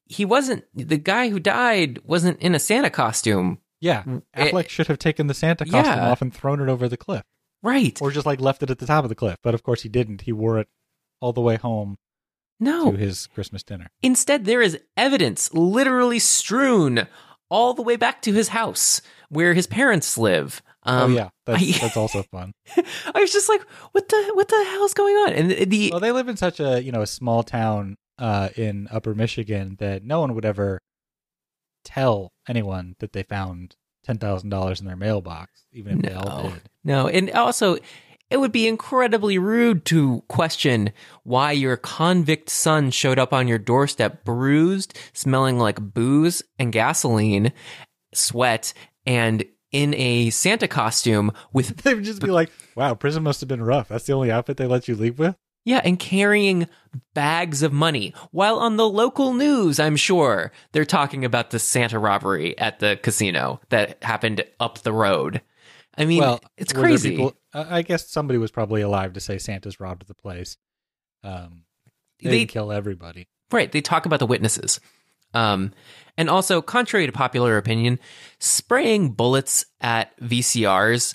he 0.06 0.24
wasn't 0.24 0.64
the 0.74 0.98
guy 0.98 1.30
who 1.30 1.40
died 1.40 2.00
wasn't 2.06 2.40
in 2.40 2.56
a 2.56 2.60
Santa 2.60 2.90
costume. 2.90 3.60
Yeah, 3.80 4.04
It- 4.08 4.24
eh, 4.34 4.52
Affleck 4.52 4.70
should 4.70 4.88
have 4.88 5.00
taken 5.00 5.28
the 5.28 5.34
Santa 5.34 5.66
costume 5.66 5.98
Yeah. 5.98 6.10
off 6.12 6.22
and 6.22 6.34
thrown 6.34 6.62
it 6.62 6.70
over 6.70 6.88
the 6.88 6.98
cliff, 6.98 7.24
Right. 7.62 8.00
or 8.02 8.12
just 8.12 8.26
like 8.26 8.40
left 8.40 8.64
it 8.64 8.70
at 8.70 8.80
the 8.80 8.86
top 8.86 9.04
of 9.04 9.10
the 9.10 9.16
cliff. 9.16 9.38
But 9.44 9.54
of 9.54 9.64
course 9.64 9.82
he 9.84 9.90
didn't. 9.90 10.22
He 10.22 10.32
wore 10.32 10.60
it 10.60 10.68
all 11.20 11.34
the 11.34 11.42
way 11.42 11.56
home 11.58 11.98
no. 12.60 12.92
to 12.92 12.98
his 12.98 13.28
Christmas 13.28 13.64
dinner. 13.64 13.90
Instead, 14.02 14.46
there 14.46 14.62
is 14.62 14.80
evidence 14.96 15.54
literally 15.54 16.20
strewn 16.20 17.08
all 17.50 17.74
the 17.74 17.82
way 17.82 17.96
back 17.96 18.22
to 18.24 18.34
his 18.34 18.50
house 18.50 19.02
where 19.30 19.54
his 19.54 19.68
parents 19.68 20.18
live. 20.18 20.62
Um, 20.84 21.12
oh 21.12 21.16
yeah, 21.16 21.30
that's, 21.46 21.62
I- 21.64 21.80
that's 21.80 21.98
also 21.98 22.24
fun. 22.24 22.54
I 23.14 23.20
was 23.20 23.32
just 23.34 23.50
like, 23.50 23.62
what 23.92 24.08
the 24.10 24.32
what 24.34 24.48
the 24.48 24.64
hell's 24.70 24.94
going 24.94 25.16
on? 25.16 25.34
And 25.34 25.72
the, 25.72 25.90
Well, 25.92 26.00
they 26.00 26.12
live 26.12 26.28
in 26.30 26.38
such 26.38 26.60
a 26.60 26.82
you 26.82 26.92
know 26.92 27.02
a 27.02 27.08
small 27.08 27.44
town 27.44 27.98
uh, 28.18 28.50
in 28.56 28.88
Upper 28.92 29.14
Michigan 29.14 29.76
that 29.80 30.04
no 30.04 30.22
one 30.22 30.34
would 30.36 30.46
ever 30.46 30.80
tell 31.84 32.32
anyone 32.48 32.96
that 33.00 33.14
they 33.14 33.24
found 33.24 33.76
ten 34.04 34.18
thousand 34.18 34.50
dollars 34.50 34.80
in 34.80 34.88
their 34.88 34.96
mailbox, 34.96 35.66
even 35.72 36.00
if 36.00 36.06
they 36.06 36.14
all 36.14 36.44
No. 36.44 36.50
did. 36.50 36.62
no, 36.84 37.08
and 37.08 37.30
also 37.32 37.78
it 38.30 38.38
would 38.38 38.52
be 38.52 38.68
incredibly 38.68 39.38
rude 39.38 39.86
to 39.86 40.24
question 40.28 40.92
why 41.24 41.52
your 41.52 41.78
convict 41.78 42.50
son 42.50 42.92
showed 42.92 43.20
up 43.20 43.34
on 43.34 43.48
your 43.48 43.58
doorstep 43.58 44.24
bruised, 44.26 44.98
smelling 45.14 45.58
like 45.58 45.80
booze 45.80 46.44
and 46.60 46.74
gasoline, 46.74 47.54
sweat, 48.14 48.74
and 49.06 49.46
in 49.72 49.94
a 49.96 50.30
Santa 50.30 50.68
costume 50.68 51.32
with 51.54 51.78
They 51.84 51.94
would 51.94 52.04
just 52.04 52.22
be 52.22 52.32
like, 52.32 52.52
"Wow, 52.76 52.96
prison 52.96 53.24
must 53.24 53.42
have 53.42 53.50
been 53.50 53.64
rough. 53.64 53.90
That's 53.90 54.06
the 54.06 54.14
only 54.14 54.32
outfit 54.32 54.58
they 54.58 54.68
let 54.68 54.88
you 54.88 54.96
leave 54.96 55.20
with." 55.20 55.36
Yeah, 55.66 55.82
and 55.84 56.00
carrying 56.00 56.68
bags 57.14 57.62
of 57.62 57.74
money. 57.74 58.14
While 58.32 58.58
on 58.58 58.78
the 58.78 58.88
local 58.88 59.34
news, 59.34 59.82
I'm 59.82 59.98
sure 59.98 60.54
they're 60.72 60.86
talking 60.86 61.26
about 61.26 61.50
the 61.50 61.60
Santa 61.60 62.00
robbery 62.00 62.58
at 62.58 62.80
the 62.80 62.98
casino 63.04 63.60
that 63.68 64.02
happened 64.02 64.46
up 64.62 64.80
the 64.80 64.94
road. 64.94 65.42
I 65.98 66.06
mean, 66.06 66.20
well, 66.20 66.40
it's 66.58 66.74
crazy. 66.74 67.12
people- 67.12 67.34
I 67.54 67.82
guess 67.82 68.08
somebody 68.10 68.38
was 68.38 68.52
probably 68.52 68.82
alive 68.82 69.14
to 69.14 69.20
say 69.20 69.38
Santa's 69.40 69.80
robbed 69.80 70.06
the 70.08 70.14
place. 70.14 70.58
Um, 71.24 71.64
they, 72.22 72.30
They- 72.30 72.46
kill 72.46 72.72
everybody. 72.72 73.28
Right. 73.52 73.72
They 73.72 73.82
talk 73.82 74.06
about 74.06 74.20
the 74.20 74.26
witnesses. 74.28 74.80
Um, 75.34 75.74
and 76.18 76.30
also, 76.30 76.62
contrary 76.62 77.06
to 77.06 77.12
popular 77.12 77.58
opinion, 77.58 78.00
spraying 78.40 79.12
bullets 79.12 79.66
at 79.82 80.18
VCRs 80.20 81.14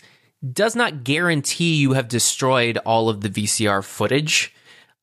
does 0.53 0.75
not 0.75 1.05
guarantee 1.05 1.77
you 1.77 1.93
have 1.93 2.09
destroyed 2.09 2.79
all 2.79 3.09
of 3.09 3.21
the 3.21 3.29
VCR 3.29 3.83
footage. 3.85 4.55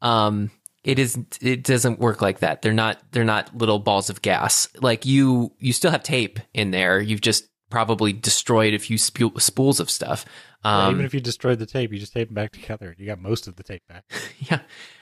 Um, 0.02 0.52
it 0.84 0.98
is. 1.00 1.18
It 1.42 1.63
doesn't 1.63 2.00
work 2.00 2.22
like 2.22 2.39
that. 2.39 2.62
They're 2.62 2.74
not. 2.74 3.00
They're 3.12 3.24
not 3.24 3.56
little 3.58 3.80
balls 3.80 4.10
of 4.10 4.22
gas. 4.22 4.68
Like 4.82 5.06
you. 5.06 5.52
You 5.60 5.74
still 5.74 5.92
have 5.92 6.04
tape 6.04 6.39
in 6.54 6.72
there. 6.72 7.00
You've 7.02 7.22
just 7.22 7.48
probably 7.69 8.13
destroyed 8.13 8.73
a 8.73 8.79
few 8.79 8.97
spu- 8.97 9.38
spools 9.39 9.79
of 9.79 9.89
stuff. 9.89 10.25
Yeah, 10.65 10.88
Um, 10.88 10.93
even 10.95 11.05
if 11.05 11.13
you 11.13 11.19
destroyed 11.21 11.60
the 11.60 11.65
tape, 11.65 11.93
you 11.93 11.99
just 11.99 12.13
tape 12.13 12.27
them 12.29 12.36
back 12.36 12.51
together. 12.51 12.95
You 12.97 13.05
got 13.05 13.19
most 13.21 13.47
of 13.47 13.55
the 13.55 13.63
tape 13.63 13.84
back. 13.88 14.03
yeah. 14.39 14.60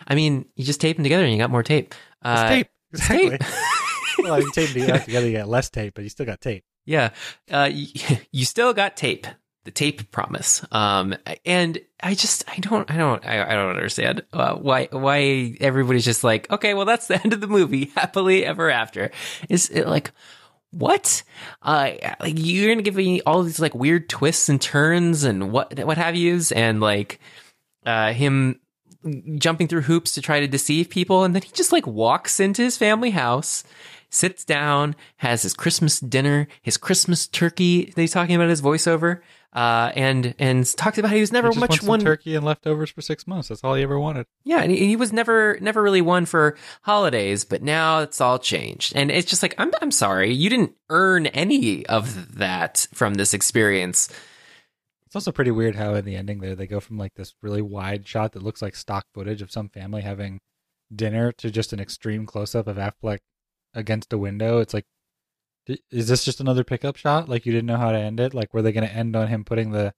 I 0.07 0.15
mean, 0.15 0.45
you 0.55 0.63
just 0.65 0.81
tape 0.81 0.97
them 0.97 1.03
together 1.03 1.23
and 1.23 1.31
you 1.33 1.39
got 1.39 1.49
more 1.49 1.63
tape. 1.63 1.93
It's 2.23 2.41
Uh, 2.41 2.49
tape. 2.49 2.67
Exactly. 2.93 3.29
tape. 3.37 3.41
well, 4.19 4.39
you 4.41 4.51
tape 4.51 4.69
them 4.69 4.99
together, 4.99 5.27
you 5.27 5.37
got 5.37 5.47
less 5.49 5.69
tape, 5.69 5.93
but 5.95 6.03
you 6.03 6.09
still 6.09 6.25
got 6.25 6.41
tape. 6.41 6.63
Yeah, 6.85 7.09
uh, 7.51 7.69
you, 7.71 7.87
you 8.31 8.45
still 8.45 8.73
got 8.73 8.95
tape, 8.95 9.27
the 9.65 9.71
tape 9.71 10.09
promise. 10.11 10.65
Um, 10.71 11.15
and 11.45 11.79
I 12.01 12.13
just, 12.15 12.45
I 12.49 12.59
don't, 12.59 12.89
I 12.89 12.95
don't, 12.95 13.25
I, 13.25 13.43
I 13.51 13.53
don't 13.55 13.71
understand 13.71 14.23
uh, 14.31 14.55
why, 14.55 14.87
why 14.91 15.57
everybody's 15.59 16.05
just 16.05 16.23
like, 16.23 16.49
okay, 16.49 16.73
well, 16.73 16.85
that's 16.85 17.07
the 17.07 17.21
end 17.21 17.33
of 17.33 17.41
the 17.41 17.47
movie, 17.47 17.91
happily 17.95 18.45
ever 18.45 18.69
after. 18.69 19.11
Is 19.49 19.69
it 19.69 19.85
like, 19.85 20.11
what? 20.71 21.23
Uh, 21.61 21.91
like 22.19 22.35
you're 22.37 22.69
gonna 22.71 22.81
give 22.81 22.95
me 22.95 23.21
all 23.21 23.43
these 23.43 23.59
like 23.59 23.75
weird 23.75 24.09
twists 24.09 24.49
and 24.49 24.61
turns 24.61 25.23
and 25.23 25.51
what, 25.51 25.77
what 25.79 25.97
have 25.97 26.15
yous, 26.15 26.51
and 26.51 26.79
like, 26.81 27.19
uh, 27.85 28.13
him 28.13 28.59
jumping 29.37 29.67
through 29.67 29.81
hoops 29.81 30.13
to 30.13 30.21
try 30.21 30.39
to 30.39 30.47
deceive 30.47 30.89
people, 30.89 31.23
and 31.23 31.33
then 31.35 31.41
he 31.41 31.49
just 31.53 31.71
like 31.71 31.87
walks 31.87 32.39
into 32.39 32.61
his 32.61 32.77
family 32.77 33.11
house 33.11 33.63
sits 34.09 34.45
down, 34.45 34.95
has 35.17 35.43
his 35.43 35.53
Christmas 35.53 35.99
dinner, 35.99 36.47
his 36.61 36.77
Christmas 36.77 37.27
turkey 37.27 37.85
that 37.85 38.01
he's 38.01 38.11
talking 38.11 38.35
about 38.35 38.49
his 38.49 38.61
voiceover, 38.61 39.21
uh, 39.53 39.91
and 39.95 40.35
and 40.39 40.65
talks 40.77 40.97
about 40.97 41.09
how 41.09 41.15
he 41.15 41.21
was 41.21 41.31
never 41.31 41.51
He 41.51 41.59
much 41.59 41.81
one. 41.81 41.99
turkey 41.99 42.35
and 42.35 42.45
leftovers 42.45 42.89
for 42.91 43.01
six 43.01 43.25
months. 43.25 43.47
That's 43.47 43.63
all 43.63 43.75
he 43.75 43.83
ever 43.83 43.99
wanted. 43.99 44.25
Yeah, 44.43 44.59
and 44.61 44.71
he, 44.71 44.87
he 44.87 44.95
was 44.95 45.11
never 45.11 45.57
never 45.61 45.81
really 45.81 46.01
one 46.01 46.25
for 46.25 46.57
holidays, 46.83 47.43
but 47.45 47.61
now 47.61 47.99
it's 47.99 48.21
all 48.21 48.39
changed, 48.39 48.93
and 48.95 49.09
it's 49.11 49.29
just 49.29 49.41
like 49.41 49.55
I'm 49.57 49.71
I'm 49.81 49.91
sorry, 49.91 50.31
you 50.33 50.49
didn't 50.49 50.73
earn 50.89 51.27
any 51.27 51.85
of 51.87 52.37
that 52.37 52.87
from 52.93 53.15
this 53.15 53.33
experience. 53.33 54.09
It's 55.05 55.15
also 55.15 55.31
pretty 55.31 55.51
weird 55.51 55.75
how 55.75 55.93
in 55.95 56.03
the 56.03 56.17
ending 56.17 56.39
there 56.41 56.53
they 56.55 56.67
go 56.67 56.81
from 56.81 56.97
like 56.97 57.13
this 57.15 57.33
really 57.41 57.61
wide 57.61 58.05
shot 58.05 58.33
that 58.33 58.43
looks 58.43 58.61
like 58.61 58.75
stock 58.75 59.05
footage 59.13 59.41
of 59.41 59.51
some 59.51 59.69
family 59.69 60.01
having 60.01 60.39
dinner 60.93 61.31
to 61.31 61.49
just 61.49 61.71
an 61.71 61.79
extreme 61.79 62.25
close 62.25 62.53
up 62.53 62.67
of 62.67 62.75
Affleck 62.75 63.19
against 63.77 64.11
a 64.11 64.17
window. 64.17 64.59
It's 64.59 64.73
like, 64.73 64.85
is 65.91 66.07
this 66.07 66.25
just 66.25 66.41
another 66.41 66.63
pickup 66.63 66.97
shot? 66.97 67.29
Like 67.29 67.45
you 67.45 67.53
didn't 67.53 67.67
know 67.67 67.77
how 67.77 67.91
to 67.91 67.97
end 67.97 68.19
it? 68.19 68.33
Like 68.33 68.53
were 68.53 68.61
they 68.61 68.71
going 68.71 68.87
to 68.87 68.93
end 68.93 69.15
on 69.15 69.27
him 69.27 69.45
putting 69.45 69.71
the 69.71 69.93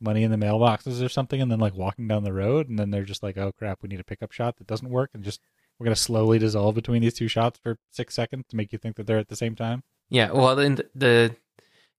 money 0.00 0.22
in 0.22 0.30
the 0.30 0.36
mailboxes 0.36 1.04
or 1.04 1.08
something 1.08 1.40
and 1.40 1.50
then 1.50 1.60
like 1.60 1.74
walking 1.74 2.06
down 2.06 2.24
the 2.24 2.32
road 2.32 2.68
and 2.68 2.78
then 2.78 2.90
they're 2.90 3.04
just 3.04 3.22
like, 3.22 3.36
oh 3.36 3.52
crap, 3.52 3.82
we 3.82 3.88
need 3.88 4.00
a 4.00 4.04
pickup 4.04 4.32
shot 4.32 4.56
that 4.56 4.66
doesn't 4.66 4.90
work 4.90 5.10
and 5.14 5.24
just 5.24 5.40
we're 5.78 5.84
going 5.84 5.94
to 5.94 6.00
slowly 6.00 6.38
dissolve 6.38 6.74
between 6.74 7.02
these 7.02 7.14
two 7.14 7.28
shots 7.28 7.58
for 7.62 7.78
six 7.90 8.14
seconds 8.14 8.44
to 8.48 8.56
make 8.56 8.72
you 8.72 8.78
think 8.78 8.96
that 8.96 9.06
they're 9.06 9.18
at 9.18 9.28
the 9.28 9.36
same 9.36 9.56
time. 9.56 9.82
Yeah, 10.10 10.30
well, 10.30 10.54
then 10.54 10.78
the, 10.94 11.34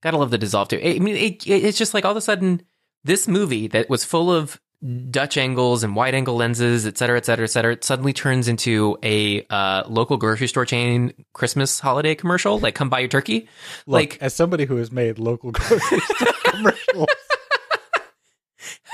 gotta 0.02 0.18
love 0.18 0.32
the 0.32 0.38
dissolve 0.38 0.70
too. 0.70 0.80
I 0.82 1.00
mean, 1.00 1.16
it, 1.16 1.46
it, 1.48 1.64
it's 1.64 1.78
just 1.78 1.94
like 1.94 2.06
all 2.06 2.12
of 2.12 2.18
a 2.18 2.22
sudden, 2.22 2.62
this 3.04 3.28
movie 3.28 3.68
that 3.68 3.90
was 3.90 4.06
full 4.06 4.32
of 4.32 4.62
Dutch 5.10 5.38
angles 5.38 5.84
and 5.84 5.96
wide 5.96 6.14
angle 6.14 6.36
lenses, 6.36 6.86
et 6.86 6.98
cetera, 6.98 7.18
et 7.18 7.26
cetera, 7.26 7.44
et 7.46 7.48
cetera, 7.52 7.74
it 7.74 7.84
suddenly 7.84 8.14
turns 8.14 8.48
into 8.48 8.98
a 9.04 9.44
uh, 9.50 9.84
local 9.88 10.18
grocery 10.18 10.48
store 10.48 10.66
chain 10.66 11.14
Christmas 11.34 11.80
holiday 11.80 12.14
commercial. 12.14 12.60
Like, 12.60 12.76
come 12.76 12.90
buy 12.90 13.00
your 13.00 13.10
turkey. 13.10 13.48
Look, 13.88 14.00
Like- 14.00 14.18
as 14.22 14.34
somebody 14.34 14.66
who 14.66 14.76
has 14.78 14.92
made 14.92 15.18
local 15.18 15.52
grocery 15.54 16.00
store 16.00 16.28
commercials, 16.44 17.08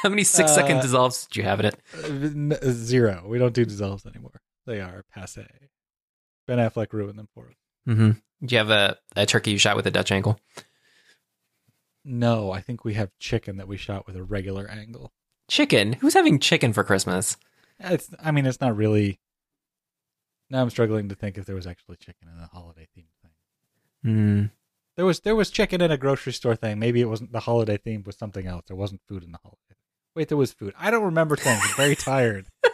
How 0.04 0.10
many 0.10 0.24
six 0.24 0.54
second 0.54 0.78
Uh, 0.78 0.82
dissolves 0.82 1.28
did 1.28 1.38
you 1.38 1.44
have 1.44 1.60
in 1.60 1.66
it? 1.68 1.76
Uh, 1.94 2.72
Zero. 2.72 3.24
We 3.28 3.38
don't 3.38 3.54
do 3.54 3.66
dissolves 3.66 4.06
anymore. 4.06 4.42
They 4.66 4.80
are 4.80 5.04
passe. 5.14 5.46
Ben 6.48 6.58
Affleck 6.58 6.92
ruined 6.94 7.20
them 7.20 7.28
for 7.34 7.48
us. 7.48 7.56
Mm-hmm. 7.88 8.12
Did 8.42 8.52
you 8.52 8.58
have 8.58 8.70
a, 8.70 8.98
a 9.16 9.26
turkey 9.26 9.52
you 9.52 9.58
shot 9.58 9.76
with 9.76 9.86
a 9.88 9.92
Dutch 9.92 10.12
angle? 10.12 10.40
No, 12.04 12.52
I 12.52 12.62
think 12.62 12.84
we 12.84 12.96
have 12.96 13.12
chicken 13.20 13.58
that 13.58 13.68
we 13.68 13.78
shot 13.78 14.08
with 14.08 14.16
a 14.16 14.24
regular 14.24 14.68
angle. 14.68 15.12
Chicken? 15.52 15.94
Who's 16.00 16.14
having 16.14 16.40
chicken 16.40 16.72
for 16.72 16.82
Christmas? 16.82 17.36
It's. 17.78 18.10
I 18.24 18.32
mean, 18.32 18.46
it's 18.46 18.62
not 18.62 18.74
really. 18.74 19.20
Now 20.50 20.62
I'm 20.62 20.70
struggling 20.70 21.10
to 21.10 21.16
think 21.16 21.38
if 21.38 21.46
there 21.46 21.58
was 21.58 21.68
actually 21.68 21.98
chicken 21.98 22.30
in 22.34 22.40
the 22.40 22.48
holiday 22.48 22.88
theme 22.96 23.08
thing. 23.22 23.32
Hmm. 24.04 24.46
There 24.96 25.06
was 25.06 25.20
there 25.20 25.36
was 25.36 25.50
chicken 25.50 25.82
in 25.82 25.92
a 25.92 25.98
grocery 25.98 26.32
store 26.32 26.56
thing. 26.56 26.80
Maybe 26.80 27.02
it 27.02 27.10
wasn't 27.10 27.34
the 27.34 27.42
holiday 27.42 27.76
theme 27.76 28.04
was 28.06 28.16
something 28.18 28.48
else. 28.48 28.64
There 28.70 28.78
wasn't 28.78 29.02
food 29.10 29.26
in 29.26 29.34
the 29.34 29.40
holiday. 29.44 29.60
Wait, 30.16 30.30
there 30.30 30.38
was 30.38 30.54
food. 30.54 30.74
I 30.80 30.90
don't 30.90 31.04
remember 31.04 31.36
things. 31.36 31.62
I'm 31.62 31.76
very 31.76 31.96
tired. 31.98 32.46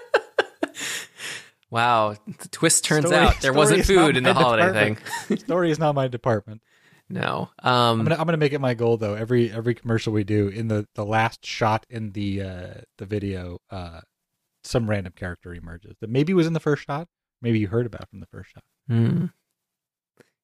Wow. 1.70 2.16
The 2.40 2.48
twist 2.48 2.86
turns 2.86 3.08
Story- 3.08 3.20
out 3.26 3.42
there 3.42 3.52
wasn't 3.52 3.86
food 3.86 4.16
in 4.16 4.24
the 4.24 4.34
holiday 4.34 4.68
department. 4.68 5.00
thing. 5.28 5.38
Story 5.38 5.70
is 5.70 5.78
not 5.78 5.96
my 5.96 6.08
department. 6.08 6.62
No. 7.10 7.50
I'm 7.60 8.00
Um, 8.00 8.04
gonna 8.06 8.15
I'm 8.15 8.26
gonna 8.26 8.38
make 8.38 8.54
it 8.54 8.60
my 8.60 8.74
goal 8.74 8.98
though. 8.98 9.13
Every 9.13 9.52
every 9.52 9.74
commercial 9.76 10.12
we 10.13 10.24
do, 10.24 10.48
in 10.50 10.67
the 10.67 10.88
the 10.96 11.06
last 11.06 11.46
shot 11.46 11.86
in 11.89 12.12
the 12.12 12.41
uh 12.41 12.74
the 12.98 13.06
video, 13.06 13.60
uh 13.72 14.02
some 14.63 14.89
random 14.89 15.13
character 15.15 15.54
emerges 15.54 15.96
that 16.02 16.10
maybe 16.10 16.34
was 16.34 16.48
in 16.48 16.54
the 16.54 16.60
first 16.60 16.84
shot, 16.86 17.08
maybe 17.42 17.60
you 17.60 17.67
heard 17.69 17.86
about 17.86 18.10
from 18.10 18.19
the 18.19 18.25
first 18.27 18.52
shot. 18.52 18.63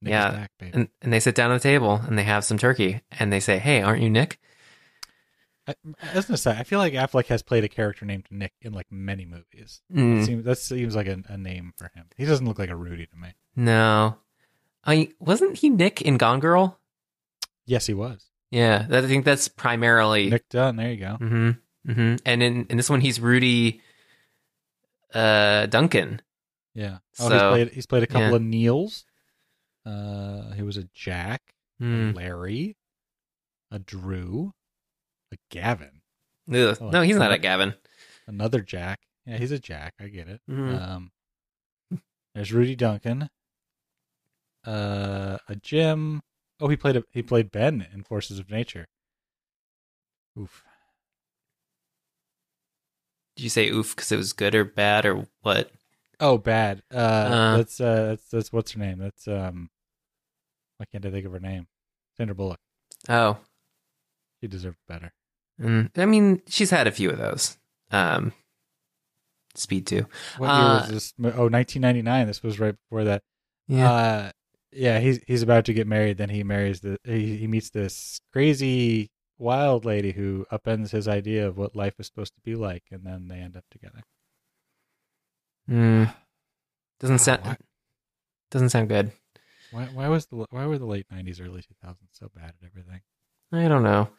Nick 0.02 0.12
Yeah, 0.12 0.32
back, 0.32 0.52
and, 0.60 0.90
and 1.02 1.14
they 1.14 1.20
sit 1.20 1.36
down 1.36 1.52
at 1.52 1.62
the 1.62 1.70
table 1.70 1.96
and 2.08 2.18
they 2.18 2.24
have 2.24 2.44
some 2.44 2.58
turkey 2.58 3.02
and 3.12 3.32
they 3.32 3.40
say, 3.40 3.58
"Hey, 3.58 3.82
aren't 3.82 4.02
you 4.02 4.10
Nick?" 4.10 4.40
I, 5.66 5.76
as 6.12 6.28
an 6.28 6.36
aside, 6.36 6.58
I 6.58 6.64
feel 6.64 6.80
like 6.80 6.92
Affleck 6.94 7.28
has 7.28 7.42
played 7.42 7.64
a 7.64 7.70
character 7.70 8.06
named 8.06 8.26
Nick 8.30 8.52
in 8.62 8.74
like 8.74 8.88
many 8.92 9.26
movies. 9.26 9.82
Mm, 9.94 10.26
Seems, 10.26 10.44
that 10.44 10.58
seems 10.58 10.94
like 10.94 11.08
a, 11.08 11.24
a 11.30 11.38
name 11.38 11.72
for 11.78 11.90
him. 11.96 12.08
He 12.18 12.26
doesn't 12.26 12.46
look 12.46 12.60
like 12.60 12.70
a 12.70 12.76
Rudy 12.76 13.06
to 13.06 13.16
me. 13.18 13.30
no, 13.56 14.18
I 14.86 15.10
wasn't 15.20 15.58
he 15.58 15.70
Nick 15.70 16.02
in 16.02 16.18
Gone 16.18 16.40
Girl? 16.40 16.80
Yes, 17.66 17.86
he 17.88 17.94
was. 17.94 18.26
Yeah, 18.52 18.86
that, 18.90 19.04
I 19.06 19.08
think 19.08 19.26
that's 19.26 19.48
primarily. 19.48 20.30
Nick 20.30 20.48
Dunn. 20.50 20.76
There 20.76 20.92
you 20.92 20.98
go. 20.98 21.16
hmm 21.16 21.52
hmm 21.86 22.16
And 22.26 22.44
in 22.44 22.66
in 22.70 22.78
this 22.78 22.90
one, 22.90 23.02
he's 23.02 23.20
Rudy 23.20 23.82
uh, 25.14 25.66
Duncan. 25.68 26.22
Yeah. 26.74 26.98
Oh, 27.20 27.30
he's 27.30 27.42
played 27.42 27.70
he's 27.72 27.86
played 27.86 28.04
a 28.04 28.08
couple 28.08 28.30
yeah. 28.30 28.36
of 28.36 28.42
Neils. 28.42 29.06
Uh, 29.86 30.52
he 30.54 30.62
was 30.64 30.78
a 30.78 30.84
Jack, 30.94 31.42
a 31.80 31.84
Mm. 31.84 32.16
Larry, 32.16 32.78
a 33.72 33.80
Drew, 33.80 34.54
a 35.32 35.38
Gavin. 35.50 36.02
Ugh. 36.54 36.78
Oh, 36.80 36.90
no, 36.90 37.02
he's 37.02 37.18
not 37.18 37.32
a 37.34 37.38
Gavin. 37.38 37.74
another 38.28 38.62
Jack. 38.62 39.02
Yeah, 39.26 39.38
he's 39.38 39.52
a 39.52 39.60
Jack. 39.60 39.94
I 40.00 40.08
get 40.08 40.28
it. 40.28 40.42
Mhm. 40.50 40.82
Um, 40.82 41.12
There's 42.36 42.52
Rudy 42.54 42.76
Duncan. 42.76 43.30
Uh, 44.66 45.38
a 45.48 45.56
gym. 45.56 46.22
Oh, 46.60 46.68
he 46.70 46.78
played 46.78 46.96
a, 46.98 47.04
he 47.12 47.22
played 47.22 47.52
Ben 47.52 47.88
in 47.94 48.04
Forces 48.04 48.40
of 48.40 48.50
Nature. 48.50 48.86
Oof. 50.40 50.64
Did 53.36 53.44
you 53.44 53.50
say 53.50 53.70
oof 53.70 53.96
because 53.96 54.12
it 54.12 54.18
was 54.18 54.32
good 54.34 54.56
or 54.56 54.64
bad 54.64 55.06
or 55.06 55.26
what? 55.42 55.72
Oh, 56.20 56.38
bad. 56.38 56.84
Uh, 56.92 56.96
Uh. 56.96 57.58
that's 57.58 57.82
uh, 57.82 58.06
that's 58.08 58.28
that's 58.30 58.54
what's 58.54 58.72
her 58.74 58.80
name? 58.80 59.00
That's 59.00 59.28
um, 59.28 59.70
why 60.78 60.86
can't 60.92 61.06
I 61.06 61.12
think 61.12 61.26
of 61.26 61.32
her 61.34 61.40
name? 61.40 61.68
Sandra 62.16 62.36
Bullock. 62.36 62.60
Oh, 63.10 63.38
She 64.40 64.48
deserved 64.48 64.78
better. 64.88 65.12
mm, 65.60 65.90
I 65.98 66.06
mean, 66.06 66.42
she's 66.48 66.70
had 66.70 66.88
a 66.88 66.92
few 66.92 67.10
of 67.10 67.18
those. 67.18 67.58
Um, 67.92 68.34
Speed 69.56 69.86
two. 69.88 70.08
What 70.38 70.48
year 70.56 70.66
was 70.66 70.90
Uh, 70.90 70.94
this? 70.94 71.14
Oh, 71.20 71.48
1999. 71.48 72.28
This 72.28 72.42
was 72.44 72.60
right 72.60 72.76
before 72.76 73.04
that. 73.04 73.22
Yeah. 73.68 74.32
Yeah, 74.76 75.00
he's 75.00 75.20
he's 75.28 75.42
about 75.42 75.66
to 75.66 75.74
get 75.74 75.88
married. 75.88 76.18
Then 76.18 76.30
he 76.30 76.44
marries 76.44 76.82
the 76.82 76.98
he, 77.04 77.38
he 77.38 77.48
meets 77.48 77.70
this 77.70 78.20
crazy 78.32 79.12
wild 79.38 79.86
lady 79.86 80.12
who 80.12 80.46
upends 80.52 80.92
his 80.92 81.08
idea 81.08 81.48
of 81.48 81.58
what 81.58 81.76
life 81.76 81.96
is 82.00 82.08
supposed 82.08 82.34
to 82.36 82.42
be 82.42 82.56
like, 82.56 82.84
and 82.92 83.06
then 83.06 83.28
they 83.28 83.38
end 83.38 83.56
up 83.56 83.66
together. 83.72 84.02
Mm. 85.70 86.14
Doesn't 87.00 87.20
sound 87.20 87.58
doesn't 88.52 88.70
sound 88.70 88.90
good. 88.90 89.12
Why 89.72 89.86
why 89.86 90.08
was 90.08 90.28
the 90.28 90.46
why 90.50 90.66
were 90.66 90.78
the 90.78 90.86
late 90.86 91.08
90s, 91.12 91.42
early 91.42 91.62
2000s 91.62 91.96
so 92.12 92.30
bad 92.36 92.54
at 92.62 92.66
everything? 92.66 93.02
I 93.52 93.68
don't 93.68 93.84
know. 93.84 94.10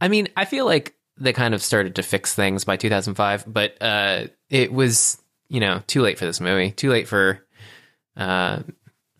I 0.00 0.08
mean, 0.08 0.28
I 0.36 0.44
feel 0.44 0.64
like 0.64 0.94
they 1.18 1.32
kind 1.32 1.54
of 1.54 1.62
started 1.62 1.96
to 1.96 2.02
fix 2.02 2.34
things 2.34 2.64
by 2.64 2.76
2005, 2.76 3.44
but 3.46 3.76
uh, 3.80 4.26
it 4.48 4.72
was 4.72 5.20
you 5.48 5.60
know 5.60 5.82
too 5.86 6.02
late 6.02 6.18
for 6.18 6.24
this 6.24 6.40
movie. 6.40 6.70
Too 6.70 6.90
late 6.90 7.08
for 7.08 7.44
uh, 8.16 8.60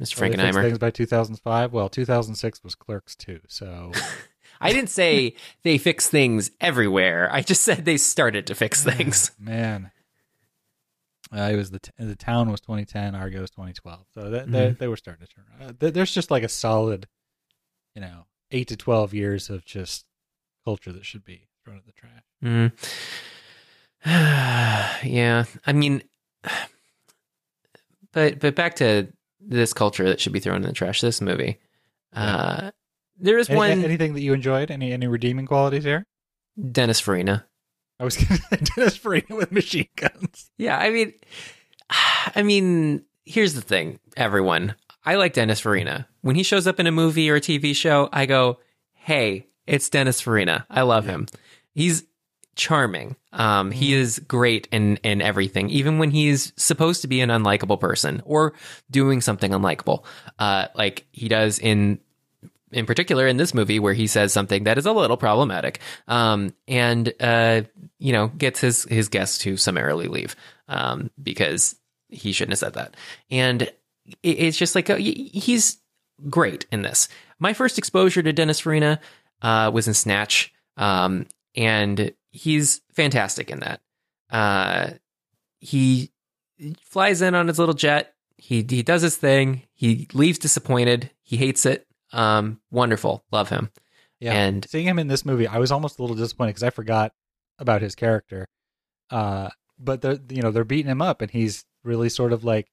Mr. 0.02 0.20
Well, 0.20 0.30
they 0.30 0.36
Frankenheimer. 0.36 0.62
things 0.62 0.78
by 0.78 0.90
2005. 0.90 1.72
Well, 1.72 1.88
2006 1.88 2.64
was 2.64 2.74
Clerks 2.74 3.14
2. 3.16 3.40
So 3.48 3.92
I 4.60 4.72
didn't 4.72 4.90
say 4.90 5.34
they 5.62 5.78
fix 5.78 6.08
things 6.08 6.50
everywhere. 6.60 7.28
I 7.32 7.40
just 7.42 7.62
said 7.62 7.84
they 7.84 7.96
started 7.96 8.46
to 8.48 8.54
fix 8.54 8.82
things. 8.84 9.30
man, 9.38 9.90
uh, 11.34 11.50
it 11.52 11.56
was 11.56 11.70
the 11.70 11.78
t- 11.80 11.90
the 11.98 12.16
town 12.16 12.50
was 12.50 12.60
2010, 12.60 13.14
Argo 13.14 13.40
was 13.40 13.50
2012. 13.50 14.00
So 14.14 14.30
that 14.30 14.50
they, 14.50 14.70
they 14.70 14.88
were 14.88 14.96
starting 14.96 15.26
to 15.26 15.32
turn 15.32 15.44
around. 15.58 15.70
Uh, 15.70 15.72
th- 15.78 15.94
There's 15.94 16.12
just 16.12 16.30
like 16.30 16.42
a 16.42 16.48
solid, 16.48 17.08
you 17.94 18.00
know, 18.02 18.26
eight 18.50 18.68
to 18.68 18.76
12 18.76 19.14
years 19.14 19.48
of 19.50 19.64
just 19.64 20.04
culture 20.64 20.92
that 20.92 21.04
should 21.06 21.24
be 21.24 21.48
thrown 21.64 21.78
in 21.78 21.82
the 21.86 21.92
trash. 21.92 22.22
Mm. 22.44 22.72
yeah, 25.04 25.44
I 25.66 25.72
mean, 25.72 26.02
but 28.12 28.38
but 28.38 28.54
back 28.54 28.74
to 28.76 29.08
this 29.46 29.72
culture 29.72 30.04
that 30.08 30.20
should 30.20 30.32
be 30.32 30.40
thrown 30.40 30.56
in 30.56 30.62
the 30.62 30.72
trash. 30.72 31.00
This 31.00 31.20
movie, 31.20 31.58
uh, 32.14 32.70
there 33.18 33.38
is 33.38 33.48
Any- 33.48 33.56
one 33.56 33.70
anything 33.84 34.14
that 34.14 34.20
you 34.22 34.32
enjoyed? 34.32 34.70
Any 34.70 34.92
any 34.92 35.06
redeeming 35.06 35.46
qualities 35.46 35.84
here? 35.84 36.06
Dennis 36.70 37.00
Farina. 37.00 37.46
I 38.00 38.04
was 38.04 38.14
say 38.16 38.38
Dennis 38.76 38.96
Farina 38.96 39.36
with 39.36 39.52
machine 39.52 39.88
guns. 39.96 40.50
Yeah, 40.58 40.76
I 40.78 40.90
mean, 40.90 41.12
I 42.34 42.42
mean, 42.42 43.04
here's 43.24 43.54
the 43.54 43.60
thing, 43.62 43.98
everyone. 44.16 44.74
I 45.04 45.16
like 45.16 45.32
Dennis 45.32 45.60
Farina. 45.60 46.06
When 46.20 46.36
he 46.36 46.42
shows 46.42 46.66
up 46.66 46.78
in 46.78 46.86
a 46.86 46.92
movie 46.92 47.28
or 47.30 47.36
a 47.36 47.40
TV 47.40 47.74
show, 47.74 48.08
I 48.12 48.26
go, 48.26 48.58
"Hey, 48.92 49.48
it's 49.66 49.88
Dennis 49.88 50.20
Farina. 50.20 50.66
I 50.70 50.82
love 50.82 51.06
him. 51.06 51.26
He's 51.74 52.04
charming. 52.54 53.16
Um, 53.32 53.70
he 53.70 53.94
is 53.94 54.18
great 54.20 54.68
in 54.70 54.96
in 54.98 55.22
everything, 55.22 55.70
even 55.70 55.98
when 55.98 56.10
he's 56.10 56.52
supposed 56.56 57.02
to 57.02 57.08
be 57.08 57.20
an 57.20 57.30
unlikable 57.30 57.80
person 57.80 58.22
or 58.24 58.52
doing 58.90 59.20
something 59.20 59.52
unlikable, 59.52 60.04
uh, 60.38 60.68
like 60.74 61.06
he 61.12 61.28
does 61.28 61.58
in 61.58 61.98
in 62.72 62.86
particular 62.86 63.26
in 63.26 63.36
this 63.36 63.54
movie 63.54 63.78
where 63.78 63.94
he 63.94 64.06
says 64.06 64.32
something 64.32 64.64
that 64.64 64.78
is 64.78 64.86
a 64.86 64.92
little 64.92 65.16
problematic 65.16 65.80
um, 66.08 66.54
and 66.66 67.12
uh, 67.20 67.62
you 67.98 68.12
know 68.12 68.28
gets 68.28 68.60
his 68.60 68.84
his 68.84 69.08
guests 69.08 69.38
to 69.38 69.56
summarily 69.56 70.08
leave 70.08 70.36
um, 70.68 71.10
because 71.22 71.76
he 72.08 72.32
shouldn't 72.32 72.52
have 72.52 72.58
said 72.58 72.74
that. 72.74 72.96
And 73.30 73.62
it, 73.62 73.72
it's 74.22 74.56
just 74.56 74.74
like 74.74 74.88
a, 74.88 74.98
he's 74.98 75.78
great 76.28 76.66
in 76.70 76.82
this. 76.82 77.08
My 77.38 77.52
first 77.54 77.78
exposure 77.78 78.22
to 78.22 78.32
dennis 78.32 78.60
farina 78.60 79.00
uh, 79.40 79.70
was 79.72 79.88
in 79.88 79.94
snatch 79.94 80.52
um, 80.76 81.26
and 81.54 82.12
he's 82.32 82.80
fantastic 82.92 83.50
in 83.50 83.60
that. 83.60 83.80
Uh, 84.30 84.90
he 85.60 86.10
flies 86.80 87.22
in 87.22 87.34
on 87.34 87.46
his 87.48 87.58
little 87.58 87.74
jet. 87.74 88.14
He 88.36 88.66
he 88.68 88.82
does 88.82 89.02
his 89.02 89.16
thing. 89.16 89.62
He 89.74 90.08
leaves 90.12 90.38
disappointed. 90.38 91.10
He 91.22 91.36
hates 91.36 91.64
it. 91.64 91.86
Um, 92.12 92.60
wonderful. 92.70 93.24
Love 93.30 93.50
him. 93.50 93.70
Yeah. 94.18 94.34
and 94.34 94.66
Seeing 94.68 94.86
him 94.86 94.98
in 94.98 95.08
this 95.08 95.24
movie, 95.24 95.46
I 95.46 95.58
was 95.58 95.70
almost 95.70 95.98
a 95.98 96.02
little 96.02 96.16
disappointed 96.16 96.50
because 96.50 96.62
I 96.62 96.70
forgot 96.70 97.12
about 97.58 97.82
his 97.82 97.94
character. 97.94 98.48
Uh, 99.10 99.50
but 99.78 100.00
they're 100.00 100.18
you 100.30 100.42
know 100.42 100.50
they're 100.50 100.64
beating 100.64 100.90
him 100.90 101.02
up, 101.02 101.22
and 101.22 101.30
he's 101.30 101.64
really 101.84 102.08
sort 102.08 102.32
of 102.32 102.44
like 102.44 102.70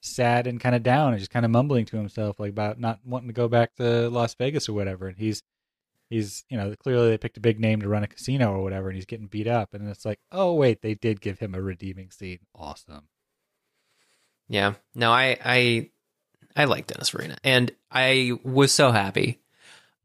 sad 0.00 0.46
and 0.46 0.60
kind 0.60 0.74
of 0.74 0.82
down, 0.82 1.12
and 1.12 1.18
just 1.18 1.30
kind 1.30 1.44
of 1.44 1.50
mumbling 1.50 1.84
to 1.86 1.96
himself 1.96 2.40
like 2.40 2.50
about 2.50 2.80
not 2.80 3.00
wanting 3.04 3.28
to 3.28 3.34
go 3.34 3.48
back 3.48 3.74
to 3.76 4.08
Las 4.08 4.34
Vegas 4.34 4.68
or 4.68 4.72
whatever. 4.72 5.08
And 5.08 5.18
he's 5.18 5.42
he's 6.08 6.44
you 6.48 6.56
know 6.56 6.74
clearly 6.76 7.08
they 7.10 7.18
picked 7.18 7.36
a 7.36 7.40
big 7.40 7.60
name 7.60 7.80
to 7.80 7.88
run 7.88 8.02
a 8.02 8.08
casino 8.08 8.52
or 8.52 8.62
whatever, 8.62 8.88
and 8.88 8.96
he's 8.96 9.06
getting 9.06 9.26
beat 9.26 9.46
up, 9.46 9.74
and 9.74 9.88
it's 9.88 10.04
like 10.04 10.20
oh 10.32 10.54
wait, 10.54 10.82
they 10.82 10.94
did 10.94 11.20
give 11.20 11.38
him 11.38 11.54
a 11.54 11.62
redeeming 11.62 12.10
scene. 12.10 12.40
Awesome. 12.54 13.08
Yeah. 14.48 14.74
No, 14.94 15.12
I 15.12 15.38
I 15.44 15.90
I 16.54 16.64
like 16.64 16.86
Dennis 16.86 17.10
Farina, 17.10 17.36
and 17.44 17.70
I 17.90 18.32
was 18.42 18.72
so 18.72 18.90
happy 18.92 19.40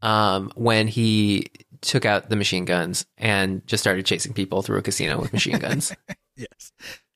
um, 0.02 0.52
when 0.56 0.88
he 0.88 1.48
took 1.82 2.06
out 2.06 2.30
the 2.30 2.36
machine 2.36 2.66
guns 2.66 3.06
and 3.18 3.66
just 3.68 3.82
started 3.82 4.06
chasing 4.06 4.34
people 4.34 4.62
through 4.62 4.78
a 4.78 4.82
casino 4.82 5.20
with 5.20 5.34
machine 5.34 5.60
guns. 5.60 5.96
Yes. 6.38 6.72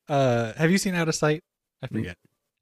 Uh, 0.08 0.52
have 0.52 0.70
you 0.70 0.78
seen 0.78 0.94
Out 0.94 1.08
of 1.08 1.14
Sight? 1.14 1.42
I 1.82 1.88
forget. 1.88 2.16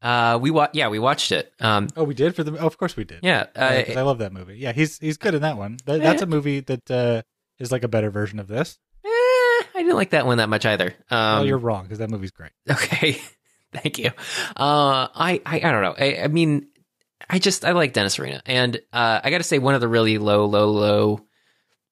Uh, 0.05 0.39
we 0.41 0.51
wa- 0.51 0.69
yeah, 0.75 0.89
we 0.89 0.99
watched 0.99 1.33
it. 1.33 1.53
Um, 1.61 1.89
Oh, 1.97 2.05
we 2.05 2.15
did 2.15 2.37
for 2.37 2.45
the. 2.45 2.57
Oh, 2.59 2.67
of 2.67 2.77
course 2.79 2.95
we 2.97 3.05
did. 3.05 3.21
yeah, 3.23 3.47
Uh, 3.57 3.83
'cause 3.87 3.97
I 3.97 4.03
love 4.03 4.19
that 4.19 4.33
movie. 4.33 4.59
Yeah, 4.59 4.73
he's 4.73 4.99
he's 4.99 5.17
good 5.17 5.35
in 5.35 5.41
that 5.43 5.57
one. 5.57 5.79
That, 5.87 6.03
that's 6.03 6.21
a 6.23 6.27
movie 6.27 6.61
that 6.61 6.91
uh, 6.91 7.23
is 7.59 7.73
like 7.73 7.83
a 7.85 7.89
better 7.89 8.11
version 8.11 8.39
of 8.39 8.47
this. 8.47 8.79
eh, 9.05 9.09
I 9.09 9.65
didn't 9.77 9.97
like 9.97 10.11
that 10.11 10.27
one 10.27 10.39
that 10.39 10.49
much 10.51 10.67
either. 10.67 10.95
Um, 11.11 11.37
well, 11.39 11.47
you're 11.47 11.59
wrong 11.59 11.85
because 11.85 11.99
that 11.99 12.11
movie's 12.11 12.31
great. 12.33 12.53
Okay. 12.71 13.21
Thank 13.73 13.99
you. 13.99 14.11
Uh, 14.57 15.09
I, 15.15 15.41
I, 15.45 15.57
I 15.57 15.59
don't 15.73 15.83
know. 15.83 15.95
I, 15.99 16.23
I 16.23 16.29
mean, 16.29 16.69
I 17.29 17.41
just, 17.41 17.65
I 17.65 17.73
like 17.73 17.93
Dennis 17.93 18.15
Farina, 18.15 18.41
And, 18.47 18.77
uh, 18.93 19.21
I 19.25 19.31
got 19.31 19.39
to 19.39 19.43
say 19.45 19.59
one 19.59 19.75
of 19.75 19.81
the 19.81 19.89
really 19.89 20.19
low, 20.19 20.45
low, 20.47 20.71
low 20.71 21.27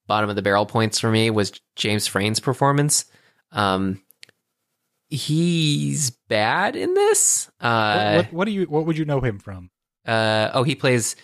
bottom 0.07 0.31
of 0.31 0.37
the 0.37 0.43
barrel 0.43 0.65
points 0.65 1.01
for 1.01 1.11
me 1.11 1.31
was 1.31 1.53
James 1.75 2.07
Frain's 2.07 2.39
performance. 2.39 3.07
Um, 3.51 4.01
he's 5.13 6.11
bad 6.29 6.77
in 6.77 6.95
this. 6.95 7.51
Uh, 7.61 8.15
what, 8.15 8.25
what, 8.27 8.33
what 8.33 8.45
do 8.47 8.51
you? 8.53 8.65
What 8.65 8.87
would 8.87 8.99
you 8.99 9.05
know 9.05 9.21
him 9.21 9.39
from? 9.39 9.71
uh, 10.07 10.51
oh, 10.55 10.63
he 10.65 10.75
plays, 10.75 11.15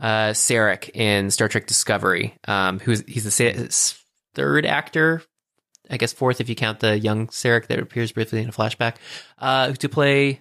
uh, 0.00 0.30
Sarek 0.30 0.90
in 0.94 1.30
Star 1.30 1.48
Trek 1.48 1.66
Discovery. 1.66 2.34
Um, 2.48 2.78
who's, 2.80 3.02
he's 3.06 3.24
the 3.24 3.94
third 4.34 4.64
actor 4.66 5.22
I 5.90 5.98
guess 5.98 6.12
fourth 6.12 6.40
if 6.40 6.48
you 6.48 6.54
count 6.54 6.80
the 6.80 6.98
young 6.98 7.26
Sarek 7.26 7.66
that 7.66 7.78
appears 7.78 8.12
briefly 8.12 8.40
in 8.40 8.48
a 8.48 8.52
flashback, 8.52 8.96
uh, 9.38 9.72
to 9.72 9.88
play 9.90 10.40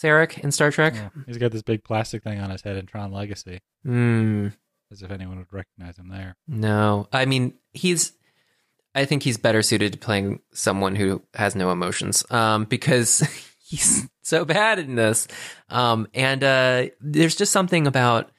Sarek 0.00 0.38
in 0.38 0.52
Star 0.52 0.70
Trek. 0.70 0.94
Yeah, 0.94 1.08
he's 1.26 1.36
got 1.38 1.52
this 1.52 1.62
big 1.62 1.84
plastic 1.84 2.22
thing 2.22 2.38
on 2.40 2.50
his 2.50 2.62
head 2.62 2.76
in 2.76 2.86
Tron 2.86 3.12
Legacy, 3.12 3.58
Hmm. 3.84 4.48
as 4.90 5.02
if 5.02 5.10
anyone 5.10 5.38
would 5.38 5.52
recognize 5.52 5.98
him 5.98 6.08
there. 6.08 6.36
no, 6.48 7.08
I 7.12 7.26
mean 7.26 7.54
he's. 7.72 8.12
I 8.96 9.04
think 9.04 9.22
he's 9.22 9.36
better 9.36 9.62
suited 9.62 9.92
to 9.92 9.98
playing 9.98 10.40
someone 10.52 10.96
who 10.96 11.22
has 11.34 11.54
no 11.54 11.70
emotions, 11.70 12.24
um, 12.30 12.64
because 12.64 13.20
he's 13.58 14.08
so 14.22 14.44
bad 14.44 14.78
in 14.78 14.94
this. 14.94 15.28
Um, 15.68 16.08
and 16.14 16.42
uh, 16.42 16.86
there's 17.00 17.36
just 17.36 17.52
something 17.52 17.86
about. 17.86 18.30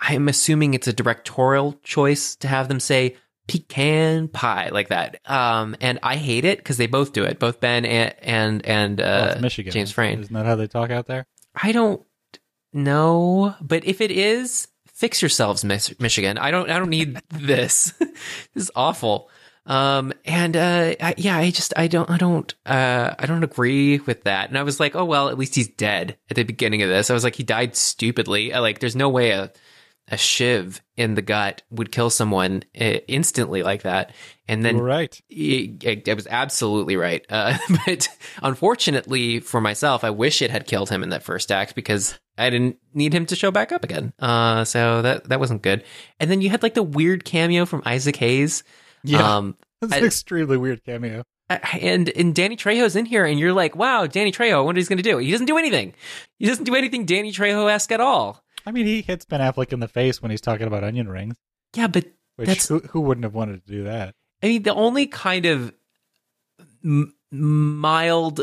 I'm 0.00 0.28
assuming 0.28 0.74
it's 0.74 0.86
a 0.86 0.92
directorial 0.92 1.72
choice 1.82 2.36
to 2.36 2.46
have 2.46 2.68
them 2.68 2.78
say 2.78 3.16
pecan 3.48 4.28
pie 4.28 4.68
like 4.68 4.90
that. 4.90 5.18
Um, 5.28 5.74
and 5.80 5.98
I 6.04 6.14
hate 6.14 6.44
it 6.44 6.58
because 6.58 6.76
they 6.76 6.86
both 6.86 7.12
do 7.12 7.24
it, 7.24 7.40
both 7.40 7.58
Ben 7.58 7.84
and 7.84 8.14
and 8.22 8.64
and 8.64 9.00
uh, 9.00 9.36
Michigan, 9.40 9.72
James 9.72 9.90
Frain. 9.90 10.20
Isn't 10.20 10.32
that 10.34 10.46
how 10.46 10.54
they 10.54 10.68
talk 10.68 10.90
out 10.90 11.06
there? 11.06 11.26
I 11.60 11.72
don't 11.72 12.06
know, 12.72 13.56
but 13.60 13.84
if 13.84 14.00
it 14.00 14.12
is, 14.12 14.68
fix 14.86 15.20
yourselves, 15.20 15.64
Michigan. 15.64 16.38
I 16.38 16.52
don't. 16.52 16.70
I 16.70 16.78
don't 16.78 16.90
need 16.90 17.20
this. 17.30 17.92
this 17.98 18.12
is 18.54 18.70
awful. 18.76 19.30
Um, 19.68 20.14
and 20.24 20.56
uh, 20.56 20.94
I, 20.98 21.14
yeah, 21.18 21.36
I 21.36 21.50
just 21.50 21.74
I 21.76 21.86
don't 21.86 22.08
I 22.10 22.16
don't 22.16 22.52
uh 22.64 23.14
I 23.18 23.26
don't 23.26 23.44
agree 23.44 23.98
with 23.98 24.24
that. 24.24 24.48
And 24.48 24.58
I 24.58 24.62
was 24.62 24.80
like, 24.80 24.96
oh 24.96 25.04
well, 25.04 25.28
at 25.28 25.38
least 25.38 25.54
he's 25.54 25.68
dead 25.68 26.16
at 26.30 26.36
the 26.36 26.42
beginning 26.42 26.82
of 26.82 26.88
this. 26.88 27.10
I 27.10 27.14
was 27.14 27.22
like, 27.22 27.36
he 27.36 27.42
died 27.42 27.76
stupidly. 27.76 28.52
I, 28.54 28.60
like, 28.60 28.80
there's 28.80 28.96
no 28.96 29.10
way 29.10 29.30
a 29.30 29.52
a 30.10 30.16
shiv 30.16 30.80
in 30.96 31.14
the 31.14 31.22
gut 31.22 31.62
would 31.70 31.92
kill 31.92 32.10
someone 32.10 32.64
uh, 32.80 32.98
instantly 33.08 33.62
like 33.62 33.82
that. 33.82 34.12
And 34.48 34.64
then 34.64 34.76
You're 34.76 34.86
right. 34.86 35.20
I, 35.30 36.02
I 36.08 36.14
was 36.14 36.26
absolutely 36.26 36.96
right. 36.96 37.24
Uh, 37.28 37.58
but 37.86 38.08
unfortunately 38.42 39.40
for 39.40 39.60
myself, 39.60 40.04
I 40.04 40.10
wish 40.10 40.40
it 40.40 40.50
had 40.50 40.66
killed 40.66 40.88
him 40.88 41.02
in 41.02 41.10
that 41.10 41.22
first 41.22 41.52
act 41.52 41.74
because 41.74 42.18
I 42.38 42.50
didn't 42.50 42.78
need 42.94 43.14
him 43.14 43.26
to 43.26 43.36
show 43.36 43.50
back 43.50 43.70
up 43.70 43.84
again. 43.84 44.12
Uh, 44.18 44.64
so 44.64 45.02
that 45.02 45.28
that 45.28 45.40
wasn't 45.40 45.62
good. 45.62 45.84
And 46.18 46.30
then 46.30 46.40
you 46.40 46.48
had 46.50 46.62
like 46.62 46.74
the 46.74 46.82
weird 46.82 47.24
cameo 47.24 47.66
from 47.66 47.82
Isaac 47.84 48.16
Hayes. 48.16 48.64
Yeah, 49.04 49.36
Um, 49.36 49.56
that's 49.80 49.92
I- 49.92 49.98
an 49.98 50.04
extremely 50.04 50.56
weird 50.56 50.84
cameo. 50.84 51.22
And 51.50 52.10
and 52.10 52.34
Danny 52.34 52.56
Trejo's 52.56 52.94
in 52.94 53.06
here, 53.06 53.24
and 53.24 53.38
you're 53.40 53.54
like, 53.54 53.74
wow, 53.74 54.06
Danny 54.06 54.32
Trejo, 54.32 54.52
I 54.52 54.56
wonder 54.56 54.64
what 54.66 54.76
he's 54.76 54.88
going 54.88 54.98
to 54.98 55.02
do. 55.02 55.16
He 55.16 55.30
doesn't 55.30 55.46
do 55.46 55.56
anything. 55.56 55.94
He 56.38 56.44
doesn't 56.44 56.64
do 56.64 56.74
anything 56.74 57.06
Danny 57.06 57.32
Trejo 57.32 57.70
esque 57.72 57.90
at 57.90 58.00
all. 58.00 58.44
I 58.66 58.70
mean, 58.70 58.84
he 58.84 59.00
hits 59.00 59.24
Ben 59.24 59.40
Affleck 59.40 59.72
in 59.72 59.80
the 59.80 59.88
face 59.88 60.20
when 60.20 60.30
he's 60.30 60.42
talking 60.42 60.66
about 60.66 60.84
onion 60.84 61.08
rings. 61.08 61.36
Yeah, 61.74 61.86
but 61.86 62.04
Which 62.36 62.48
That's- 62.48 62.68
who, 62.68 62.80
who 62.80 63.00
wouldn't 63.00 63.24
have 63.24 63.32
wanted 63.34 63.64
to 63.64 63.72
do 63.72 63.84
that? 63.84 64.14
I 64.42 64.48
mean, 64.48 64.62
the 64.62 64.74
only 64.74 65.06
kind 65.06 65.46
of 65.46 65.72
m- 66.84 67.14
mild 67.32 68.42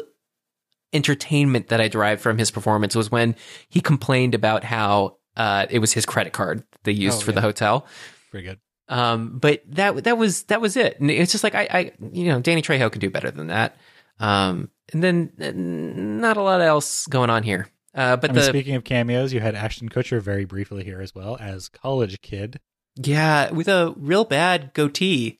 entertainment 0.93 1.68
that 1.68 1.82
I 1.82 1.88
derived 1.88 2.22
from 2.22 2.38
his 2.38 2.51
performance 2.51 2.95
was 2.95 3.12
when 3.12 3.36
he 3.70 3.82
complained 3.82 4.34
about 4.34 4.64
how 4.64 5.18
uh, 5.36 5.66
it 5.70 5.80
was 5.80 5.93
his 5.93 6.06
credit 6.06 6.34
card 6.34 6.64
they 6.84 6.91
used 6.91 7.22
Oh, 7.22 7.26
for 7.26 7.32
the 7.34 7.41
hotel. 7.41 7.86
Pretty 8.32 8.47
good. 8.47 8.60
Um, 8.88 9.39
but 9.39 9.63
that 9.69 10.03
that 10.03 10.17
was 10.17 10.43
that 10.43 10.61
was 10.61 10.77
it. 10.77 10.99
And 10.99 11.09
it's 11.09 11.31
just 11.31 11.43
like 11.43 11.55
I, 11.55 11.67
I 11.71 11.91
you 12.11 12.25
know, 12.25 12.39
Danny 12.39 12.61
Trejo 12.61 12.91
could 12.91 13.01
do 13.01 13.09
better 13.09 13.31
than 13.31 13.47
that. 13.47 13.75
Um, 14.19 14.69
and 14.93 15.03
then 15.03 15.31
uh, 15.41 15.51
not 15.55 16.38
a 16.38 16.41
lot 16.41 16.61
else 16.61 17.07
going 17.07 17.29
on 17.29 17.43
here. 17.43 17.67
Uh, 17.93 18.17
but 18.17 18.29
I 18.29 18.33
mean, 18.33 18.41
the 18.41 18.49
speaking 18.49 18.75
of 18.75 18.83
cameos, 18.83 19.33
you 19.33 19.39
had 19.39 19.55
Ashton 19.55 19.89
Kutcher 19.89 20.21
very 20.21 20.45
briefly 20.45 20.83
here 20.83 21.01
as 21.01 21.15
well 21.15 21.38
as 21.39 21.69
college 21.69 22.21
kid. 22.21 22.59
yeah, 22.95 23.51
with 23.51 23.67
a 23.67 23.93
real 23.97 24.25
bad 24.25 24.73
goatee. 24.73 25.39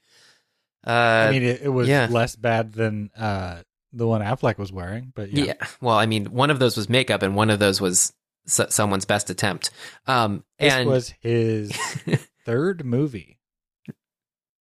Uh, 0.88 1.28
I 1.30 1.32
mean, 1.32 1.44
it, 1.44 1.62
it 1.64 1.70
was 1.70 1.88
yeah. 1.88 2.08
less 2.10 2.36
bad 2.36 2.74
than 2.74 3.10
uh, 3.18 3.62
the 3.92 4.08
one 4.08 4.22
Affleck 4.22 4.58
was 4.58 4.72
wearing, 4.72 5.12
but 5.16 5.32
yeah. 5.32 5.46
Yeah. 5.46 5.68
Well, 5.82 5.96
I 5.96 6.06
mean, 6.06 6.26
one 6.28 6.50
of 6.50 6.60
those 6.60 6.78
was 6.78 6.90
makeup, 6.90 7.24
and 7.24 7.36
one 7.36 7.50
of 7.50 7.60
those 7.60 7.82
was 7.82 8.14
s- 8.48 8.74
someone's 8.74 9.06
best 9.06 9.30
attempt. 9.30 9.72
Um, 10.08 10.44
This 10.60 10.74
and 10.74 10.90
was 10.90 11.14
his 11.22 11.72
third 12.46 12.86
movie. 12.86 13.40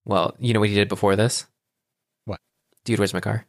well, 0.03 0.35
you 0.39 0.53
know 0.53 0.59
what 0.59 0.69
he 0.69 0.75
did 0.75 0.89
before 0.89 1.15
this? 1.15 1.45
What? 2.25 2.39
Dude, 2.83 2.99
where's 2.99 3.13
my 3.13 3.21
car? 3.21 3.45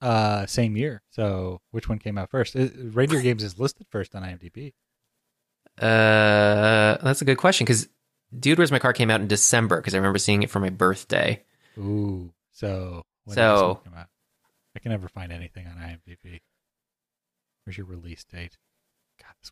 Uh, 0.00 0.46
same 0.46 0.76
year. 0.76 1.02
So 1.10 1.60
which 1.72 1.88
one 1.88 1.98
came 1.98 2.16
out 2.18 2.30
first? 2.30 2.54
Uh, 2.54 2.68
Reindeer 2.76 3.20
Games 3.22 3.42
is 3.42 3.58
listed 3.58 3.86
first 3.90 4.14
on 4.14 4.22
IMDb. 4.22 4.72
Uh, 5.80 6.98
that's 7.02 7.22
a 7.22 7.24
good 7.24 7.38
question 7.38 7.64
because 7.64 7.88
Dude, 8.38 8.58
where's 8.58 8.70
my 8.72 8.78
car 8.78 8.92
came 8.92 9.10
out 9.10 9.22
in 9.22 9.26
December 9.28 9.76
because 9.76 9.94
I 9.94 9.96
remember 9.96 10.18
seeing 10.18 10.42
it 10.42 10.50
for 10.50 10.60
my 10.60 10.68
birthday. 10.68 11.42
Ooh, 11.78 12.30
so 12.52 13.02
when 13.24 13.36
did 13.36 13.42
this 13.42 13.58
So- 13.60 13.80
come 13.84 13.94
out? 13.94 14.08
I 14.76 14.80
can 14.80 14.90
never 14.92 15.08
find 15.08 15.32
anything 15.32 15.66
on 15.66 15.76
IMDb. 15.76 16.40
Where's 17.64 17.76
your 17.78 17.86
release 17.86 18.24
date? 18.24 18.58
God, 19.20 19.32
this 19.40 19.50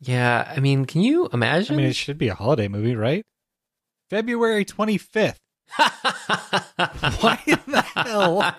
Yeah, 0.00 0.52
I 0.54 0.60
mean, 0.60 0.84
can 0.84 1.00
you 1.02 1.28
imagine? 1.32 1.74
I 1.74 1.76
mean, 1.78 1.86
it 1.86 1.96
should 1.96 2.18
be 2.18 2.28
a 2.28 2.34
holiday 2.34 2.68
movie, 2.68 2.94
right? 2.94 3.24
February 4.10 4.64
twenty 4.64 4.96
fifth. 4.98 5.40
Why 5.76 7.40
in 7.46 7.58
the 7.66 7.82
hell? 7.94 8.54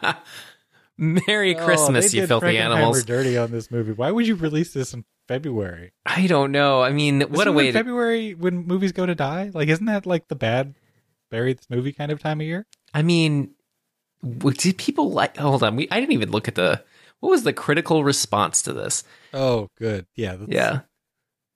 Merry 0.97 1.55
Oh, 1.57 1.63
Christmas, 1.65 2.13
you 2.13 2.27
filthy 2.27 2.57
animals. 2.57 3.03
Dirty 3.05 3.37
on 3.37 3.51
this 3.51 3.71
movie. 3.71 3.93
Why 3.93 4.11
would 4.11 4.27
you 4.27 4.35
release 4.35 4.73
this 4.73 4.93
in 4.93 5.05
February? 5.27 5.93
I 6.05 6.27
don't 6.27 6.51
know. 6.51 6.83
I 6.83 6.91
mean, 6.91 7.21
what 7.21 7.31
Isn't 7.31 7.47
a 7.47 7.51
when 7.51 7.55
way 7.65 7.71
to. 7.71 7.77
February 7.77 8.33
when 8.33 8.67
movies 8.67 8.91
go 8.91 9.05
to 9.05 9.15
die. 9.15 9.49
Like, 9.53 9.69
isn't 9.69 9.85
that 9.85 10.05
like 10.05 10.27
the 10.27 10.35
bad 10.35 10.75
bury 11.31 11.53
this 11.53 11.69
movie 11.69 11.93
kind 11.93 12.11
of 12.11 12.19
time 12.19 12.41
of 12.41 12.47
year? 12.47 12.65
I 12.93 13.01
mean, 13.01 13.51
did 14.39 14.77
people 14.77 15.11
like? 15.11 15.37
Hold 15.37 15.63
on, 15.63 15.77
we 15.77 15.87
I 15.89 15.99
didn't 16.01 16.13
even 16.13 16.31
look 16.31 16.47
at 16.49 16.55
the. 16.55 16.83
What 17.21 17.29
was 17.29 17.43
the 17.43 17.53
critical 17.53 18.03
response 18.03 18.61
to 18.63 18.73
this? 18.73 19.03
Oh, 19.33 19.67
good. 19.77 20.05
Yeah. 20.15 20.35
that's- 20.35 20.47
Yeah, 20.49 20.79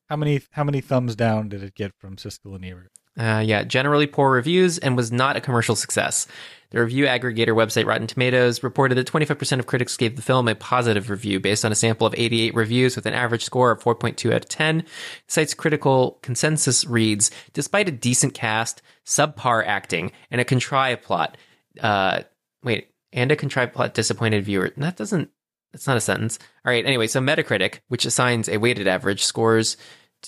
How 0.10 0.16
many 0.16 0.42
how 0.52 0.64
many 0.64 0.82
thumbs 0.82 1.16
down 1.16 1.50
did 1.50 1.64
it 1.64 1.76
get 1.76 1.94
from 1.98 2.16
Siskel 2.18 2.56
and 2.56 2.66
Ebert? 2.66 2.92
uh, 3.18 3.44
yeah, 3.46 3.64
generally 3.64 4.08
poor 4.08 4.32
reviews 4.32 4.78
and 4.80 4.98
was 4.98 5.12
not 5.12 5.36
a 5.36 5.42
commercial 5.42 5.76
success. 5.76 6.26
The 6.72 6.80
review 6.80 7.06
aggregator 7.06 7.50
website 7.50 7.86
Rotten 7.86 8.08
Tomatoes 8.08 8.64
reported 8.64 8.96
that 8.96 9.06
25% 9.06 9.60
of 9.60 9.68
critics 9.68 9.96
gave 9.96 10.16
the 10.16 10.24
film 10.24 10.48
a 10.48 10.56
positive 10.56 11.12
review 11.12 11.40
based 11.40 11.64
on 11.64 11.72
a 11.72 11.76
sample 11.76 12.08
of 12.08 12.16
88 12.18 12.56
reviews 12.56 12.96
with 12.96 13.06
an 13.06 13.14
average 13.14 13.44
score 13.44 13.70
of 13.70 13.84
4.2 13.84 14.34
out 14.34 14.44
of 14.44 14.50
10. 14.50 14.78
The 14.80 14.86
site's 15.28 15.54
critical 15.54 16.18
consensus 16.24 16.86
reads 16.86 17.30
Despite 17.54 17.88
a 17.88 17.92
decent 17.92 18.34
cast, 18.34 18.82
subpar 19.06 19.64
acting, 19.68 20.12
and 20.32 20.42
a 20.42 20.46
contrived 20.46 21.04
plot, 21.04 21.38
uh, 21.80 22.22
wait, 22.64 22.88
and 23.12 23.32
a 23.32 23.36
contrived 23.36 23.74
plot 23.74 23.94
disappointed 23.94 24.44
viewer. 24.44 24.72
That 24.76 24.98
doesn't, 24.98 25.30
that's 25.74 25.88
not 25.88 25.98
a 25.98 26.02
sentence. 26.02 26.40
All 26.66 26.72
right, 26.72 26.86
anyway, 26.86 27.08
so 27.08 27.20
Metacritic, 27.20 27.80
which 27.90 28.06
assigns 28.06 28.48
a 28.48 28.58
weighted 28.58 28.88
average, 28.88 29.26
scores 29.26 29.76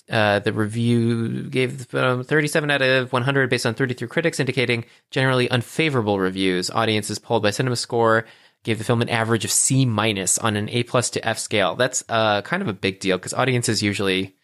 uh, 0.10 0.40
the 0.40 0.54
review 0.54 1.44
gave 1.44 1.94
um, 1.96 2.24
37 2.24 2.70
out 2.70 2.82
of 2.82 3.14
100 3.14 3.50
based 3.50 3.66
on 3.66 3.74
33 3.74 4.08
critics, 4.08 4.40
indicating 4.40 4.86
generally 5.12 5.50
unfavorable 5.50 6.20
reviews. 6.20 6.70
Audiences 6.70 7.20
polled 7.20 7.44
by 7.44 7.50
CinemaScore 7.50 8.26
gave 8.64 8.78
the 8.78 8.84
film 8.84 9.02
an 9.02 9.10
average 9.10 9.46
of 9.46 9.52
C 9.52 9.86
minus 9.86 10.38
on 10.38 10.56
an 10.56 10.70
A 10.70 10.84
plus 10.84 11.12
to 11.12 11.26
F 11.26 11.38
scale. 11.38 11.76
That's 11.76 12.04
uh, 12.10 12.42
kind 12.42 12.62
of 12.62 12.68
a 12.68 12.74
big 12.74 13.00
deal 13.00 13.18
because 13.18 13.34
audiences 13.34 13.82
usually 13.82 14.36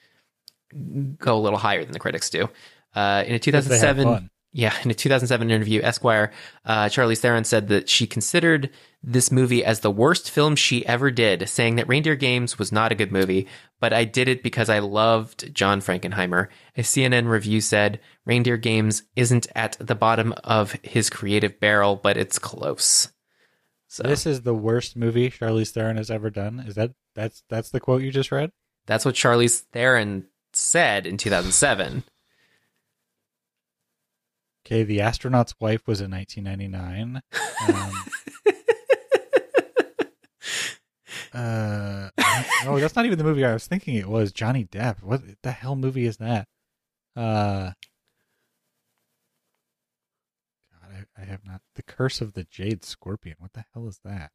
go 1.17 1.37
a 1.37 1.41
little 1.41 1.59
higher 1.59 1.83
than 1.83 1.93
the 1.93 1.99
critics 1.99 2.29
do. 2.29 2.49
Uh, 2.95 3.23
in 3.25 3.35
a 3.35 3.39
Because 3.39 3.67
they 3.67 3.79
have 3.79 3.97
2007, 3.97 4.03
fun. 4.03 4.29
Yeah, 4.53 4.73
in 4.83 4.91
a 4.91 4.93
2007 4.93 5.49
interview, 5.49 5.81
Esquire, 5.81 6.31
uh, 6.65 6.85
Charlize 6.85 7.19
Theron 7.19 7.45
said 7.45 7.69
that 7.69 7.87
she 7.87 8.05
considered 8.05 8.69
this 9.01 9.31
movie 9.31 9.63
as 9.63 9.79
the 9.79 9.91
worst 9.91 10.29
film 10.29 10.55
she 10.55 10.85
ever 10.85 11.09
did, 11.09 11.47
saying 11.47 11.77
that 11.77 11.87
Reindeer 11.87 12.15
Games 12.15 12.59
was 12.59 12.71
not 12.71 12.91
a 12.91 12.95
good 12.95 13.11
movie, 13.11 13.47
but 13.79 13.93
I 13.93 14.03
did 14.03 14.27
it 14.27 14.43
because 14.43 14.69
I 14.69 14.79
loved 14.79 15.55
John 15.55 15.79
Frankenheimer. 15.79 16.49
A 16.75 16.81
CNN 16.81 17.27
review 17.29 17.61
said 17.61 17.99
Reindeer 18.25 18.57
Games 18.57 19.03
isn't 19.15 19.47
at 19.55 19.77
the 19.79 19.95
bottom 19.95 20.33
of 20.43 20.73
his 20.83 21.09
creative 21.09 21.59
barrel, 21.59 21.95
but 21.95 22.17
it's 22.17 22.37
close. 22.37 23.11
So 23.87 24.03
This 24.03 24.25
is 24.25 24.41
the 24.41 24.53
worst 24.53 24.95
movie 24.95 25.29
Charlize 25.29 25.71
Theron 25.71 25.97
has 25.97 26.11
ever 26.11 26.29
done. 26.29 26.63
Is 26.65 26.75
that 26.75 26.91
that's 27.15 27.43
that's 27.49 27.71
the 27.71 27.79
quote 27.79 28.01
you 28.01 28.11
just 28.11 28.31
read? 28.31 28.51
that's 28.85 29.05
what 29.05 29.15
Charlize 29.15 29.61
Theron 29.71 30.25
said 30.53 31.05
in 31.05 31.17
2007. 31.17 32.03
Okay, 34.65 34.83
The 34.83 35.01
Astronaut's 35.01 35.55
Wife 35.59 35.87
was 35.87 36.01
in 36.01 36.11
1999. 36.11 37.21
Um, 37.67 37.93
uh, 41.33 42.09
oh, 42.65 42.79
that's 42.79 42.95
not 42.95 43.05
even 43.05 43.17
the 43.17 43.23
movie 43.23 43.43
I 43.45 43.53
was 43.53 43.65
thinking 43.67 43.95
it 43.95 44.07
was. 44.07 44.31
Johnny 44.31 44.65
Depp. 44.65 45.01
What 45.01 45.21
the 45.41 45.51
hell 45.51 45.75
movie 45.75 46.05
is 46.05 46.17
that? 46.17 46.47
Uh, 47.15 47.71
God, 50.71 51.05
I, 51.17 51.21
I 51.21 51.25
have 51.25 51.43
not. 51.45 51.61
The 51.75 51.83
Curse 51.83 52.21
of 52.21 52.33
the 52.33 52.43
Jade 52.43 52.83
Scorpion. 52.85 53.37
What 53.39 53.53
the 53.53 53.65
hell 53.73 53.87
is 53.87 53.99
that? 54.05 54.31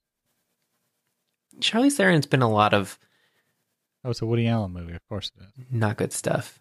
Charlize 1.61 1.93
Theron's 1.97 2.27
been 2.27 2.43
a 2.43 2.51
lot 2.51 2.75
of 2.75 2.99
Oh, 4.05 4.11
it's 4.11 4.23
a 4.23 4.27
Woody 4.27 4.47
Allen 4.47 4.73
movie. 4.73 4.93
Of 4.95 5.07
course 5.09 5.33
it 5.37 5.43
is. 5.61 5.67
not 5.71 5.97
good 5.97 6.13
stuff. 6.13 6.61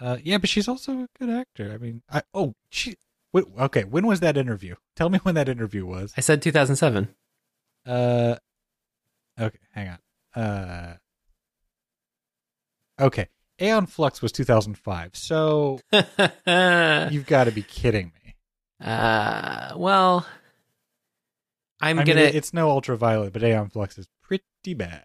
Uh, 0.00 0.18
yeah, 0.22 0.38
but 0.38 0.48
she's 0.48 0.68
also 0.68 0.92
a 0.92 1.08
good 1.18 1.30
actor. 1.30 1.72
I 1.72 1.78
mean, 1.78 2.02
I 2.10 2.22
oh 2.32 2.54
she. 2.70 2.96
Wait, 3.32 3.44
okay, 3.58 3.84
when 3.84 4.06
was 4.06 4.20
that 4.20 4.36
interview? 4.36 4.76
Tell 4.96 5.10
me 5.10 5.18
when 5.18 5.34
that 5.34 5.48
interview 5.48 5.84
was. 5.84 6.14
I 6.16 6.20
said 6.22 6.40
2007. 6.40 7.08
Uh, 7.86 8.36
okay, 9.38 9.58
hang 9.74 9.88
on. 10.34 10.42
Uh, 10.42 10.96
okay, 13.00 13.28
Aeon 13.60 13.86
Flux 13.86 14.22
was 14.22 14.32
2005. 14.32 15.10
So 15.14 15.80
you've 15.92 17.26
got 17.26 17.44
to 17.44 17.50
be 17.52 17.62
kidding 17.62 18.12
me. 18.24 18.34
Uh, 18.80 19.72
well, 19.76 20.26
I'm 21.80 21.98
I 21.98 22.04
gonna. 22.04 22.20
mean, 22.22 22.34
it's 22.34 22.54
no 22.54 22.70
ultraviolet, 22.70 23.32
but 23.32 23.42
Aeon 23.42 23.68
Flux 23.68 23.98
is 23.98 24.06
pretty 24.22 24.74
bad. 24.74 25.02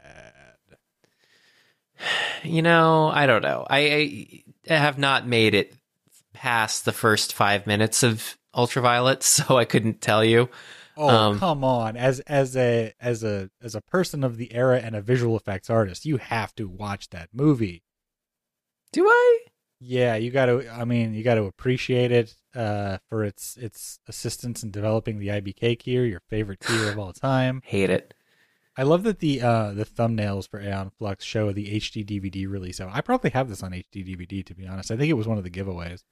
you 2.44 2.62
know, 2.62 3.08
I 3.14 3.26
don't 3.26 3.42
know. 3.42 3.66
I, 3.70 3.80
I 3.80 4.43
have 4.68 4.98
not 4.98 5.28
made 5.28 5.54
it 5.54 5.74
past 6.34 6.86
the 6.86 6.92
first 6.92 7.34
five 7.34 7.68
minutes 7.68 8.04
of 8.04 8.38
Ultraviolet, 8.56 9.24
so 9.24 9.58
I 9.58 9.66
couldn't 9.66 10.02
tell 10.02 10.24
you. 10.24 10.50
Oh 10.96 11.10
Um, 11.10 11.40
come 11.40 11.64
on! 11.64 11.98
As 11.98 12.20
as 12.22 12.56
a 12.56 12.94
as 13.00 13.24
a 13.24 13.50
as 13.62 13.74
a 13.74 13.82
person 13.82 14.24
of 14.24 14.38
the 14.38 14.54
era 14.54 14.80
and 14.80 14.96
a 14.96 15.02
visual 15.02 15.36
effects 15.36 15.70
artist, 15.70 16.06
you 16.06 16.18
have 16.18 16.54
to 16.56 16.68
watch 16.68 17.10
that 17.10 17.30
movie. 17.34 17.84
Do 18.92 19.08
I? 19.08 19.40
Yeah, 19.80 20.16
you 20.16 20.30
got 20.32 20.46
to. 20.46 20.70
I 20.72 20.86
mean, 20.86 21.14
you 21.14 21.24
got 21.24 21.36
to 21.36 21.44
appreciate 21.44 22.12
it 22.12 22.36
uh, 22.56 23.00
for 23.10 23.24
its 23.24 23.58
its 23.58 24.00
assistance 24.08 24.64
in 24.64 24.70
developing 24.72 25.18
the 25.18 25.30
IBK 25.30 25.82
keyer, 25.82 26.08
your 26.08 26.22
favorite 26.30 26.60
keyer 26.60 26.92
of 26.92 27.00
all 27.00 27.12
time. 27.14 27.62
Hate 27.66 27.90
it. 27.90 28.14
I 28.76 28.84
love 28.84 29.04
that 29.04 29.20
the 29.20 29.42
uh 29.42 29.72
the 29.74 29.86
thumbnails 29.86 30.50
for 30.50 30.60
Aeon 30.60 30.92
Flux 30.98 31.24
show 31.24 31.52
the 31.52 31.76
HD 31.80 32.04
DVD 32.06 32.50
release. 32.50 32.80
I 32.82 33.02
probably 33.02 33.30
have 33.32 33.48
this 33.50 33.62
on 33.62 33.72
HD 33.72 34.04
DVD 34.08 34.46
to 34.46 34.56
be 34.56 34.66
honest. 34.68 34.90
I 34.92 34.98
think 34.98 35.10
it 35.10 35.14
was 35.14 35.28
one 35.28 35.38
of 35.38 35.44
the 35.44 35.52
giveaways, 35.52 36.04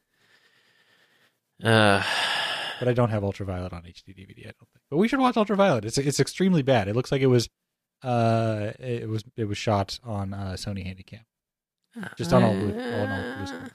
Uh, 1.64 2.03
but 2.80 2.88
I 2.88 2.93
don't 2.93 3.09
have 3.09 3.24
Ultraviolet 3.24 3.74
on 3.74 3.82
HD 3.84 4.09
DVD. 4.16 4.39
I 4.41 4.43
don't 4.43 4.70
think. 4.72 4.84
But 4.89 4.97
we 4.97 5.07
should 5.07 5.20
watch 5.20 5.38
Ultraviolet. 5.38 5.86
It's 5.86 5.97
it's 5.97 6.20
extremely 6.20 6.62
bad. 6.62 6.88
It 6.88 6.95
looks 6.95 7.12
like 7.12 7.22
it 7.22 7.28
was 7.28 7.49
uh 8.03 8.72
it 8.80 9.07
was 9.09 9.24
it 9.38 9.45
was 9.45 9.57
shot 9.57 9.99
on 10.03 10.34
uh, 10.34 10.53
Sony 10.57 10.86
Handycam. 10.86 11.22
Just 12.18 12.32
on 12.32 12.43
all 12.43 12.53
blue- 12.53 12.74
all 12.80 12.99
on 13.01 13.09
all 13.12 13.36
blue 13.38 13.47
screen. 13.47 13.72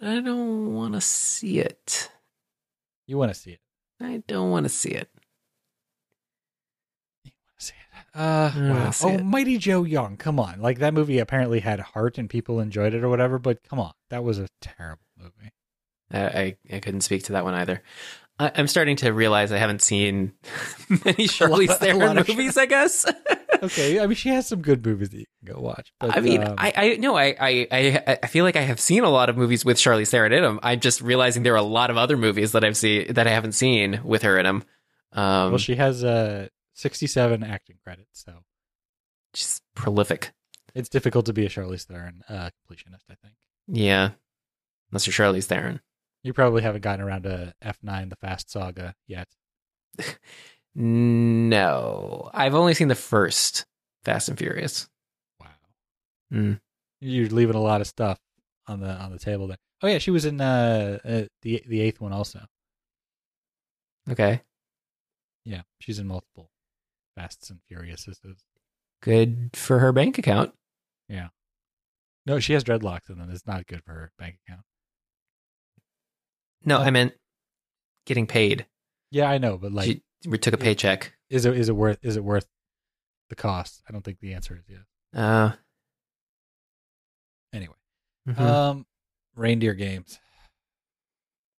But 0.00 0.08
I 0.08 0.20
don't 0.20 0.74
want 0.74 0.94
to 0.94 1.00
see 1.00 1.60
it. 1.60 2.10
You 3.06 3.16
want 3.18 3.32
to 3.32 3.38
see 3.38 3.52
it? 3.52 3.60
I 4.00 4.22
don't 4.26 4.50
want 4.50 4.64
to 4.64 4.68
see 4.70 4.90
it. 4.90 5.08
You 7.24 7.30
want 7.46 7.58
to 7.60 7.64
see 7.66 7.74
it? 7.74 8.01
Uh, 8.14 8.52
wow. 8.54 8.92
Oh, 9.02 9.08
it. 9.08 9.24
Mighty 9.24 9.56
Joe 9.56 9.84
Young. 9.84 10.16
Come 10.16 10.38
on, 10.38 10.60
like 10.60 10.78
that 10.80 10.92
movie 10.92 11.18
apparently 11.18 11.60
had 11.60 11.80
heart 11.80 12.18
and 12.18 12.28
people 12.28 12.60
enjoyed 12.60 12.92
it 12.94 13.02
or 13.02 13.08
whatever. 13.08 13.38
But 13.38 13.62
come 13.68 13.80
on, 13.80 13.92
that 14.10 14.22
was 14.22 14.38
a 14.38 14.48
terrible 14.60 15.06
movie. 15.18 15.52
I, 16.12 16.20
I, 16.20 16.56
I 16.74 16.80
couldn't 16.80 17.00
speak 17.00 17.24
to 17.24 17.32
that 17.32 17.44
one 17.44 17.54
either. 17.54 17.82
I, 18.38 18.52
I'm 18.54 18.66
starting 18.66 18.96
to 18.96 19.12
realize 19.12 19.50
I 19.50 19.56
haven't 19.56 19.80
seen 19.80 20.32
many 20.88 20.98
Charlize 21.26 21.76
Theron 21.78 22.16
movies. 22.16 22.56
I 22.58 22.66
guess. 22.66 23.06
Okay, 23.62 24.00
I 24.00 24.08
mean 24.08 24.16
she 24.16 24.30
has 24.30 24.48
some 24.48 24.60
good 24.60 24.84
movies 24.84 25.10
that 25.10 25.18
you 25.18 25.26
can 25.44 25.54
go 25.54 25.60
watch. 25.60 25.92
But, 26.00 26.16
I 26.16 26.20
mean, 26.20 26.42
um, 26.42 26.56
I, 26.58 26.72
I 26.74 26.96
no, 26.96 27.16
I, 27.16 27.36
I, 27.38 28.18
I, 28.20 28.26
feel 28.26 28.44
like 28.44 28.56
I 28.56 28.62
have 28.62 28.80
seen 28.80 29.04
a 29.04 29.08
lot 29.08 29.28
of 29.28 29.36
movies 29.36 29.64
with 29.64 29.76
Charlize 29.76 30.08
Theron 30.08 30.32
in 30.32 30.42
them. 30.42 30.58
I'm 30.64 30.80
just 30.80 31.00
realizing 31.00 31.44
there 31.44 31.52
are 31.52 31.58
a 31.58 31.62
lot 31.62 31.88
of 31.88 31.96
other 31.96 32.16
movies 32.16 32.52
that 32.52 32.64
I've 32.64 32.76
seen 32.76 33.12
that 33.12 33.28
I 33.28 33.30
haven't 33.30 33.52
seen 33.52 34.00
with 34.02 34.22
her 34.22 34.36
in 34.36 34.46
them. 34.46 34.64
Um, 35.12 35.52
well, 35.52 35.58
she 35.58 35.76
has 35.76 36.02
uh 36.02 36.48
67 36.82 37.42
acting 37.44 37.76
credits, 37.84 38.22
so 38.24 38.40
she's 39.34 39.60
prolific. 39.74 40.32
it's 40.74 40.88
difficult 40.88 41.26
to 41.26 41.32
be 41.32 41.46
a 41.46 41.48
Charlize 41.48 41.84
Theron 41.84 42.22
uh, 42.28 42.50
completionist. 42.50 43.04
I 43.10 43.14
think 43.22 43.34
Yeah, 43.68 44.10
unless 44.90 45.06
you're 45.06 45.14
Charlize 45.14 45.44
Theron. 45.46 45.80
you 46.22 46.32
probably 46.32 46.62
haven't 46.62 46.82
gotten 46.82 47.04
around 47.04 47.22
to 47.22 47.54
F9, 47.64 48.10
the 48.10 48.16
Fast 48.16 48.50
Saga 48.50 48.94
yet. 49.06 49.28
No, 50.74 52.30
I've 52.32 52.54
only 52.54 52.72
seen 52.72 52.88
the 52.88 52.94
first 52.94 53.66
Fast 54.04 54.28
and 54.30 54.38
Furious. 54.38 54.88
Wow, 55.38 55.48
Mm. 56.32 56.60
you're 57.00 57.28
leaving 57.28 57.56
a 57.56 57.60
lot 57.60 57.82
of 57.82 57.86
stuff 57.86 58.18
on 58.66 58.80
the 58.80 58.88
on 58.88 59.12
the 59.12 59.18
table 59.18 59.46
there. 59.48 59.58
Oh 59.82 59.86
yeah, 59.88 59.98
she 59.98 60.10
was 60.10 60.24
in 60.24 60.40
uh, 60.40 60.98
uh 61.04 61.22
the 61.42 61.62
the 61.66 61.80
eighth 61.82 62.00
one 62.00 62.12
also. 62.14 62.40
Okay, 64.10 64.40
Yeah, 65.44 65.62
she's 65.78 65.98
in 65.98 66.06
multiple 66.08 66.48
Fasts 67.16 67.50
and 67.50 67.60
Furiouses. 67.70 68.16
good 69.02 69.50
for 69.54 69.78
her 69.80 69.92
bank 69.92 70.18
account. 70.18 70.52
Yeah. 71.08 71.28
No, 72.24 72.38
she 72.40 72.52
has 72.52 72.62
dreadlocks, 72.64 73.08
and 73.08 73.20
then 73.20 73.30
it's 73.30 73.46
not 73.46 73.66
good 73.66 73.82
for 73.84 73.92
her 73.92 74.12
bank 74.18 74.36
account. 74.46 74.62
No. 76.64 76.78
I 76.78 76.90
meant 76.90 77.12
getting 78.06 78.26
paid. 78.26 78.66
Yeah, 79.10 79.28
I 79.28 79.38
know, 79.38 79.58
but 79.58 79.72
like, 79.72 79.86
she 79.86 80.02
we 80.28 80.38
took 80.38 80.54
a 80.54 80.58
paycheck. 80.58 81.12
is 81.28 81.44
it 81.44 81.56
is 81.56 81.68
it 81.68 81.76
worth 81.76 81.98
is 82.02 82.16
it 82.16 82.24
worth 82.24 82.46
the 83.28 83.34
cost? 83.34 83.82
I 83.88 83.92
don't 83.92 84.02
think 84.04 84.20
the 84.20 84.32
answer 84.34 84.54
is 84.56 84.62
yes. 84.68 84.84
Uh, 85.14 85.52
Anyway, 87.52 87.74
mhm. 88.26 88.38
um, 88.40 88.86
reindeer 89.36 89.74
games. 89.74 90.18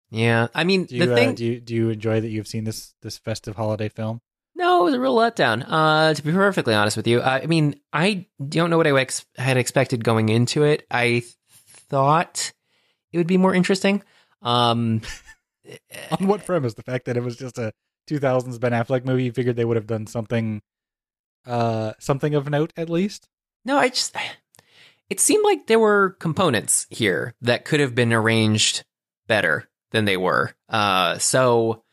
yeah, 0.10 0.47
I 0.56 0.64
mean 0.64 0.88
you 0.89 1.06
the 1.06 1.14
thing. 1.14 1.30
uh, 1.30 1.34
do 1.34 1.45
you 1.45 1.60
do 1.62 1.76
you 1.76 1.89
enjoy 1.89 2.20
that 2.22 2.30
you've 2.30 2.47
seen 2.47 2.64
this 2.64 2.95
this 3.04 3.18
festive 3.20 3.56
holiday 3.58 3.89
film? 3.89 4.22
No, 4.56 4.82
it 4.82 4.84
was 4.86 4.93
a 4.93 4.99
real 4.99 5.16
letdown. 5.16 5.66
Uh, 5.68 6.14
to 6.14 6.24
be 6.24 6.32
perfectly 6.32 6.74
honest 6.76 6.95
with 6.95 7.08
you, 7.08 7.20
uh, 7.22 7.39
I 7.43 7.47
mean, 7.47 7.76
I 7.91 8.28
don't 8.47 8.70
know 8.70 8.78
what 8.78 8.88
I 8.88 8.99
ex- 8.99 9.26
had 9.36 9.58
expected 9.58 10.04
going 10.04 10.30
into 10.30 10.64
it. 10.64 10.86
I 10.91 11.24
thought 11.89 12.54
it 13.12 13.18
would 13.18 13.28
be 13.28 13.38
more 13.38 13.54
interesting. 13.56 14.04
Um, 14.41 15.01
On 16.20 16.28
what 16.28 16.45
premise? 16.45 16.74
The 16.76 16.84
fact 16.84 17.06
that 17.06 17.18
it 17.18 17.24
was 17.24 17.36
just 17.36 17.58
a 17.58 17.74
2000s 18.10 18.60
Ben 18.60 18.74
Affleck 18.74 19.06
movie. 19.06 19.24
You 19.24 19.32
figured 19.32 19.56
they 19.56 19.66
would 19.66 19.78
have 19.78 19.88
done 19.88 20.08
something, 20.08 20.62
uh, 21.45 21.93
something 21.99 22.36
of 22.36 22.49
note 22.49 22.74
at 22.78 22.89
least. 22.89 23.28
no, 23.66 23.78
I 23.78 23.89
just 23.89 24.16
it 25.10 25.20
seemed 25.20 25.43
like 25.43 25.68
there 25.68 25.80
were 25.80 26.12
components 26.20 26.88
here 26.89 27.34
that 27.41 27.66
could 27.66 27.80
have 27.80 27.95
been 27.95 28.14
arranged 28.14 28.84
better 29.28 29.70
than 29.91 30.06
they 30.06 30.18
were. 30.18 30.54
Uh, 30.70 31.18
so 31.18 31.84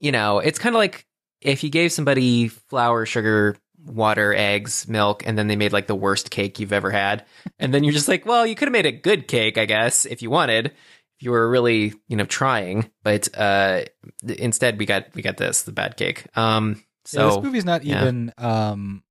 you 0.00 0.12
know, 0.12 0.38
it's 0.38 0.58
kind 0.58 0.74
of 0.74 0.78
like 0.78 1.06
if 1.40 1.62
you 1.62 1.70
gave 1.70 1.92
somebody 1.92 2.48
flour, 2.48 3.06
sugar, 3.06 3.56
water, 3.84 4.34
eggs, 4.34 4.88
milk, 4.88 5.22
and 5.26 5.38
then 5.38 5.46
they 5.48 5.56
made 5.56 5.72
like 5.72 5.86
the 5.86 5.94
worst 5.94 6.30
cake 6.30 6.58
you've 6.58 6.72
ever 6.72 6.90
had. 6.90 7.24
And 7.58 7.72
then 7.72 7.84
you're 7.84 7.92
just 7.92 8.08
like, 8.08 8.26
well, 8.26 8.46
you 8.46 8.54
could 8.54 8.68
have 8.68 8.72
made 8.72 8.86
a 8.86 8.92
good 8.92 9.28
cake, 9.28 9.58
I 9.58 9.64
guess, 9.64 10.04
if 10.04 10.22
you 10.22 10.30
wanted, 10.30 10.66
if 10.66 11.22
you 11.22 11.30
were 11.30 11.48
really, 11.48 11.94
you 12.08 12.16
know, 12.16 12.24
trying. 12.24 12.90
But 13.02 13.28
uh 13.36 13.82
instead 14.26 14.78
we 14.78 14.86
got 14.86 15.06
we 15.14 15.22
got 15.22 15.36
this, 15.36 15.62
the 15.62 15.72
bad 15.72 15.96
cake. 15.96 16.26
Um 16.36 16.82
yeah, 17.12 17.26
this 17.26 17.42
movie's 17.42 17.64
not 17.64 17.84
yeah. 17.84 18.02
even 18.02 18.32
um 18.36 19.02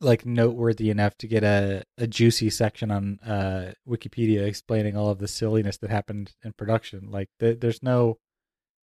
like 0.00 0.26
noteworthy 0.26 0.90
enough 0.90 1.16
to 1.18 1.28
get 1.28 1.44
a 1.44 1.84
a 1.98 2.06
juicy 2.06 2.50
section 2.50 2.90
on 2.90 3.18
uh 3.26 3.72
Wikipedia 3.88 4.46
explaining 4.46 4.96
all 4.96 5.10
of 5.10 5.18
the 5.18 5.28
silliness 5.28 5.76
that 5.78 5.90
happened 5.90 6.32
in 6.44 6.52
production. 6.52 7.10
Like 7.10 7.28
th- 7.40 7.60
there's 7.60 7.82
no 7.82 8.18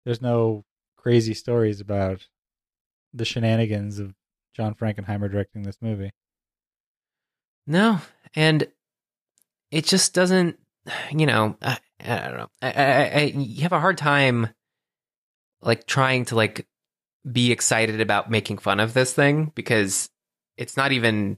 there's 0.06 0.22
no 0.22 0.66
crazy 0.98 1.34
stories 1.34 1.80
about 1.80 2.28
the 3.14 3.26
shenanigans 3.26 4.00
of 4.00 4.14
John 4.56 4.76
Frankenheimer 4.76 5.32
directing 5.32 5.64
this 5.64 5.78
movie. 5.82 6.12
No, 7.66 8.00
and 8.36 8.68
it 9.72 9.86
just 9.86 10.14
doesn't. 10.14 10.58
You 11.12 11.26
know, 11.26 11.58
I, 11.62 11.78
I 12.00 12.28
don't 12.28 12.38
know. 12.38 12.50
I, 12.62 12.72
I, 12.72 13.10
I, 13.20 13.22
you 13.36 13.64
have 13.64 13.74
a 13.74 13.80
hard 13.80 13.98
time, 13.98 14.50
like 15.62 15.86
trying 15.86 16.26
to 16.26 16.36
like 16.36 16.66
be 17.30 17.52
excited 17.52 18.00
about 18.00 18.32
making 18.32 18.58
fun 18.58 18.80
of 18.80 18.94
this 18.94 19.14
thing 19.14 19.52
because 19.54 20.10
it's 20.56 20.78
not 20.78 20.94
even 20.94 21.38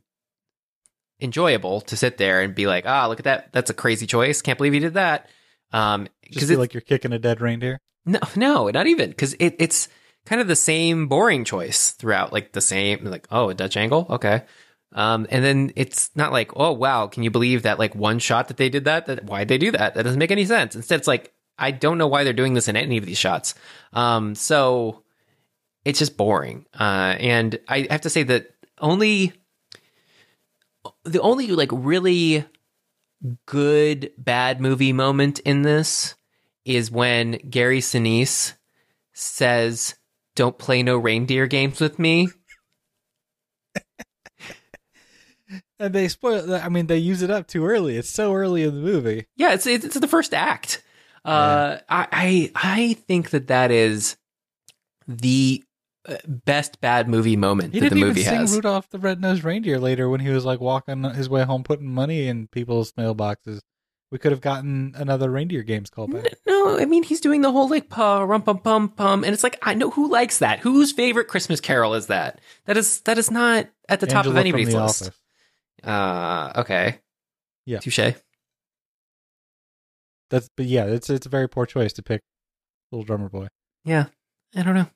enjoyable 1.20 1.82
to 1.82 1.98
sit 1.98 2.18
there 2.18 2.42
and 2.42 2.56
be 2.56 2.68
like, 2.68 2.86
ah, 2.86 3.08
look 3.08 3.20
at 3.20 3.26
that. 3.26 3.52
That's 3.52 3.70
a 3.70 3.74
crazy 3.74 4.06
choice. 4.06 4.42
Can't 4.42 4.58
believe 4.58 4.74
you 4.74 4.80
did 4.80 4.94
that. 4.94 5.30
Um, 5.72 6.08
because 6.22 6.52
like 6.52 6.74
you're 6.74 6.82
kicking 6.82 7.14
a 7.14 7.20
dead 7.20 7.42
reindeer. 7.42 7.80
no, 8.06 8.20
no, 8.36 8.70
not 8.70 8.88
even 8.88 9.10
because 9.10 9.34
it, 9.40 9.56
it's 9.60 9.90
kind 10.30 10.42
of 10.42 10.48
the 10.48 10.56
same 10.56 11.08
boring 11.08 11.44
choice 11.44 11.92
throughout. 11.92 12.32
Like 12.32 12.52
the 12.52 12.62
same, 12.62 13.04
like 13.04 13.28
oh, 13.32 13.50
a 13.50 13.56
Dutch 13.56 13.76
angle, 13.76 14.06
okay. 14.12 14.44
Um, 14.94 15.28
and 15.30 15.44
then 15.44 15.72
it's 15.76 16.12
not 16.16 16.32
like 16.32 16.52
oh 16.56 16.72
wow, 16.72 17.08
can 17.08 17.24
you 17.24 17.32
believe 17.32 17.64
that 17.64 17.80
like 17.80 17.96
one 17.96 18.20
shot 18.20 18.48
that 18.48 18.58
they 18.58 18.70
did 18.70 18.86
that? 18.86 19.08
That 19.08 19.26
why'd 19.26 19.48
they 19.48 19.58
do 19.58 19.72
that? 19.72 19.96
That 19.96 20.04
doesn't 20.04 20.20
make 20.20 20.32
any 20.32 20.46
sense. 20.46 20.76
Instead, 20.76 21.00
it's 21.00 21.08
like 21.08 21.34
I 21.58 21.72
don't 21.72 21.98
know 21.98 22.08
why 22.08 22.24
they're 22.24 22.34
doing 22.34 22.54
this 22.54 22.68
in 22.68 22.78
any 22.78 22.98
of 22.98 23.06
these 23.06 23.18
shots. 23.18 23.56
Um, 23.92 24.36
so 24.36 25.04
it's 25.84 26.00
just 26.00 26.16
boring. 26.16 26.66
Uh, 26.80 27.16
and 27.20 27.60
I 27.68 27.88
have 27.90 28.02
to 28.02 28.10
say 28.10 28.24
that 28.24 28.52
only 28.80 29.34
the 31.04 31.22
only 31.22 31.48
like 31.48 31.70
really 31.74 32.46
good 33.48 34.12
bad 34.18 34.62
movie 34.62 34.94
moment 34.94 35.40
in 35.40 35.64
this 35.64 36.16
is 36.66 36.92
when 36.92 37.34
Gary 37.50 37.80
Sinise 37.80 38.54
says, 39.14 39.96
"Don't 40.40 40.58
play 40.58 40.82
no 40.84 40.98
reindeer 40.98 41.48
games 41.48 41.82
with 41.82 42.00
me." 42.00 42.30
And 45.80 45.94
they 45.96 46.10
spoil. 46.10 46.54
I 46.54 46.70
mean, 46.70 46.88
they 46.88 46.98
use 46.98 47.22
it 47.22 47.32
up 47.32 47.48
too 47.48 47.66
early. 47.66 47.96
It's 47.96 48.10
so 48.10 48.34
early 48.34 48.64
in 48.64 48.76
the 48.76 48.82
movie. 48.82 49.28
Yeah, 49.38 49.54
it's 49.54 49.66
it's, 49.66 49.86
it's 49.86 50.00
the 50.00 50.08
first 50.08 50.34
act. 50.34 50.84
Uh, 51.24 51.78
I, 51.90 52.08
I 52.12 52.52
I 52.56 52.94
think 53.08 53.30
that 53.32 53.48
that 53.48 53.72
is 53.72 54.18
the 55.08 55.64
uh, 56.08 56.18
best 56.28 56.82
bad 56.82 57.08
movie 57.08 57.38
moment 57.38 57.74
He 57.74 57.80
that 57.80 57.86
the 57.86 57.90
didn't 57.96 57.98
even 58.00 58.08
movie 58.10 58.24
sing 58.24 58.40
has. 58.42 58.54
Rudolph 58.56 58.90
the 58.90 59.00
Red-Nosed 59.00 59.44
Reindeer 59.44 59.80
later 59.80 60.10
when 60.10 60.20
he 60.20 60.30
was 60.30 60.44
like 60.46 60.60
walking 60.60 61.04
his 61.04 61.30
way 61.30 61.44
home, 61.44 61.64
putting 61.64 61.88
money 61.88 62.28
in 62.28 62.48
people's 62.48 62.92
mailboxes. 62.94 63.62
We 64.12 64.18
could 64.18 64.32
have 64.32 64.42
gotten 64.42 64.94
another 64.98 65.30
reindeer 65.30 65.62
games 65.62 65.90
called 65.92 66.12
back. 66.12 66.34
No, 66.48 66.80
I 66.80 66.86
mean 66.86 67.04
he's 67.04 67.22
doing 67.22 67.42
the 67.42 67.52
whole 67.52 67.70
like 67.70 67.90
pa 67.90 68.22
rum 68.22 68.42
pum 68.42 68.58
pum 68.60 68.90
pum, 68.90 69.24
and 69.24 69.34
it's 69.34 69.44
like 69.44 69.60
I 69.62 69.76
know 69.76 69.92
who 69.92 70.10
likes 70.10 70.40
that. 70.40 70.60
Whose 70.60 70.92
favorite 70.92 71.28
Christmas 71.28 71.62
Carol 71.62 71.94
is 71.94 72.08
that? 72.08 72.40
That 72.66 72.76
is 72.78 73.02
that 73.02 73.18
is 73.20 73.30
not 73.30 73.68
at 73.88 74.00
the 74.00 74.08
top 74.08 74.26
of 74.26 74.36
anybody's 74.36 74.74
list. 74.74 75.04
Office. 75.04 75.16
Uh, 75.84 76.52
okay, 76.62 77.00
Yeah. 77.66 77.80
touche. 77.80 78.14
That's 80.30 80.50
but 80.56 80.66
yeah, 80.66 80.86
it's 80.86 81.10
it's 81.10 81.26
a 81.26 81.30
very 81.30 81.48
poor 81.48 81.66
choice 81.66 81.94
to 81.94 82.04
pick 82.04 82.22
Little 82.92 83.06
Drummer 83.06 83.30
Boy. 83.30 83.48
Yeah, 83.86 84.06
I 84.56 84.64
don't 84.64 84.76
know. 84.76 84.88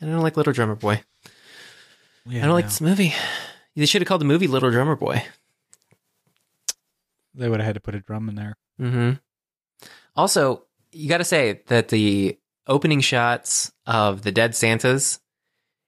I 0.00 0.06
don't 0.06 0.20
like 0.20 0.36
Little 0.36 0.52
Drummer 0.52 0.76
Boy. 0.76 1.02
Yeah, 2.26 2.42
I 2.42 2.46
don't 2.46 2.54
like 2.54 2.66
this 2.66 2.80
movie. 2.80 3.14
They 3.76 3.86
should 3.86 4.02
have 4.02 4.08
called 4.08 4.20
the 4.20 4.26
movie 4.26 4.46
Little 4.46 4.70
Drummer 4.70 4.96
Boy. 4.96 5.24
They 7.40 7.48
would 7.48 7.60
have 7.60 7.66
had 7.66 7.74
to 7.74 7.80
put 7.80 7.94
a 7.94 8.00
drum 8.00 8.28
in 8.28 8.34
there. 8.36 8.56
hmm 8.78 9.12
Also, 10.14 10.64
you 10.92 11.08
got 11.08 11.18
to 11.18 11.24
say 11.24 11.62
that 11.68 11.88
the 11.88 12.38
opening 12.66 13.00
shots 13.00 13.72
of 13.86 14.22
the 14.22 14.30
dead 14.32 14.54
Santas 14.54 15.18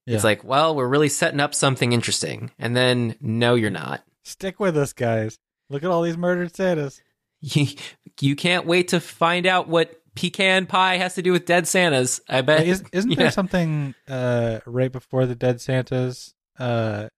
It's 0.06 0.24
like, 0.24 0.42
well, 0.42 0.74
we're 0.74 0.88
really 0.88 1.08
setting 1.08 1.38
up 1.40 1.54
something 1.54 1.92
interesting, 1.92 2.50
and 2.58 2.74
then 2.76 3.14
no, 3.20 3.54
you're 3.54 3.70
not. 3.70 4.02
Stick 4.24 4.58
with 4.58 4.76
us, 4.76 4.92
guys. 4.92 5.38
Look 5.70 5.84
at 5.84 5.90
all 5.90 6.02
these 6.02 6.16
murdered 6.16 6.54
Santas. 6.56 7.00
You, 8.20 8.36
can't 8.36 8.66
wait 8.66 8.88
to 8.88 9.00
find 9.00 9.46
out 9.46 9.68
what 9.68 10.00
pecan 10.14 10.66
pie 10.66 10.96
has 10.98 11.14
to 11.14 11.22
do 11.22 11.32
with 11.32 11.46
dead 11.46 11.66
Santas. 11.66 12.20
I 12.28 12.42
bet. 12.42 12.66
Is, 12.66 12.84
isn't 12.92 13.10
Yeah. 13.12 13.16
there 13.16 13.30
something 13.30 13.94
uh, 14.06 14.60
right 14.66 14.92
before 14.92 15.24
the 15.26 15.34
dead 15.34 15.60
Santas? 15.60 16.34
Uh, 16.58 17.08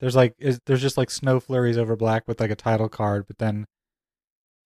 there's 0.00 0.16
like 0.16 0.34
is 0.38 0.60
there's 0.66 0.82
just 0.82 0.96
like 0.96 1.10
snow 1.10 1.40
flurries 1.40 1.78
over 1.78 1.96
black 1.96 2.26
with 2.26 2.40
like 2.40 2.50
a 2.50 2.56
title 2.56 2.88
card, 2.88 3.26
but 3.26 3.38
then 3.38 3.66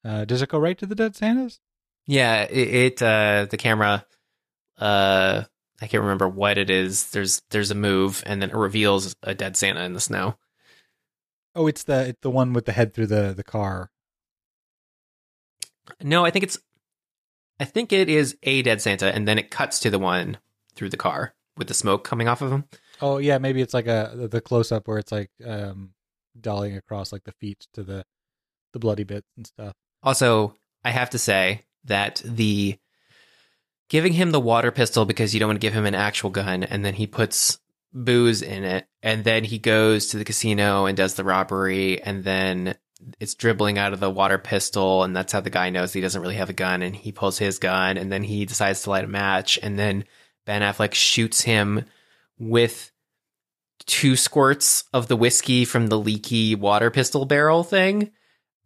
uh, 0.04 0.24
does 0.24 0.42
it 0.42 0.48
go 0.48 0.58
right 0.58 0.78
to 0.78 0.86
the 0.86 0.94
dead 0.94 1.14
Santas? 1.14 1.60
Yeah, 2.06 2.42
it, 2.42 2.74
it 2.74 3.02
uh 3.02 3.46
the 3.48 3.56
camera 3.56 4.04
uh 4.78 5.44
I 5.82 5.86
can't 5.86 6.02
remember 6.02 6.28
what 6.28 6.58
it 6.58 6.70
is. 6.70 7.10
There's 7.10 7.40
there's 7.50 7.70
a 7.70 7.76
move 7.76 8.22
and 8.26 8.42
then 8.42 8.50
it 8.50 8.56
reveals 8.56 9.14
a 9.22 9.34
dead 9.34 9.56
Santa 9.56 9.82
in 9.84 9.94
the 9.94 10.00
snow. 10.00 10.36
Oh, 11.54 11.66
it's 11.66 11.84
the 11.84 12.08
it's 12.08 12.20
the 12.20 12.30
one 12.30 12.52
with 12.52 12.64
the 12.64 12.72
head 12.72 12.92
through 12.94 13.06
the 13.06 13.32
the 13.36 13.44
car. 13.44 13.90
No, 16.02 16.24
I 16.24 16.30
think 16.30 16.42
it's 16.42 16.58
I 17.58 17.64
think 17.64 17.92
it 17.92 18.08
is 18.08 18.36
a 18.42 18.62
dead 18.62 18.80
Santa 18.80 19.14
and 19.14 19.28
then 19.28 19.38
it 19.38 19.50
cuts 19.50 19.78
to 19.80 19.90
the 19.90 19.98
one 19.98 20.38
through 20.74 20.90
the 20.90 20.96
car 20.96 21.34
with 21.56 21.68
the 21.68 21.74
smoke 21.74 22.04
coming 22.04 22.26
off 22.28 22.42
of 22.42 22.50
him. 22.50 22.64
Oh 23.00 23.18
yeah, 23.18 23.38
maybe 23.38 23.62
it's 23.62 23.74
like 23.74 23.86
a 23.86 24.28
the 24.30 24.40
close 24.40 24.72
up 24.72 24.88
where 24.88 24.98
it's 24.98 25.12
like 25.12 25.30
um 25.46 25.90
dollying 26.38 26.76
across 26.76 27.12
like 27.12 27.24
the 27.24 27.32
feet 27.32 27.66
to 27.74 27.82
the 27.82 28.04
the 28.72 28.78
bloody 28.78 29.04
bits 29.04 29.28
and 29.36 29.46
stuff. 29.46 29.74
Also, 30.02 30.54
I 30.84 30.90
have 30.90 31.10
to 31.10 31.18
say 31.18 31.64
that 31.84 32.22
the 32.24 32.78
giving 33.88 34.12
him 34.12 34.30
the 34.30 34.40
water 34.40 34.70
pistol 34.70 35.04
because 35.04 35.34
you 35.34 35.40
don't 35.40 35.48
want 35.48 35.60
to 35.60 35.66
give 35.66 35.74
him 35.74 35.86
an 35.86 35.94
actual 35.94 36.30
gun 36.30 36.62
and 36.62 36.84
then 36.84 36.94
he 36.94 37.06
puts 37.06 37.58
booze 37.92 38.40
in 38.40 38.62
it 38.62 38.86
and 39.02 39.24
then 39.24 39.42
he 39.42 39.58
goes 39.58 40.08
to 40.08 40.16
the 40.16 40.24
casino 40.24 40.86
and 40.86 40.96
does 40.96 41.14
the 41.14 41.24
robbery 41.24 42.00
and 42.00 42.22
then 42.22 42.76
it's 43.18 43.34
dribbling 43.34 43.78
out 43.78 43.92
of 43.92 43.98
the 43.98 44.10
water 44.10 44.38
pistol 44.38 45.02
and 45.02 45.16
that's 45.16 45.32
how 45.32 45.40
the 45.40 45.50
guy 45.50 45.70
knows 45.70 45.92
he 45.92 46.00
doesn't 46.00 46.22
really 46.22 46.36
have 46.36 46.50
a 46.50 46.54
gun 46.54 46.82
and 46.82 46.94
he 46.94 47.10
pulls 47.10 47.38
his 47.38 47.58
gun 47.58 47.96
and 47.96 48.12
then 48.12 48.22
he 48.22 48.44
decides 48.44 48.82
to 48.82 48.90
light 48.90 49.04
a 49.04 49.08
match 49.08 49.58
and 49.60 49.76
then 49.76 50.04
Ben 50.46 50.62
Affleck 50.62 50.94
shoots 50.94 51.40
him 51.40 51.84
with 52.40 52.90
two 53.86 54.16
squirts 54.16 54.84
of 54.92 55.06
the 55.06 55.16
whiskey 55.16 55.64
from 55.64 55.86
the 55.86 55.98
leaky 55.98 56.54
water 56.54 56.90
pistol 56.90 57.24
barrel 57.24 57.62
thing 57.62 58.10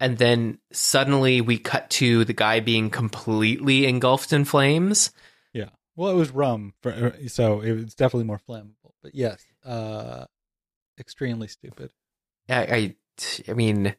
and 0.00 0.18
then 0.18 0.58
suddenly 0.72 1.40
we 1.40 1.58
cut 1.58 1.88
to 1.88 2.24
the 2.24 2.32
guy 2.32 2.60
being 2.60 2.90
completely 2.90 3.86
engulfed 3.86 4.32
in 4.32 4.44
flames. 4.44 5.10
Yeah. 5.52 5.70
Well, 5.96 6.10
it 6.10 6.16
was 6.16 6.30
rum, 6.30 6.74
for, 6.82 7.14
so 7.28 7.60
it 7.60 7.72
was 7.72 7.94
definitely 7.94 8.24
more 8.24 8.40
flammable. 8.48 8.92
But 9.02 9.14
yes, 9.14 9.42
uh, 9.64 10.26
extremely 10.98 11.48
stupid. 11.48 11.90
I, 12.48 12.64
I, 12.64 12.96
I 13.48 13.54
mean, 13.54 13.94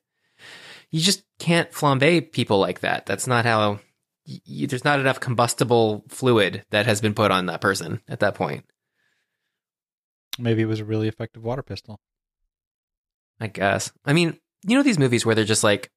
you 0.92 1.00
just 1.00 1.24
can't 1.40 1.72
flambe 1.72 2.32
people 2.32 2.60
like 2.60 2.82
that. 2.82 3.06
That's 3.06 3.28
not 3.28 3.46
how. 3.46 3.80
y 4.28 4.42
y 4.48 4.66
there's 4.66 4.86
not 4.86 5.00
enough 5.00 5.20
combustible 5.20 6.04
fluid 6.10 6.66
that 6.72 6.86
has 6.86 7.02
been 7.02 7.14
put 7.14 7.32
on 7.32 7.46
that 7.46 7.62
person 7.62 8.02
at 8.08 8.20
that 8.20 8.36
point. 8.36 8.66
Maybe 10.38 10.62
it 10.62 10.68
was 10.68 10.80
a 10.80 10.86
really 10.86 11.08
effective 11.08 11.44
water 11.44 11.64
pistol. 11.64 12.00
I 13.40 13.48
guess. 13.48 13.92
I 14.06 14.14
mean, 14.14 14.38
you 14.66 14.76
know 14.76 14.84
these 14.84 15.00
movies 15.00 15.26
where 15.26 15.36
they're 15.36 15.46
just 15.46 15.64
like, 15.64 15.92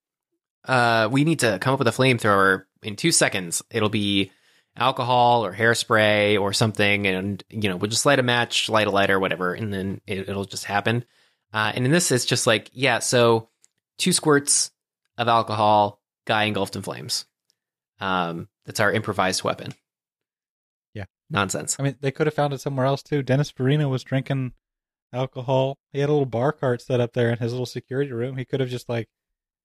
uh, 0.64 1.08
we 1.10 1.24
need 1.24 1.40
to 1.40 1.58
come 1.60 1.72
up 1.74 1.78
with 1.78 1.88
a 1.88 1.92
flamethrower 1.92 2.64
in 2.82 2.96
two 2.96 3.12
seconds. 3.12 3.62
It'll 3.70 3.88
be 3.88 4.30
alcohol 4.76 5.44
or 5.44 5.54
hairspray 5.54 6.40
or 6.40 6.52
something, 6.52 7.06
and 7.06 7.42
you 7.48 7.68
know 7.68 7.76
we'll 7.76 7.90
just 7.90 8.06
light 8.06 8.18
a 8.18 8.22
match, 8.24 8.68
light 8.68 8.86
a 8.86 8.90
lighter, 8.90 9.18
whatever, 9.18 9.54
and 9.54 9.72
then 9.72 10.00
it, 10.06 10.28
it'll 10.28 10.44
just 10.44 10.64
happen. 10.64 11.04
Uh, 11.52 11.72
and 11.74 11.86
in 11.86 11.92
this, 11.92 12.10
it's 12.10 12.26
just 12.26 12.46
like, 12.46 12.70
yeah, 12.72 12.98
so 12.98 13.48
two 13.96 14.12
squirts 14.12 14.70
of 15.16 15.28
alcohol, 15.28 16.00
guy 16.26 16.44
engulfed 16.44 16.76
in 16.76 16.82
flames. 16.82 17.24
Um, 18.00 18.48
that's 18.66 18.80
our 18.80 18.92
improvised 18.92 19.42
weapon. 19.42 19.72
Nonsense. 21.30 21.76
I 21.78 21.82
mean, 21.82 21.96
they 22.00 22.10
could 22.10 22.26
have 22.26 22.34
found 22.34 22.52
it 22.52 22.60
somewhere 22.60 22.86
else 22.86 23.02
too. 23.02 23.22
Dennis 23.22 23.50
Farina 23.50 23.88
was 23.88 24.02
drinking 24.02 24.52
alcohol. 25.12 25.78
He 25.92 26.00
had 26.00 26.08
a 26.08 26.12
little 26.12 26.26
bar 26.26 26.52
cart 26.52 26.82
set 26.82 27.00
up 27.00 27.12
there 27.12 27.30
in 27.30 27.38
his 27.38 27.52
little 27.52 27.66
security 27.66 28.12
room. 28.12 28.36
He 28.36 28.44
could 28.44 28.60
have 28.60 28.68
just 28.70 28.88
like 28.88 29.08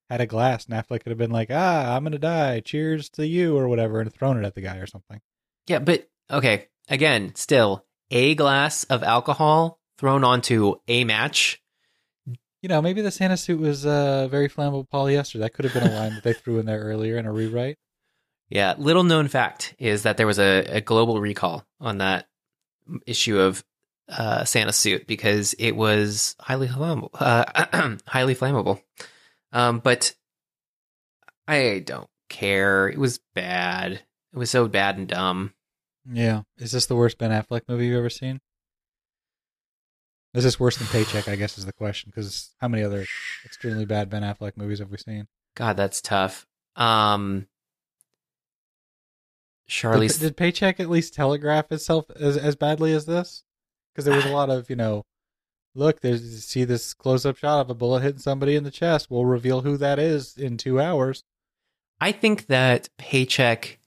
had 0.10 0.22
a 0.22 0.26
glass, 0.26 0.66
and 0.66 0.76
Affleck 0.76 1.04
could 1.04 1.12
have 1.12 1.18
been 1.18 1.32
like, 1.32 1.50
"Ah, 1.52 1.96
I'm 1.96 2.04
gonna 2.04 2.18
die. 2.18 2.60
Cheers 2.60 3.10
to 3.12 3.26
you," 3.26 3.58
or 3.58 3.68
whatever, 3.68 4.02
and 4.02 4.14
thrown 4.14 4.38
it 4.38 4.46
at 4.46 4.56
the 4.56 4.62
guy 4.62 4.78
or 4.78 4.88
something. 4.88 5.22
Yeah, 5.68 5.80
but 5.80 6.10
okay, 6.30 6.68
again, 6.90 7.34
still 7.36 7.86
a 8.12 8.36
glass 8.36 8.84
of 8.86 9.02
alcohol 9.04 9.80
thrown 9.98 10.24
onto 10.24 10.76
a 10.88 11.04
match. 11.04 11.62
You 12.62 12.70
know, 12.70 12.82
maybe 12.82 13.02
the 13.02 13.12
Santa 13.12 13.38
suit 13.38 13.60
was 13.60 13.86
uh, 13.86 14.28
very 14.30 14.48
flammable 14.48 14.88
polyester. 14.88 15.40
That 15.40 15.54
could 15.54 15.66
have 15.66 15.74
been 15.74 15.92
a 15.92 15.96
line 15.96 16.14
that 16.16 16.24
they 16.24 16.34
threw 16.34 16.60
in 16.60 16.66
there 16.66 16.80
earlier 16.80 17.18
in 17.18 17.26
a 17.26 17.32
rewrite. 17.32 17.78
Yeah, 18.54 18.76
little 18.78 19.04
known 19.04 19.30
fact 19.30 19.74
is 19.80 20.04
that 20.04 20.18
there 20.18 20.28
was 20.28 20.38
a, 20.38 20.60
a 20.78 20.80
global 20.80 21.20
recall 21.20 21.66
on 21.82 21.98
that 21.98 22.28
issue 23.08 23.40
of 23.40 23.64
uh, 24.08 24.46
Santa 24.46 24.72
suit 24.72 25.08
because 25.08 25.56
it 25.58 25.72
was 25.72 26.36
highly 26.40 26.68
flammable. 26.68 27.10
Uh, 27.16 27.96
highly 28.08 28.36
flammable. 28.36 28.80
Um, 29.54 29.80
but 29.80 30.14
I 31.48 31.82
don't 31.84 32.08
care. 32.30 32.88
It 32.88 33.00
was 33.00 33.20
bad. 33.34 33.94
It 33.94 34.38
was 34.38 34.52
so 34.52 34.68
bad 34.68 35.00
and 35.00 35.08
dumb. 35.08 35.56
Yeah. 36.08 36.44
Is 36.60 36.74
this 36.74 36.86
the 36.86 36.96
worst 36.96 37.18
Ben 37.18 37.32
Affleck 37.32 37.64
movie 37.68 37.88
you've 37.88 37.98
ever 37.98 38.12
seen? 38.12 38.40
Is 40.36 40.44
this 40.44 40.60
worse 40.60 40.78
than 40.78 40.86
Paycheck? 40.86 41.28
I 41.28 41.38
guess 41.38 41.58
is 41.58 41.66
the 41.66 41.74
question. 41.74 42.12
Because 42.14 42.52
how 42.62 42.68
many 42.68 42.84
other 42.84 43.08
extremely 43.46 43.86
bad 43.86 44.12
Ben 44.12 44.22
Affleck 44.22 44.58
movies 44.58 44.78
have 44.78 44.92
we 44.92 44.98
seen? 44.98 45.28
God, 45.56 45.76
that's 45.76 46.02
tough. 46.02 46.46
Um, 46.76 47.48
Charlie's 49.68 50.20
did 50.20 50.38
Paycheck 50.38 50.80
at 50.80 50.90
least 50.90 51.14
telegraph 51.14 51.72
itself 51.72 52.06
as 52.16 52.38
as 52.38 52.56
badly 52.56 52.94
as 52.94 53.06
this? 53.06 53.44
Because 53.94 54.06
there 54.06 54.16
was 54.16 54.26
a 54.26 54.32
lot 54.34 54.50
of 54.50 54.70
you 54.70 54.76
know, 54.76 55.06
look, 55.76 56.02
there's 56.02 56.44
see 56.44 56.64
this 56.64 56.94
close 56.94 57.26
up 57.26 57.38
shot 57.38 57.62
of 57.62 57.70
a 57.70 57.74
bullet 57.74 58.02
hitting 58.02 58.20
somebody 58.20 58.56
in 58.56 58.64
the 58.64 58.72
chest. 58.72 59.10
We'll 59.10 59.26
reveal 59.26 59.62
who 59.62 59.78
that 59.78 60.00
is 60.00 60.38
in 60.38 60.58
two 60.58 60.80
hours. 60.80 61.24
I 62.02 62.12
think 62.12 62.48
that 62.48 62.90
Paycheck 62.98 63.80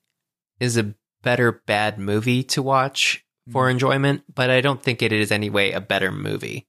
is 0.58 0.76
a 0.76 0.94
better 1.22 1.52
bad 1.66 1.98
movie 1.98 2.42
to 2.44 2.62
watch 2.62 3.24
for 3.50 3.66
Mm. 3.66 3.72
enjoyment, 3.72 4.34
but 4.34 4.48
I 4.48 4.60
don't 4.60 4.82
think 4.82 5.02
it 5.02 5.12
is 5.12 5.30
anyway 5.30 5.72
a 5.72 5.80
better 5.80 6.10
movie. 6.10 6.66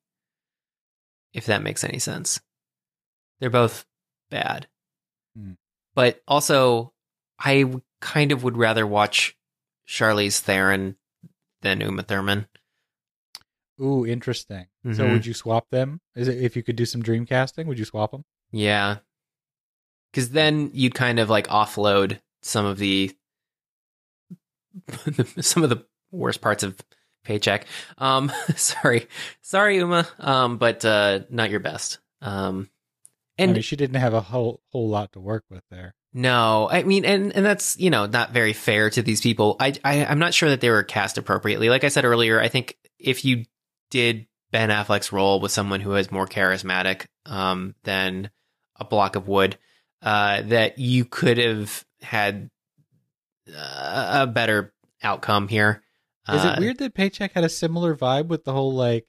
If 1.34 1.46
that 1.46 1.62
makes 1.64 1.84
any 1.84 2.00
sense. 2.00 2.40
They're 3.40 3.50
both 3.50 3.86
bad. 4.30 4.68
Mm. 5.38 5.58
But 5.96 6.22
also 6.28 6.94
I 7.40 7.72
kind 8.02 8.32
of 8.32 8.44
would 8.44 8.58
rather 8.58 8.86
watch 8.86 9.36
Charlize 9.88 10.40
Theron 10.40 10.96
than 11.62 11.82
Uma 11.82 12.04
Thurman. 12.04 12.48
Ooh, 13.82 14.06
interesting. 14.06 14.68
So 14.94 15.06
Mhm. 15.06 15.12
would 15.12 15.26
you 15.26 15.34
swap 15.34 15.70
them? 15.70 16.02
Is 16.16 16.28
it 16.28 16.42
if 16.42 16.56
you 16.56 16.64
could 16.64 16.76
do 16.76 16.86
some 16.86 17.04
dream 17.04 17.26
casting? 17.26 17.68
Would 17.68 17.78
you 17.80 17.86
swap 17.86 18.12
them? 18.12 18.24
Yeah. 18.52 19.00
Cuz 20.14 20.30
then 20.30 20.72
you'd 20.74 20.96
kind 20.96 21.20
of 21.20 21.30
like 21.30 21.48
offload 21.48 22.22
some 22.42 22.66
of 22.66 22.78
the 22.78 23.16
some 25.42 25.64
of 25.64 25.70
the 25.70 25.86
worst 26.12 26.42
parts 26.42 26.64
of 26.64 26.80
paycheck. 27.24 27.66
Um 27.98 28.32
sorry. 28.56 29.08
Sorry 29.42 29.78
Uma, 29.78 30.08
um 30.20 30.58
but 30.58 30.84
uh 30.86 31.22
not 31.30 31.50
your 31.50 31.60
best. 31.60 32.00
Um 32.22 32.70
and 33.38 33.52
I 33.52 33.54
mean, 33.56 33.62
she 33.62 33.76
didn't 33.76 34.00
have 34.02 34.14
a 34.14 34.22
whole 34.22 34.62
whole 34.72 34.90
lot 34.90 35.12
to 35.14 35.20
work 35.20 35.44
with 35.50 35.64
there. 35.70 35.94
No, 36.18 36.68
I 36.72 36.82
mean 36.82 37.06
and 37.06 37.32
and 37.36 37.46
that's, 37.46 37.78
you 37.78 37.92
know, 37.92 38.08
not 38.08 38.32
very 38.32 38.54
fair 38.54 38.90
to 38.90 39.04
these 39.04 39.22
people. 39.22 39.56
I, 39.60 39.74
I 39.84 40.04
I'm 40.04 40.18
not 40.18 40.34
sure 40.34 40.50
that 40.50 40.62
they 40.62 40.72
were 40.72 40.82
cast 40.82 41.20
appropriately. 41.20 41.70
Like 41.70 41.84
I 41.84 41.90
said 41.90 42.06
earlier, 42.06 42.42
I 42.42 42.48
think 42.48 42.76
if 42.98 43.24
you 43.24 43.46
did 43.92 44.26
Ben 44.52 44.70
Affleck's 44.70 45.12
role 45.12 45.40
with 45.40 45.52
someone 45.52 45.80
who 45.80 45.94
is 45.94 46.12
more 46.12 46.26
charismatic 46.26 47.06
um 47.28 47.76
than 47.84 48.32
a 48.80 48.84
block 48.84 49.16
of 49.16 49.28
wood, 49.28 49.60
uh, 50.02 50.42
that 50.42 50.80
you 50.80 51.06
could 51.06 51.38
have 51.38 51.86
had 52.02 52.50
uh, 53.56 54.24
a 54.24 54.28
better 54.28 54.74
outcome 55.04 55.48
here. 55.48 55.84
Is 56.28 56.44
Uh, 56.44 56.56
it 56.56 56.60
weird 56.60 56.80
that 56.80 56.96
Paycheck 56.96 57.34
had 57.34 57.44
a 57.44 57.50
similar 57.50 57.96
vibe 57.96 58.28
with 58.28 58.44
the 58.44 58.54
whole 58.54 58.74
like 58.74 59.06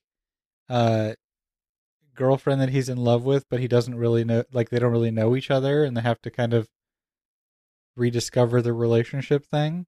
uh 0.69 1.15
girlfriend 2.15 2.61
that 2.61 2.69
he's 2.69 2.91
in 2.91 2.99
love 2.99 3.25
with, 3.25 3.49
but 3.49 3.61
he 3.61 3.69
doesn't 3.69 3.95
really 3.95 4.25
know 4.25 4.45
like 4.53 4.69
they 4.69 4.79
don't 4.79 4.93
really 4.93 5.11
know 5.11 5.35
each 5.37 5.51
other 5.51 5.85
and 5.85 5.97
they 5.97 6.03
have 6.03 6.21
to 6.21 6.31
kind 6.31 6.53
of 6.53 6.69
rediscover 7.99 8.63
the 8.63 8.73
relationship 8.73 9.45
thing? 9.45 9.87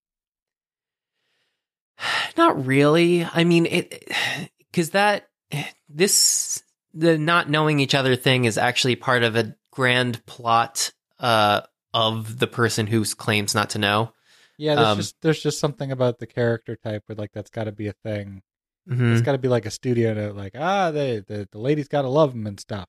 Not 2.37 2.65
really. 2.67 3.25
I 3.25 3.45
mean, 3.45 3.67
it 3.67 4.13
because 4.71 4.91
that 4.91 5.29
this 5.89 6.63
the 6.93 7.17
not 7.19 7.49
knowing 7.49 7.79
each 7.81 7.95
other 7.95 8.17
thing 8.17 8.45
is 8.45 8.59
actually 8.59 8.97
part 8.97 9.23
of 9.23 9.37
a 9.37 9.55
grand 9.71 10.25
plot 10.27 10.93
uh, 11.21 11.61
of 11.95 12.39
the 12.39 12.47
person 12.49 12.87
who 12.89 13.05
claims 13.05 13.55
not 13.55 13.71
to 13.71 13.79
know. 13.79 14.13
Yeah, 14.59 14.75
there's 14.75 14.89
Um, 14.89 14.97
just 14.99 15.21
there's 15.23 15.43
just 15.43 15.61
something 15.61 15.93
about 15.93 16.19
the 16.19 16.27
character 16.27 16.77
type 16.77 17.05
where 17.07 17.17
like 17.17 17.31
that's 17.33 17.51
got 17.51 17.65
to 17.65 17.73
be 17.73 17.87
a 17.87 17.93
thing. 17.93 18.43
Mhm. 18.89 19.13
It's 19.13 19.23
got 19.23 19.33
to 19.33 19.39
be 19.39 19.49
like 19.49 19.67
a 19.67 19.71
studio 19.71 20.15
to 20.15 20.33
like 20.33 20.55
ah 20.59 20.91
they 20.91 21.21
the 21.21 21.49
the 21.51 21.59
ladies 21.59 21.89
got 21.89 22.03
to 22.03 22.09
love 22.09 22.35
him 22.35 22.47
and 22.47 22.59
stuff. 22.59 22.89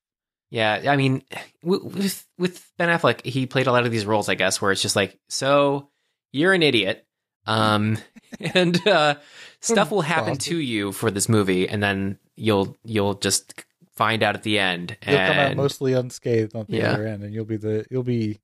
Yeah, 0.52 0.84
I 0.88 0.98
mean, 0.98 1.24
with 1.64 2.28
with 2.38 2.72
Ben 2.78 2.90
Affleck, 2.90 3.26
he 3.26 3.46
played 3.48 3.68
a 3.68 3.72
lot 3.72 3.86
of 3.86 3.92
these 3.92 4.06
roles, 4.06 4.28
I 4.30 4.36
guess, 4.36 4.62
where 4.62 4.72
it's 4.72 4.82
just 4.82 4.98
like, 4.98 5.18
so 5.30 5.90
you're 6.34 6.52
an 6.54 6.62
idiot, 6.62 7.08
um, 7.48 7.98
and 8.54 8.86
uh, 8.86 9.16
stuff 9.62 9.92
will 9.92 10.02
happen 10.02 10.38
to 10.40 10.58
you 10.58 10.92
for 10.92 11.10
this 11.10 11.30
movie, 11.30 11.70
and 11.70 11.82
then 11.82 12.20
you'll 12.36 12.76
you'll 12.84 13.14
just 13.14 13.64
find 13.96 14.24
out 14.24 14.36
at 14.36 14.44
the 14.44 14.60
end, 14.60 14.98
You'll 15.08 15.20
come 15.20 15.38
out 15.40 15.48
and 15.52 15.58
mostly 15.58 15.94
unscathed 15.94 16.54
on 16.56 16.66
the 16.68 16.78
Yeah. 16.78 16.92
other 16.94 17.08
end, 17.08 17.24
and 17.24 17.34
you'll 17.34 17.46
be 17.46 17.58
the 17.58 17.86
you'll 17.90 18.04
be 18.04 18.40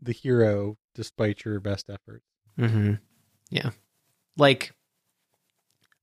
the 0.00 0.12
hero 0.12 0.76
despite 0.96 1.44
your 1.44 1.60
best 1.60 1.88
efforts. 1.88 2.26
hmm 2.56 2.94
yeah, 3.50 3.70
like 4.36 4.72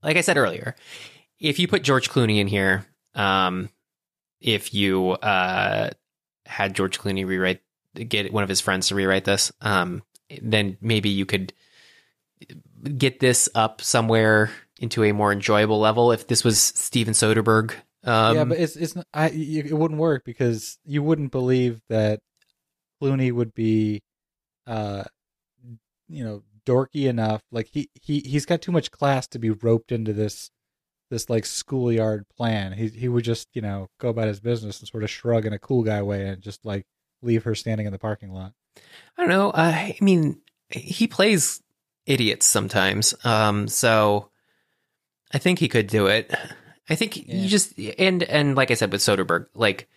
like 0.01 0.15
I 0.15 0.21
said 0.21 0.37
earlier, 0.37 0.75
if 1.37 1.59
you 1.59 1.67
put 1.67 1.83
George 1.83 2.09
Clooney 2.09 2.39
in 2.39 2.47
here, 2.47 2.85
um, 3.13 3.69
if 4.39 4.73
you 4.73 5.11
uh 5.11 5.89
had 6.45 6.73
George 6.75 6.99
Clooney 6.99 7.25
rewrite 7.25 7.61
get 7.93 8.31
one 8.33 8.43
of 8.43 8.49
his 8.49 8.61
friends 8.61 8.87
to 8.87 8.95
rewrite 8.95 9.25
this, 9.25 9.51
um, 9.61 10.03
then 10.41 10.77
maybe 10.81 11.09
you 11.09 11.25
could 11.25 11.53
get 12.97 13.19
this 13.19 13.49
up 13.55 13.81
somewhere 13.81 14.51
into 14.79 15.03
a 15.03 15.11
more 15.11 15.31
enjoyable 15.31 15.79
level. 15.79 16.11
If 16.11 16.27
this 16.27 16.43
was 16.43 16.59
Steven 16.59 17.13
Soderbergh, 17.13 17.73
um, 18.03 18.35
yeah, 18.35 18.43
but 18.45 18.57
it's 18.59 18.75
it's 18.75 18.95
not- 18.95 19.07
I 19.13 19.29
it 19.29 19.73
wouldn't 19.77 19.99
work 19.99 20.23
because 20.23 20.77
you 20.85 21.03
wouldn't 21.03 21.31
believe 21.31 21.81
that 21.89 22.21
Clooney 23.01 23.31
would 23.31 23.53
be, 23.53 24.01
uh, 24.65 25.03
you 26.07 26.23
know, 26.23 26.43
dorky 26.65 27.07
enough. 27.09 27.41
Like 27.51 27.67
he 27.71 27.89
he 28.01 28.19
he's 28.21 28.45
got 28.45 28.61
too 28.61 28.71
much 28.71 28.91
class 28.91 29.27
to 29.27 29.39
be 29.39 29.49
roped 29.49 29.91
into 29.91 30.13
this 30.13 30.49
this 31.09 31.29
like 31.29 31.45
schoolyard 31.45 32.25
plan. 32.37 32.73
He 32.73 32.87
he 32.89 33.07
would 33.07 33.23
just 33.23 33.47
you 33.53 33.61
know 33.61 33.87
go 33.99 34.09
about 34.09 34.27
his 34.27 34.39
business 34.39 34.79
and 34.79 34.87
sort 34.87 35.03
of 35.03 35.09
shrug 35.09 35.45
in 35.45 35.53
a 35.53 35.59
cool 35.59 35.83
guy 35.83 36.01
way 36.01 36.27
and 36.27 36.41
just 36.41 36.65
like 36.65 36.85
leave 37.21 37.43
her 37.43 37.55
standing 37.55 37.85
in 37.87 37.91
the 37.93 37.99
parking 37.99 38.31
lot. 38.31 38.53
I 39.17 39.21
don't 39.21 39.29
know. 39.29 39.49
Uh, 39.49 39.71
I 39.75 39.97
mean, 40.01 40.41
he 40.69 41.07
plays 41.07 41.61
idiots 42.05 42.45
sometimes. 42.45 43.13
Um, 43.25 43.67
so 43.67 44.29
I 45.33 45.37
think 45.37 45.59
he 45.59 45.67
could 45.67 45.87
do 45.87 46.07
it. 46.07 46.33
I 46.89 46.95
think 46.95 47.17
Yeah. 47.17 47.35
you 47.35 47.49
just 47.49 47.73
and 47.97 48.23
and 48.23 48.55
like 48.55 48.71
I 48.71 48.75
said 48.75 48.91
with 48.91 49.01
Soderbergh, 49.01 49.47
like 49.53 49.87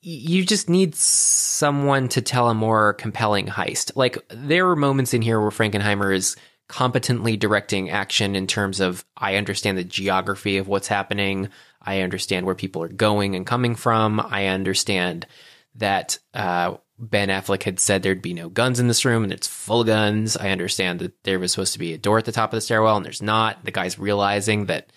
you 0.00 0.44
just 0.44 0.68
need 0.70 0.94
someone 0.94 2.08
to 2.08 2.22
tell 2.22 2.48
a 2.48 2.54
more 2.54 2.94
compelling 2.94 3.46
heist. 3.46 3.92
Like 3.96 4.16
there 4.30 4.68
are 4.70 4.76
moments 4.76 5.12
in 5.12 5.20
here 5.20 5.40
where 5.40 5.50
Frankenheimer 5.50 6.14
is 6.14 6.36
competently 6.68 7.36
directing 7.36 7.90
action 7.90 8.34
in 8.34 8.46
terms 8.46 8.80
of 8.80 9.04
I 9.16 9.36
understand 9.36 9.76
the 9.76 9.84
geography 9.84 10.56
of 10.58 10.68
what's 10.68 10.88
happening. 10.88 11.48
I 11.80 12.00
understand 12.00 12.46
where 12.46 12.54
people 12.54 12.82
are 12.82 12.88
going 12.88 13.36
and 13.36 13.46
coming 13.46 13.74
from. 13.74 14.20
I 14.20 14.46
understand 14.46 15.26
that 15.76 16.18
uh, 16.32 16.76
Ben 16.98 17.28
Affleck 17.28 17.64
had 17.64 17.80
said 17.80 18.02
there'd 18.02 18.22
be 18.22 18.34
no 18.34 18.48
guns 18.48 18.80
in 18.80 18.88
this 18.88 19.04
room 19.04 19.24
and 19.24 19.32
it's 19.32 19.46
full 19.46 19.82
of 19.82 19.88
guns. 19.88 20.36
I 20.36 20.50
understand 20.50 21.00
that 21.00 21.22
there 21.24 21.38
was 21.38 21.52
supposed 21.52 21.74
to 21.74 21.78
be 21.78 21.92
a 21.92 21.98
door 21.98 22.18
at 22.18 22.24
the 22.24 22.32
top 22.32 22.52
of 22.52 22.56
the 22.56 22.60
stairwell 22.60 22.96
and 22.96 23.04
there's 23.04 23.22
not. 23.22 23.64
The 23.64 23.70
guy's 23.70 23.98
realizing 23.98 24.66
that 24.66 24.90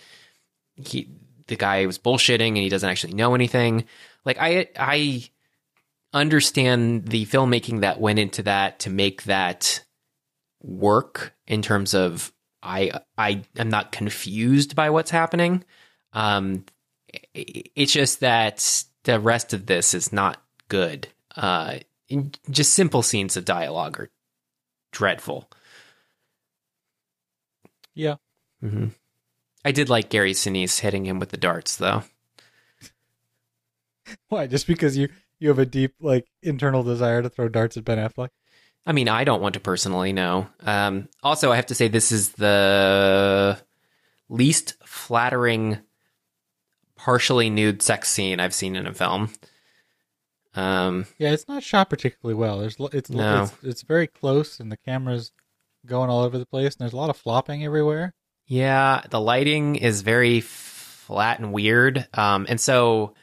he 0.76 1.09
the 1.47 1.55
guy 1.55 1.86
was 1.86 1.97
bullshitting 1.97 2.49
and 2.49 2.57
he 2.57 2.70
doesn't 2.70 2.89
actually 2.89 3.13
know 3.13 3.34
anything. 3.34 3.86
Like 4.24 4.38
I 4.39 4.70
I 4.78 5.30
understand 6.13 7.07
the 7.07 7.26
filmmaking 7.26 7.82
that 7.82 7.99
went 7.99 8.20
into 8.20 8.43
that 8.43 8.80
to 8.80 8.89
make 8.89 9.24
that 9.24 9.84
work 10.61 11.34
in 11.48 11.62
terms 11.62 11.93
of 11.93 12.32
I 12.62 12.91
I 13.18 13.43
am 13.58 13.70
not 13.70 13.91
confused 13.91 14.76
by 14.76 14.89
what's 14.89 15.12
happening. 15.12 15.64
Um 16.14 16.66
it's 17.34 17.93
just 17.93 18.20
that 18.20 18.84
the 19.04 19.20
rest 19.20 19.54
of 19.54 19.66
this 19.66 19.93
is 19.93 20.12
not 20.12 20.41
good. 20.70 21.08
Uh 21.36 21.80
just 22.50 22.74
simple 22.74 23.02
scenes 23.02 23.38
of 23.38 23.45
dialogue 23.45 24.00
are 24.00 24.10
dreadful. 24.91 25.50
Yeah. 27.93 28.16
Mm-hmm. 28.64 28.88
I 29.66 29.72
did 29.72 29.89
like 29.89 30.10
Gary 30.10 30.34
Sinise 30.34 30.80
hitting 30.80 31.06
him 31.06 31.20
with 31.20 31.30
the 31.30 31.38
darts, 31.38 31.76
though. 31.78 32.04
Why? 34.30 34.48
Just 34.48 34.68
because 34.68 34.98
you 34.98 35.10
you 35.39 35.50
have 35.50 35.60
a 35.60 35.66
deep 35.66 35.93
like 36.00 36.28
internal 36.41 36.84
desire 36.84 37.22
to 37.22 37.30
throw 37.30 37.50
darts 37.50 37.76
at 37.76 37.84
Ben 37.84 37.98
Affleck? 37.98 38.30
I 38.88 38.93
mean, 38.93 39.09
I 39.09 39.25
don't 39.25 39.41
want 39.41 39.53
to 39.55 39.59
personally 39.59 40.13
know. 40.13 40.47
Um, 40.65 41.09
also, 41.21 41.51
I 41.51 41.57
have 41.57 41.65
to 41.67 41.75
say 41.75 41.89
this 41.89 42.13
is 42.13 42.31
the 42.31 43.59
least 44.29 44.75
flattering, 44.85 45.79
partially 46.95 47.49
nude 47.49 47.81
sex 47.81 48.07
scene 48.09 48.39
I've 48.39 48.53
seen 48.53 48.77
in 48.77 48.88
a 48.88 48.93
film. 48.93 49.29
Um, 50.55 51.05
Yeah, 51.19 51.31
it's 51.31 51.49
not 51.49 51.63
shot 51.63 51.89
particularly 51.89 52.33
well. 52.33 52.59
There's 52.59 52.77
it's 52.93 53.09
No. 53.09 53.43
it's, 53.43 53.53
it's 53.61 53.81
very 53.81 54.07
close, 54.07 54.59
and 54.59 54.71
the 54.71 54.77
camera's 54.77 55.33
going 55.85 56.09
all 56.09 56.23
over 56.23 56.38
the 56.38 56.45
place, 56.45 56.75
and 56.75 56.79
there's 56.79 56.93
a 56.93 56.97
lot 56.97 57.09
of 57.09 57.17
flopping 57.17 57.65
everywhere. 57.65 58.13
yeah, 58.45 59.01
the 59.09 59.19
lighting 59.19 59.75
is 59.75 60.01
very 60.01 60.39
flat 60.39 61.39
and 61.39 61.51
weird. 61.51 62.07
Um, 62.13 62.45
and 62.47 62.59
so 62.59 63.13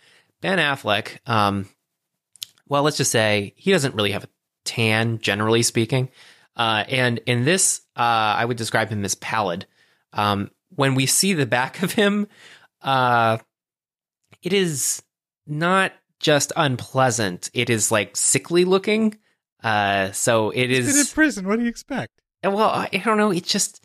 Ben 0.43 0.59
Affleck, 0.59 1.19
um, 1.27 1.67
well, 2.69 2.83
let's 2.83 2.99
just 2.99 3.11
say 3.11 3.55
he 3.57 3.71
doesn't 3.73 3.95
really 3.95 4.13
have 4.13 4.25
a 4.25 4.29
tan, 4.65 5.19
generally 5.19 5.63
speaking. 5.63 6.09
Uh, 6.57 6.85
and 6.89 7.19
in 7.27 7.45
this, 7.45 7.81
uh, 7.97 8.01
I 8.39 8.45
would 8.45 8.57
describe 8.57 8.89
him 8.89 9.05
as 9.05 9.15
pallid. 9.15 9.67
Um, 10.13 10.51
when 10.71 10.95
we 10.95 11.07
see 11.07 11.33
the 11.33 11.47
back 11.47 11.83
of 11.83 11.93
him, 11.93 12.27
uh, 12.83 13.39
it 14.43 14.53
is 14.53 15.03
not 15.47 15.93
just 16.21 16.53
unpleasant. 16.57 17.51
It 17.55 17.71
is 17.71 17.91
like 17.91 18.17
sickly 18.17 18.65
looking. 18.65 19.19
Uh, 19.63 20.13
so 20.13 20.51
it 20.51 20.71
He's 20.71 20.87
been 20.87 21.01
in 21.01 21.07
prison. 21.07 21.49
What 21.49 21.57
do 21.57 21.63
you 21.63 21.71
expect? 21.71 22.13
Well, 22.43 22.59
I 22.59 22.89
I 22.93 22.99
don't 22.99 23.17
know. 23.17 23.31
It 23.31 23.45
just, 23.45 23.85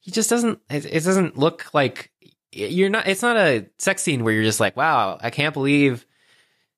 he 0.00 0.10
just 0.10 0.28
doesn't. 0.28 0.60
It, 0.68 0.84
it 0.84 1.04
doesn't 1.04 1.38
look 1.38 1.72
like 1.72 2.10
you're 2.52 2.90
not. 2.90 3.08
It's 3.08 3.22
not 3.22 3.36
a 3.36 3.66
sex 3.78 4.02
scene 4.02 4.24
where 4.24 4.34
you're 4.34 4.44
just 4.44 4.60
like, 4.60 4.76
wow, 4.76 5.18
I 5.20 5.30
can't 5.30 5.54
believe 5.54 6.06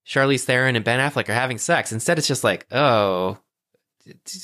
Charlize 0.07 0.45
Theron 0.45 0.77
and 0.77 0.85
Ben 0.85 0.99
Affleck 0.99 1.29
are 1.29 1.35
having 1.35 1.59
sex. 1.59 1.93
Instead, 1.93 2.19
it's 2.19 2.27
just 2.29 2.45
like, 2.45 2.67
oh, 2.73 3.39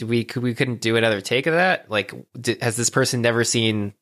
we 0.05 0.25
could 0.25 0.43
we 0.43 0.55
couldn't 0.55 0.81
do 0.81 0.97
another 0.97 1.21
take 1.21 1.47
of 1.47 1.55
that. 1.55 1.91
Like, 1.91 2.13
d 2.39 2.57
has 2.61 2.77
this 2.77 2.91
person 2.91 3.23
never 3.23 3.45
seen 3.45 3.95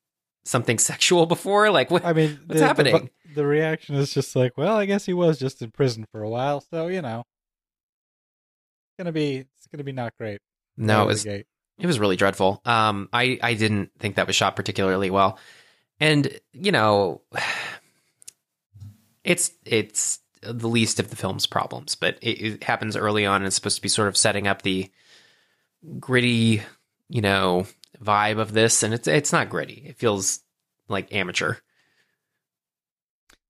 something 0.44 0.78
sexual 0.90 1.26
before? 1.26 1.70
Like, 1.70 1.90
what? 1.90 2.04
I 2.04 2.12
mean, 2.12 2.40
What's 2.46 2.60
the, 2.60 2.66
happening? 2.66 3.10
The, 3.26 3.34
the 3.36 3.46
reaction 3.46 3.94
is 3.96 4.12
just 4.12 4.34
like, 4.36 4.56
well, 4.56 4.76
I 4.76 4.86
guess 4.86 5.06
he 5.06 5.12
was 5.12 5.38
just 5.38 5.62
in 5.62 5.70
prison 5.70 6.06
for 6.10 6.22
a 6.22 6.28
while, 6.28 6.60
so 6.60 6.88
you 6.88 7.02
know, 7.02 7.20
it's 7.20 8.98
gonna 8.98 9.12
be 9.12 9.38
it's 9.38 9.66
gonna 9.72 9.84
be 9.84 9.92
not 9.92 10.16
great. 10.18 10.40
no, 10.76 11.04
it 11.04 11.06
was 11.06 11.26
it 11.26 11.46
was 11.86 11.98
really 11.98 12.16
dreadful. 12.16 12.60
Um, 12.64 13.08
I 13.12 13.38
I 13.42 13.54
didn't 13.54 13.90
think 13.98 14.16
that 14.16 14.26
was 14.26 14.36
shot 14.36 14.56
particularly 14.56 15.10
well, 15.10 15.38
and 16.00 16.38
you 16.52 16.72
know, 16.72 17.22
it's 19.24 19.50
it's 19.64 20.20
the 20.52 20.68
least 20.68 21.00
of 21.00 21.10
the 21.10 21.16
film's 21.16 21.46
problems, 21.46 21.94
but 21.94 22.18
it, 22.20 22.40
it 22.40 22.64
happens 22.64 22.96
early 22.96 23.26
on. 23.26 23.36
and 23.36 23.46
It's 23.46 23.56
supposed 23.56 23.76
to 23.76 23.82
be 23.82 23.88
sort 23.88 24.08
of 24.08 24.16
setting 24.16 24.46
up 24.46 24.62
the 24.62 24.90
gritty, 25.98 26.62
you 27.08 27.20
know, 27.20 27.66
vibe 28.02 28.38
of 28.38 28.52
this, 28.52 28.82
and 28.82 28.92
it's 28.94 29.08
it's 29.08 29.32
not 29.32 29.50
gritty. 29.50 29.84
It 29.86 29.96
feels 29.98 30.40
like 30.88 31.14
amateur. 31.14 31.56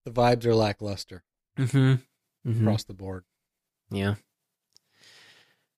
The 0.05 0.11
vibes 0.11 0.45
are 0.45 0.55
lackluster 0.55 1.23
Mm-hmm. 1.59 1.79
mm-hmm. 2.49 2.67
across 2.67 2.85
the 2.85 2.95
board. 2.95 3.25
Yeah. 3.91 4.15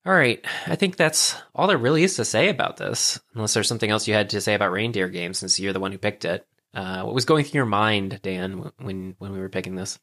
All 0.06 0.12
right. 0.14 0.44
I 0.66 0.76
think 0.76 0.96
that's 0.96 1.34
all 1.54 1.66
there 1.66 1.76
really 1.76 2.02
is 2.04 2.16
to 2.16 2.24
say 2.24 2.48
about 2.48 2.76
this, 2.76 3.20
unless 3.34 3.54
there's 3.54 3.68
something 3.68 3.90
else 3.90 4.06
you 4.06 4.14
had 4.14 4.30
to 4.30 4.40
say 4.40 4.54
about 4.54 4.70
reindeer 4.72 5.08
games 5.08 5.38
since 5.38 5.58
you're 5.58 5.72
the 5.72 5.80
one 5.80 5.92
who 5.92 5.98
picked 5.98 6.24
it. 6.24 6.46
Uh, 6.72 7.02
what 7.02 7.14
was 7.14 7.24
going 7.24 7.44
through 7.44 7.58
your 7.58 7.66
mind, 7.66 8.20
Dan, 8.22 8.70
when 8.78 9.16
when 9.18 9.32
we 9.32 9.38
were 9.38 9.48
picking 9.48 9.74
this? 9.74 9.98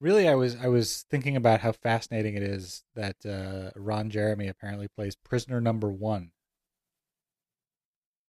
Really, 0.00 0.28
I 0.28 0.34
was 0.34 0.56
I 0.56 0.68
was 0.68 1.04
thinking 1.10 1.36
about 1.36 1.60
how 1.60 1.72
fascinating 1.72 2.34
it 2.34 2.42
is 2.42 2.84
that 2.94 3.16
uh, 3.26 3.70
Ron 3.78 4.08
Jeremy 4.10 4.48
apparently 4.48 4.88
plays 4.88 5.14
prisoner 5.16 5.60
number 5.60 5.90
one. 5.90 6.32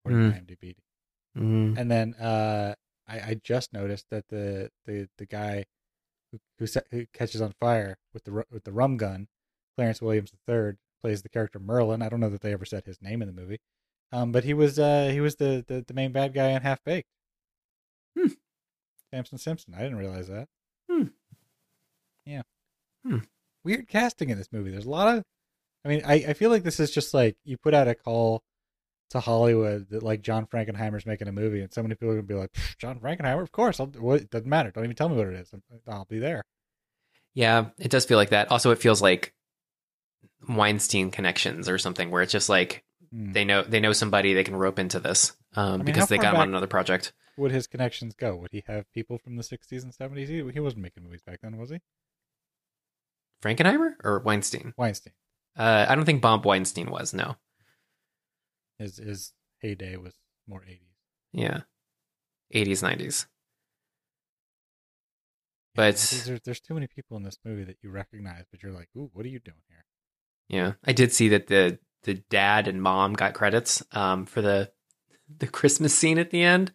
according 0.05 0.33
to 0.33 0.39
IMDb. 0.57 0.75
Mm, 1.39 1.79
And 1.79 1.91
then 1.91 2.15
uh, 2.15 2.75
I, 3.07 3.21
I 3.21 3.41
just 3.43 3.73
noticed 3.73 4.07
that 4.11 4.29
the 4.29 4.71
the, 4.87 5.09
the 5.19 5.27
guy 5.27 5.65
who 6.33 6.39
who, 6.59 6.67
set, 6.67 6.87
who 6.91 7.07
catches 7.13 7.41
on 7.41 7.53
fire 7.61 7.99
with 8.13 8.25
the 8.25 8.45
with 8.51 8.65
the 8.65 8.73
rum 8.73 8.97
gun, 8.97 9.29
Clarence 9.77 10.03
Williams 10.03 10.33
III, 10.49 10.73
plays 11.03 11.23
the 11.23 11.29
character 11.29 11.59
Merlin. 11.61 12.03
I 12.03 12.09
don't 12.09 12.21
know 12.21 12.31
that 12.31 12.41
they 12.41 12.53
ever 12.53 12.65
said 12.65 12.85
his 12.85 13.01
name 13.01 13.23
in 13.23 13.29
the 13.29 13.41
movie, 13.41 13.61
um, 14.13 14.33
but 14.33 14.43
he 14.45 14.55
was 14.55 14.79
uh, 14.79 15.11
he 15.13 15.21
was 15.21 15.37
the, 15.37 15.65
the, 15.67 15.85
the 15.87 15.95
main 15.95 16.11
bad 16.13 16.35
guy 16.35 16.49
in 16.51 16.63
Half 16.63 16.83
Baked. 16.85 17.09
Hmm. 18.19 18.29
Samson 19.13 19.39
Simpson. 19.39 19.75
I 19.75 19.83
didn't 19.83 19.99
realize 19.99 20.29
that. 20.29 20.49
Hmm. 23.05 23.19
Weird 23.65 23.89
casting 23.89 24.31
in 24.31 24.39
this 24.39 24.53
movie. 24.53 24.71
There's 24.71 24.87
a 24.87 24.91
lot 24.91 25.17
of. 25.17 25.25
I 25.85 25.89
mean, 25.89 26.03
I, 26.05 26.15
I 26.15 26.33
feel 26.35 26.51
like 26.51 26.63
this 26.63 26.81
is 26.81 26.91
just 26.91 27.15
like 27.15 27.37
you 27.45 27.57
put 27.57 27.75
out 27.75 27.89
a 27.89 27.95
call 27.95 28.43
to 29.11 29.21
Hollywood 29.21 29.89
that 29.91 30.03
like 30.03 30.23
John 30.23 30.47
Frankenheimer's 30.47 31.07
making 31.07 31.29
a 31.29 31.33
movie, 31.33 31.61
and 31.61 31.73
so 31.73 31.83
many 31.83 31.95
people 31.95 32.11
are 32.11 32.15
gonna 32.17 32.23
be 32.23 32.35
like, 32.35 32.55
John 32.79 33.01
Frankenheimer, 33.01 33.43
of 33.43 33.53
course. 33.53 33.81
I'll, 33.81 33.87
what, 33.87 34.23
it 34.23 34.31
doesn't 34.31 34.49
matter. 34.49 34.71
Don't 34.71 34.85
even 34.85 34.97
tell 34.97 35.09
me 35.09 35.17
what 35.17 35.27
it 35.29 35.35
is. 35.35 35.53
I'll 35.89 36.05
be 36.05 36.19
there. 36.19 36.45
Yeah, 37.35 37.67
it 37.79 37.91
does 37.91 38.05
feel 38.05 38.19
like 38.19 38.31
that. 38.31 38.51
Also, 38.51 38.71
it 38.71 38.79
feels 38.79 39.01
like 39.01 39.35
Weinstein 40.49 41.11
connections 41.11 41.69
or 41.69 41.79
something, 41.79 42.11
where 42.11 42.23
it's 42.23 42.33
just 42.33 42.49
like 42.49 42.85
Hmm. 43.13 43.33
they 43.33 43.45
know 43.45 43.63
they 43.63 43.81
know 43.81 43.93
somebody 43.93 44.35
they 44.35 44.45
can 44.45 44.55
rope 44.55 44.79
into 44.79 45.01
this 45.01 45.33
um, 45.57 45.79
mean, 45.79 45.85
because 45.87 46.09
they 46.09 46.17
got 46.17 46.35
him 46.35 46.41
on 46.41 46.49
another 46.49 46.69
project. 46.69 47.13
Would 47.37 47.51
his 47.51 47.67
connections 47.67 48.15
go? 48.15 48.37
Would 48.37 48.51
he 48.53 48.63
have 48.67 48.85
people 48.93 49.19
from 49.19 49.37
the 49.37 49.43
'60s 49.43 49.83
and 49.83 49.93
'70s? 49.93 50.29
He, 50.29 50.49
he 50.53 50.61
wasn't 50.61 50.83
making 50.83 51.03
movies 51.03 51.23
back 51.23 51.41
then, 51.43 51.57
was 51.57 51.71
he? 51.71 51.81
Frankenheimer 53.43 53.95
or 54.05 54.21
Weinstein? 54.21 54.75
Weinstein. 54.77 55.13
Uh, 55.57 55.87
I 55.89 55.95
don't 55.95 56.05
think 56.05 56.23
Bob 56.23 56.45
Weinstein 56.45 56.91
was. 56.91 57.13
No. 57.15 57.37
His 58.79 58.97
his 58.97 59.33
heyday 59.61 59.97
was 59.97 60.15
more 60.47 60.61
'80s. 60.61 60.81
Yeah. 61.33 61.61
80s, 62.55 62.83
90s. 62.83 63.27
But 65.75 65.95
there's, 65.97 66.25
there's, 66.25 66.41
there's 66.45 66.61
too 66.61 66.75
many 66.75 66.89
people 66.89 67.17
in 67.17 67.23
this 67.23 67.39
movie 67.45 67.65
that 67.65 67.77
you 67.83 67.91
recognize, 67.91 68.45
but 68.51 68.63
you're 68.63 68.73
like, 68.73 68.89
ooh, 68.97 69.11
what 69.13 69.25
are 69.25 69.29
you 69.29 69.39
doing 69.39 69.63
here? 69.69 69.85
yeah, 70.49 70.73
I 70.85 70.93
did 70.93 71.13
see 71.13 71.29
that 71.29 71.47
the 71.47 71.79
the 72.03 72.15
dad 72.31 72.67
and 72.67 72.83
mom 72.83 73.13
got 73.13 73.35
credits 73.35 73.83
um, 73.93 74.27
for 74.27 74.43
the 74.43 74.73
the 75.39 75.47
Christmas 75.47 75.95
scene 75.95 76.19
at 76.19 76.31
the 76.31 76.43
end. 76.43 76.73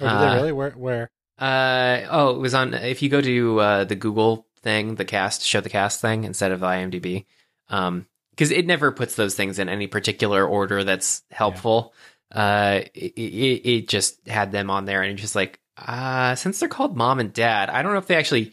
Oh, 0.00 0.06
did 0.06 0.14
Uh, 0.14 0.30
they 0.30 0.36
really? 0.36 0.52
Where? 0.52 0.70
Where? 0.70 1.10
Uh 1.38 2.02
oh, 2.10 2.36
it 2.36 2.38
was 2.38 2.54
on. 2.54 2.74
If 2.74 3.02
you 3.02 3.08
go 3.08 3.20
to 3.20 3.60
uh, 3.60 3.84
the 3.84 3.96
Google 3.96 4.45
thing, 4.66 4.96
the 4.96 5.04
cast 5.04 5.42
show 5.42 5.60
the 5.60 5.70
cast 5.70 6.00
thing 6.00 6.24
instead 6.24 6.50
of 6.52 6.60
the 6.60 6.66
IMDb, 6.66 7.24
um, 7.68 8.06
because 8.30 8.50
it 8.50 8.66
never 8.66 8.90
puts 8.90 9.14
those 9.14 9.34
things 9.36 9.58
in 9.58 9.68
any 9.68 9.86
particular 9.86 10.44
order 10.46 10.82
that's 10.84 11.22
helpful. 11.30 11.94
Uh, 12.34 12.80
it, 12.92 13.12
it, 13.16 13.68
it 13.70 13.88
just 13.88 14.26
had 14.26 14.50
them 14.50 14.68
on 14.70 14.84
there, 14.84 15.02
and 15.02 15.12
it's 15.12 15.22
just 15.22 15.36
like, 15.36 15.60
uh, 15.78 16.34
since 16.34 16.58
they're 16.58 16.68
called 16.68 16.96
mom 16.96 17.20
and 17.20 17.32
dad, 17.32 17.70
I 17.70 17.82
don't 17.82 17.92
know 17.92 17.98
if 17.98 18.06
they 18.08 18.16
actually 18.16 18.52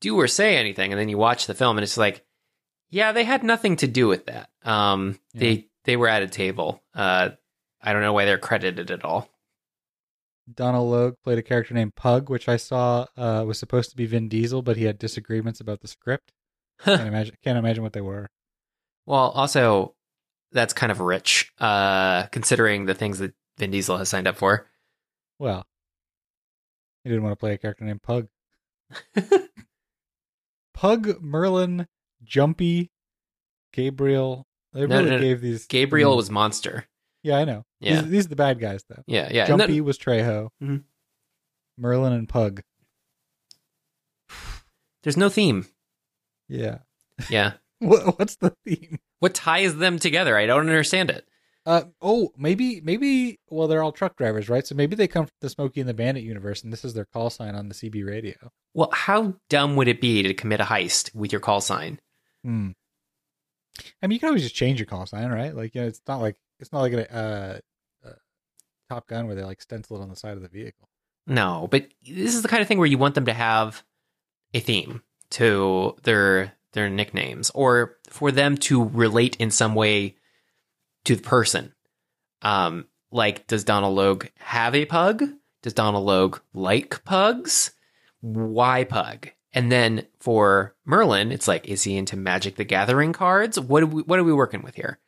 do 0.00 0.14
or 0.20 0.28
say 0.28 0.56
anything. 0.58 0.92
And 0.92 1.00
then 1.00 1.08
you 1.08 1.16
watch 1.18 1.46
the 1.46 1.54
film, 1.54 1.78
and 1.78 1.82
it's 1.84 1.96
like, 1.96 2.24
yeah, 2.90 3.12
they 3.12 3.24
had 3.24 3.42
nothing 3.42 3.76
to 3.76 3.86
do 3.88 4.06
with 4.08 4.26
that. 4.26 4.50
Um, 4.62 5.18
Yeah. 5.32 5.40
they 5.40 5.66
they 5.84 5.96
were 5.96 6.08
at 6.08 6.22
a 6.22 6.28
table. 6.28 6.82
Uh, 6.94 7.30
I 7.82 7.92
don't 7.92 8.02
know 8.02 8.12
why 8.12 8.26
they're 8.26 8.38
credited 8.38 8.90
at 8.90 9.04
all. 9.04 9.30
Donal 10.52 10.88
Logue 10.88 11.14
played 11.24 11.38
a 11.38 11.42
character 11.42 11.74
named 11.74 11.94
Pug, 11.96 12.30
which 12.30 12.48
I 12.48 12.56
saw 12.56 13.06
uh, 13.16 13.44
was 13.46 13.58
supposed 13.58 13.90
to 13.90 13.96
be 13.96 14.06
Vin 14.06 14.28
Diesel, 14.28 14.62
but 14.62 14.76
he 14.76 14.84
had 14.84 14.98
disagreements 14.98 15.60
about 15.60 15.80
the 15.80 15.88
script. 15.88 16.32
Can't 16.84 17.00
imagine. 17.08 17.36
Can't 17.42 17.58
imagine 17.58 17.82
what 17.82 17.92
they 17.94 18.00
were. 18.00 18.28
Well, 19.06 19.30
also 19.30 19.94
that's 20.52 20.72
kind 20.72 20.92
of 20.92 21.00
rich, 21.00 21.50
uh, 21.58 22.24
considering 22.28 22.86
the 22.86 22.94
things 22.94 23.18
that 23.18 23.34
Vin 23.58 23.70
Diesel 23.70 23.98
has 23.98 24.08
signed 24.08 24.26
up 24.28 24.36
for. 24.36 24.68
Well, 25.38 25.66
he 27.02 27.10
didn't 27.10 27.22
want 27.24 27.32
to 27.32 27.36
play 27.40 27.52
a 27.54 27.58
character 27.58 27.84
named 27.84 28.02
Pug. 28.02 28.28
Pug, 30.74 31.20
Merlin, 31.22 31.86
Jumpy, 32.22 32.90
Gabriel. 33.72 34.46
They 34.72 34.86
No, 34.86 34.98
really 34.98 35.10
no, 35.10 35.16
no. 35.16 35.22
gave 35.22 35.40
these. 35.40 35.66
Gabriel 35.66 36.10
names. 36.10 36.16
was 36.16 36.30
Monster. 36.30 36.86
Yeah, 37.26 37.38
I 37.38 37.44
know. 37.44 37.64
Yeah. 37.80 38.02
These, 38.02 38.10
these 38.10 38.26
are 38.26 38.28
the 38.28 38.36
bad 38.36 38.60
guys, 38.60 38.84
though. 38.88 39.02
Yeah, 39.08 39.28
yeah. 39.32 39.46
Jumpy 39.46 39.66
then- 39.74 39.84
was 39.84 39.98
Trejo. 39.98 40.50
Mhm. 40.62 40.84
Merlin 41.76 42.12
and 42.12 42.28
Pug. 42.28 42.62
there's 45.02 45.16
no 45.16 45.28
theme. 45.28 45.66
Yeah. 46.48 46.78
Yeah. 47.28 47.54
What, 47.78 48.18
what's 48.18 48.36
the 48.36 48.56
theme? 48.64 48.98
What 49.20 49.34
ties 49.34 49.76
them 49.76 49.98
together? 49.98 50.34
I 50.38 50.46
don't 50.46 50.60
understand 50.60 51.10
it. 51.10 51.28
Uh 51.66 51.82
oh, 52.00 52.30
maybe 52.38 52.80
maybe 52.80 53.38
well 53.50 53.68
they're 53.68 53.82
all 53.82 53.92
truck 53.92 54.16
drivers, 54.16 54.48
right? 54.48 54.66
So 54.66 54.74
maybe 54.74 54.96
they 54.96 55.06
come 55.06 55.26
from 55.26 55.34
the 55.42 55.50
Smokey 55.50 55.80
and 55.80 55.88
the 55.88 55.92
Bandit 55.92 56.24
universe, 56.24 56.62
and 56.64 56.72
this 56.72 56.86
is 56.86 56.94
their 56.94 57.04
call 57.04 57.28
sign 57.28 57.54
on 57.54 57.68
the 57.68 57.74
CB 57.74 58.06
radio. 58.06 58.34
Well, 58.72 58.88
how 58.94 59.34
dumb 59.50 59.76
would 59.76 59.88
it 59.88 60.00
be 60.00 60.22
to 60.22 60.32
commit 60.32 60.60
a 60.60 60.64
heist 60.64 61.14
with 61.14 61.32
your 61.32 61.40
call 61.42 61.60
sign? 61.60 62.00
Hmm. 62.42 62.70
I 64.02 64.06
mean, 64.06 64.12
you 64.14 64.20
can 64.20 64.28
always 64.30 64.42
just 64.44 64.54
change 64.54 64.78
your 64.80 64.86
call 64.86 65.04
sign, 65.04 65.28
right? 65.30 65.54
Like, 65.54 65.74
you 65.74 65.82
know, 65.82 65.86
it's 65.88 66.00
not 66.08 66.22
like 66.22 66.36
it's 66.58 66.72
not 66.72 66.80
like 66.80 66.92
a 66.92 67.14
uh, 67.14 68.08
uh, 68.08 68.12
Top 68.88 69.06
Gun 69.08 69.26
where 69.26 69.34
they 69.34 69.44
like 69.44 69.60
stencil 69.60 69.96
it 69.96 70.02
on 70.02 70.08
the 70.08 70.16
side 70.16 70.36
of 70.36 70.42
the 70.42 70.48
vehicle. 70.48 70.88
No, 71.26 71.68
but 71.70 71.88
this 72.06 72.34
is 72.34 72.42
the 72.42 72.48
kind 72.48 72.62
of 72.62 72.68
thing 72.68 72.78
where 72.78 72.86
you 72.86 72.98
want 72.98 73.14
them 73.14 73.26
to 73.26 73.32
have 73.32 73.82
a 74.54 74.60
theme 74.60 75.02
to 75.30 75.96
their 76.04 76.52
their 76.72 76.88
nicknames 76.88 77.50
or 77.50 77.96
for 78.08 78.30
them 78.30 78.56
to 78.56 78.84
relate 78.84 79.36
in 79.36 79.50
some 79.50 79.74
way 79.74 80.16
to 81.04 81.16
the 81.16 81.22
person. 81.22 81.72
Um 82.42 82.86
like 83.10 83.46
does 83.46 83.64
Donal 83.64 83.94
Logue 83.94 84.26
have 84.38 84.74
a 84.74 84.84
pug? 84.84 85.24
Does 85.62 85.74
Donal 85.74 86.04
Logue 86.04 86.38
like 86.54 87.04
pugs? 87.04 87.72
Why 88.20 88.84
pug? 88.84 89.30
And 89.52 89.72
then 89.72 90.06
for 90.20 90.76
Merlin, 90.84 91.32
it's 91.32 91.48
like 91.48 91.66
is 91.66 91.82
he 91.82 91.96
into 91.96 92.16
Magic 92.16 92.56
the 92.56 92.64
Gathering 92.64 93.12
cards? 93.12 93.58
What 93.58 93.82
are 93.82 93.86
we 93.86 94.02
what 94.02 94.18
are 94.18 94.24
we 94.24 94.32
working 94.32 94.62
with 94.62 94.76
here? 94.76 95.00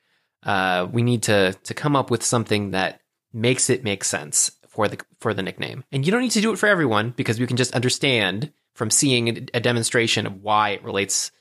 Uh 0.42 0.86
we 0.90 1.02
need 1.02 1.22
to 1.24 1.52
to 1.52 1.74
come 1.74 1.96
up 1.96 2.10
with 2.10 2.22
something 2.22 2.70
that 2.72 3.00
makes 3.32 3.68
it 3.70 3.84
make 3.84 4.04
sense 4.04 4.50
for 4.68 4.88
the 4.88 4.98
for 5.20 5.34
the 5.34 5.42
nickname. 5.42 5.84
And 5.90 6.06
you 6.06 6.12
don't 6.12 6.22
need 6.22 6.30
to 6.32 6.40
do 6.40 6.52
it 6.52 6.58
for 6.58 6.68
everyone 6.68 7.10
because 7.16 7.40
we 7.40 7.46
can 7.46 7.56
just 7.56 7.74
understand 7.74 8.52
from 8.74 8.90
seeing 8.90 9.48
a, 9.52 9.58
demonstration 9.58 10.24
of 10.24 10.40
why 10.40 10.70
it 10.70 10.84
relates 10.84 11.32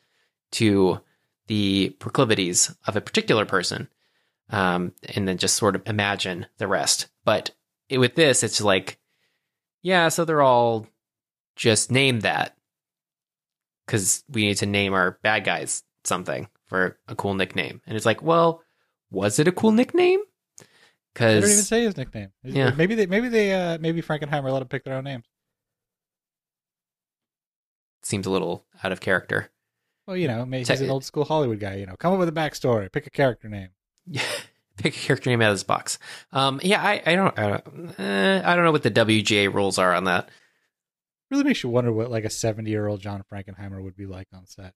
to 0.54 1.00
the 1.46 1.96
proclivities 2.00 2.76
of 2.88 2.96
a 2.96 3.02
particular 3.02 3.46
person, 3.46 3.88
um, 4.50 4.92
and 5.16 5.28
then 5.28 5.38
just 5.38 5.56
sort 5.56 5.76
of 5.76 5.84
imagine 5.86 6.48
the 6.58 6.68
rest. 6.68 7.08
But 7.26 7.52
it, 7.90 8.00
with 8.00 8.16
this, 8.16 8.42
it's 8.42 8.60
like, 8.60 8.98
yeah, 9.84 10.10
so 10.10 10.26
they're 10.26 10.42
all 10.42 10.88
just 11.56 11.92
named 11.92 12.24
that 12.24 12.58
because 13.86 14.24
we 14.30 14.48
need 14.48 14.58
to 14.58 14.66
name 14.66 14.94
our 14.94 15.20
bad 15.22 15.46
guys 15.46 15.84
something 16.04 16.48
for 16.66 16.98
a 17.08 17.16
cool 17.16 17.36
nickname. 17.36 17.82
And 17.86 17.96
it's 17.96 18.06
like, 18.06 18.24
well, 18.24 18.64
was 19.10 19.40
it 19.40 19.48
a 19.48 19.52
cool 19.52 19.72
nickname? 19.72 20.20
Because 21.14 21.36
They 21.36 21.42
don't 21.42 21.52
even 21.52 21.64
say 21.64 21.84
his 21.84 21.98
nickname. 21.98 22.30
Yeah. 22.44 22.72
Maybe 22.72 22.96
they 22.96 23.06
maybe 23.06 23.30
they 23.30 23.54
uh 23.54 23.78
maybe 23.80 24.02
Frankenheimer 24.02 24.52
let 24.52 24.60
them 24.60 24.68
pick 24.68 24.84
their 24.84 24.96
own 24.96 25.04
names. 25.04 25.26
seems 28.04 28.26
a 28.26 28.32
little 28.32 28.66
out 28.84 28.92
of 28.92 29.02
character. 29.02 29.50
Well, 30.06 30.16
you 30.16 30.28
know, 30.28 30.46
maybe 30.46 30.66
he's 30.66 30.82
an 30.82 30.90
old 30.90 31.04
school 31.04 31.26
Hollywood 31.26 31.60
guy. 31.60 31.76
You 31.76 31.86
know, 31.86 31.96
come 31.98 32.14
up 32.14 32.20
with 32.20 32.30
a 32.30 32.32
backstory, 32.32 32.92
pick 32.92 33.06
a 33.06 33.10
character 33.10 33.50
name. 33.50 33.70
Yeah, 34.06 34.22
pick 34.78 34.96
a 34.96 35.00
character 35.00 35.30
name 35.30 35.42
out 35.42 35.52
of 35.52 35.56
this 35.56 35.64
box. 35.64 36.00
Um, 36.32 36.62
yeah, 36.64 36.82
I, 36.82 37.02
I 37.06 37.16
don't, 37.16 37.38
I 37.38 37.50
don't, 37.50 38.00
eh, 38.00 38.42
I 38.46 38.56
don't 38.56 38.64
know 38.64 38.72
what 38.72 38.84
the 38.84 38.92
WGA 38.92 39.54
rules 39.54 39.78
are 39.78 39.94
on 39.94 40.06
that. 40.06 40.30
Really 41.30 41.44
makes 41.44 41.62
you 41.62 41.70
wonder 41.70 41.92
what 41.92 42.10
like 42.10 42.24
a 42.24 42.30
seventy-year-old 42.30 43.02
John 43.02 43.22
Frankenheimer 43.30 43.84
would 43.84 43.98
be 43.98 44.06
like 44.06 44.28
on 44.32 44.46
set. 44.46 44.74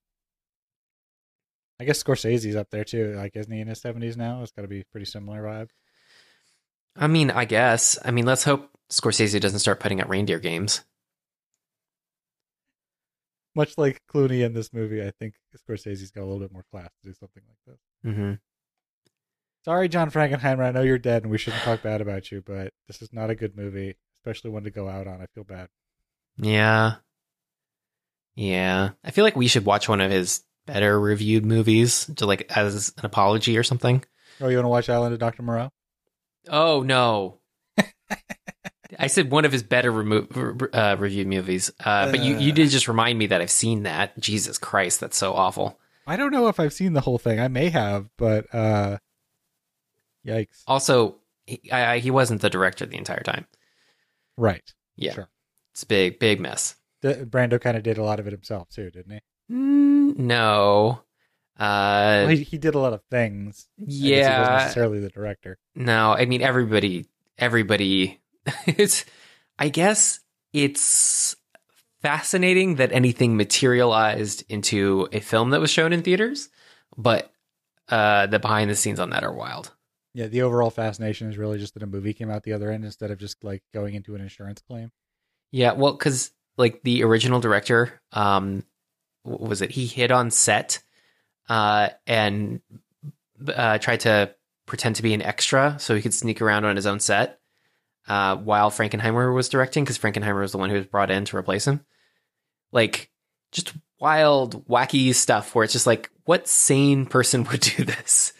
I 1.82 1.84
guess 1.84 2.03
Scorsese's 2.03 2.55
up 2.55 2.69
there 2.69 2.84
too. 2.84 3.15
Like, 3.15 3.36
isn't 3.36 3.51
he 3.51 3.59
in 3.59 3.67
his 3.67 3.82
seventies 3.82 4.15
now? 4.15 4.43
It's 4.43 4.51
got 4.51 4.61
to 4.61 4.67
be 4.67 4.84
pretty 4.91 5.07
similar 5.07 5.41
vibe. 5.41 5.69
I 6.95 7.07
mean, 7.07 7.32
I 7.32 7.45
guess. 7.45 7.97
I 8.05 8.11
mean, 8.11 8.27
let's 8.27 8.43
hope 8.43 8.69
Scorsese 8.91 9.41
doesn't 9.41 9.59
start 9.59 9.79
putting 9.79 9.99
out 9.99 10.07
reindeer 10.07 10.38
games. 10.38 10.86
Much 13.55 13.79
like 13.79 13.99
Clooney 14.13 14.45
in 14.45 14.53
this 14.53 14.71
movie, 14.71 15.01
I 15.01 15.11
think 15.19 15.34
Scorsese's 15.57 16.11
got 16.11 16.21
a 16.21 16.25
little 16.25 16.39
bit 16.39 16.53
more 16.53 16.65
class 16.71 16.89
to 17.01 17.09
do 17.09 17.13
something 17.15 17.41
like 17.47 17.57
this. 17.65 18.13
Mm-hmm. 18.13 18.34
Sorry, 19.65 19.89
John 19.89 20.11
Frankenheimer. 20.11 20.63
I 20.63 20.71
know 20.71 20.84
you're 20.84 20.99
dead, 20.99 21.23
and 21.23 21.32
we 21.32 21.39
shouldn't 21.39 21.63
talk 21.63 21.82
bad 21.82 22.01
about 22.01 22.32
you, 22.32 22.43
but 22.45 22.73
this 22.88 23.01
is 23.01 23.11
not 23.11 23.32
a 23.32 23.36
good 23.36 23.57
movie, 23.57 23.95
especially 24.19 24.51
one 24.51 24.65
to 24.65 24.69
go 24.69 24.88
out 24.88 25.07
on. 25.07 25.19
I 25.19 25.25
feel 25.34 25.43
bad. 25.43 25.69
Yeah. 26.38 26.97
Yeah. 28.36 28.91
I 29.03 29.09
feel 29.09 29.23
like 29.23 29.36
we 29.36 29.47
should 29.47 29.65
watch 29.65 29.89
one 29.89 29.99
of 29.99 30.11
his 30.11 30.43
better 30.66 30.99
reviewed 30.99 31.45
movies 31.45 32.09
to 32.18 32.26
like 32.26 32.51
as 32.55 32.93
an 32.97 33.05
apology 33.05 33.57
or 33.57 33.64
something. 33.64 34.03
Oh, 34.39 34.47
you 34.47 34.57
want 34.57 34.66
to 34.66 34.70
watch 34.70 34.89
Island 34.89 35.14
of 35.14 35.20
Dr. 35.20 35.43
Moreau? 35.43 35.72
Oh 36.49 36.82
no. 36.82 37.39
I 38.99 39.07
said 39.07 39.32
one 39.32 39.45
of 39.45 39.51
his 39.53 39.64
better 39.64 39.89
remo- 39.91 40.28
uh, 40.74 40.95
reviewed 40.99 41.28
movies, 41.28 41.72
uh, 41.84 42.12
but 42.12 42.20
you, 42.20 42.38
you 42.38 42.51
did 42.51 42.70
just 42.70 42.88
remind 42.89 43.18
me 43.18 43.28
that 43.28 43.39
I've 43.41 43.49
seen 43.49 43.84
that. 43.84 44.20
Jesus 44.20 44.57
Christ, 44.57 44.99
that's 44.99 45.18
so 45.18 45.34
awful. 45.34 45.80
I 46.05 46.18
don't 46.18 46.32
know 46.32 46.49
if 46.49 46.59
I've 46.59 46.74
seen 46.74 46.91
the 46.93 47.01
whole 47.01 47.18
thing. 47.18 47.39
I 47.39 47.47
may 47.47 47.70
have, 47.70 48.09
but 48.18 48.53
uh, 48.53 48.97
yikes! 50.28 50.64
Also, 50.68 51.16
he, 51.45 51.72
I, 51.72 51.93
I, 51.93 51.99
he 51.99 52.12
wasn't 52.12 52.41
the 52.41 52.49
director 52.49 52.86
the 52.86 52.97
entire 52.97 53.22
time. 53.24 53.47
Right. 54.38 54.64
Yeah, 54.97 55.14
Sure. 55.14 55.30
it's 55.74 55.84
a 55.84 55.88
big, 55.88 56.20
big 56.20 56.39
mess. 56.41 56.76
Brando 57.01 57.59
kind 57.62 57.78
of 57.78 57.84
did 57.84 57.97
a 57.97 58.03
lot 58.03 58.20
of 58.20 58.28
it 58.28 58.34
himself 58.34 58.70
too, 58.70 58.91
didn't 58.91 59.14
he? 59.14 59.20
Mm, 59.55 59.90
no, 60.18 61.01
uh, 61.59 62.26
Well, 62.26 62.28
he, 62.30 62.43
he 62.43 62.57
did 62.57 62.76
a 62.76 62.80
lot 62.80 62.93
of 62.93 63.01
things. 63.09 63.68
Guess 63.80 63.88
he 63.88 64.12
wasn't 64.12 64.18
yeah, 64.18 64.57
necessarily 64.57 64.99
the 64.99 65.09
director. 65.09 65.57
no. 65.76 66.12
I 66.14 66.26
mean, 66.26 66.41
everybody, 66.41 67.05
everybody. 67.38 68.20
it's, 68.66 69.05
I 69.59 69.70
guess, 69.70 70.20
it's 70.53 71.36
fascinating 72.01 72.76
that 72.76 72.91
anything 72.91 73.38
materialized 73.38 74.43
into 74.49 75.07
a 75.12 75.20
film 75.20 75.51
that 75.51 75.59
was 75.62 75.70
shown 75.70 75.93
in 75.93 76.01
theaters, 76.01 76.49
but 76.97 77.32
uh, 77.89 78.26
the 78.28 78.39
behind 78.39 78.70
the 78.72 78.76
scenes 78.76 78.99
on 78.99 79.12
that 79.12 79.24
are 79.24 79.34
wild. 79.34 79.72
Yeah, 80.14 80.28
the 80.28 80.41
overall 80.41 80.72
fascination 80.72 81.30
is 81.30 81.38
really 81.38 81.57
just 81.59 81.74
that 81.76 81.84
a 81.84 81.88
movie 81.88 82.14
came 82.14 82.30
out 82.30 82.43
the 82.43 82.53
other 82.53 82.70
end 82.72 82.84
instead 82.84 83.12
of 83.12 83.20
just 83.20 83.43
like 83.43 83.64
going 83.74 83.93
into 83.93 84.16
an 84.16 84.22
insurance 84.22 84.62
claim. 84.68 84.91
Yeah, 85.51 85.74
well, 85.74 85.93
because 85.93 86.32
like 86.57 86.82
the 86.84 87.03
original 87.03 87.39
director, 87.39 88.01
um, 88.12 88.64
was 89.24 89.61
it? 89.61 89.72
He 89.72 89.86
hid 89.86 90.11
on 90.11 90.32
set, 90.32 90.82
uh, 91.49 91.89
and 92.07 92.61
uh, 93.47 93.78
tried 93.78 94.01
to 94.01 94.34
pretend 94.65 94.95
to 94.97 95.03
be 95.03 95.13
an 95.13 95.22
extra 95.22 95.76
so 95.80 95.95
he 95.95 96.01
could 96.01 96.13
sneak 96.13 96.41
around 96.41 96.65
on 96.65 96.76
his 96.76 96.86
own 96.86 96.99
set, 96.99 97.39
uh, 98.07 98.36
while 98.38 98.72
Frankenheimer 98.72 99.34
was 99.34 99.49
directing 99.49 99.84
because 99.84 99.97
Frankenheimer 99.97 100.41
was 100.41 100.51
the 100.51 100.57
one 100.57 100.69
who 100.69 100.76
was 100.78 100.86
brought 100.86 101.11
in 101.11 101.26
to 101.26 101.38
replace 101.38 101.65
him. 101.65 101.82
Like, 102.72 103.09
just 103.51 103.74
wild, 103.99 104.65
wacky 104.67 105.13
stuff 105.13 105.53
where 105.53 105.63
it's 105.63 105.74
just 105.74 105.88
like, 105.88 106.09
what 106.26 106.47
sane 106.47 107.05
person 107.05 107.43
would 107.51 107.61
do 107.61 107.84
this? 107.84 108.34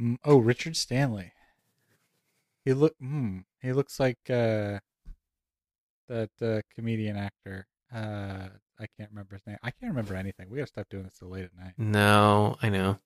Mm, 0.00 0.18
Oh, 0.24 0.38
Richard 0.38 0.76
Stanley. 0.76 1.32
He 2.64 2.72
look. 2.74 2.94
Mm, 3.02 3.44
he 3.62 3.72
looks 3.72 4.00
like 4.00 4.18
uh, 4.28 4.80
that 6.08 6.30
uh, 6.42 6.60
comedian 6.74 7.16
actor. 7.16 7.66
Uh, 7.94 8.48
I 8.78 8.86
can't 8.98 9.10
remember 9.10 9.36
his 9.36 9.46
name. 9.46 9.56
I 9.62 9.70
can't 9.70 9.90
remember 9.90 10.14
anything. 10.14 10.48
We 10.50 10.58
gotta 10.58 10.66
stop 10.68 10.88
doing 10.90 11.04
this 11.04 11.14
so 11.18 11.26
late 11.26 11.44
at 11.44 11.54
night. 11.56 11.72
No, 11.78 12.56
I 12.62 12.68
know. 12.68 12.98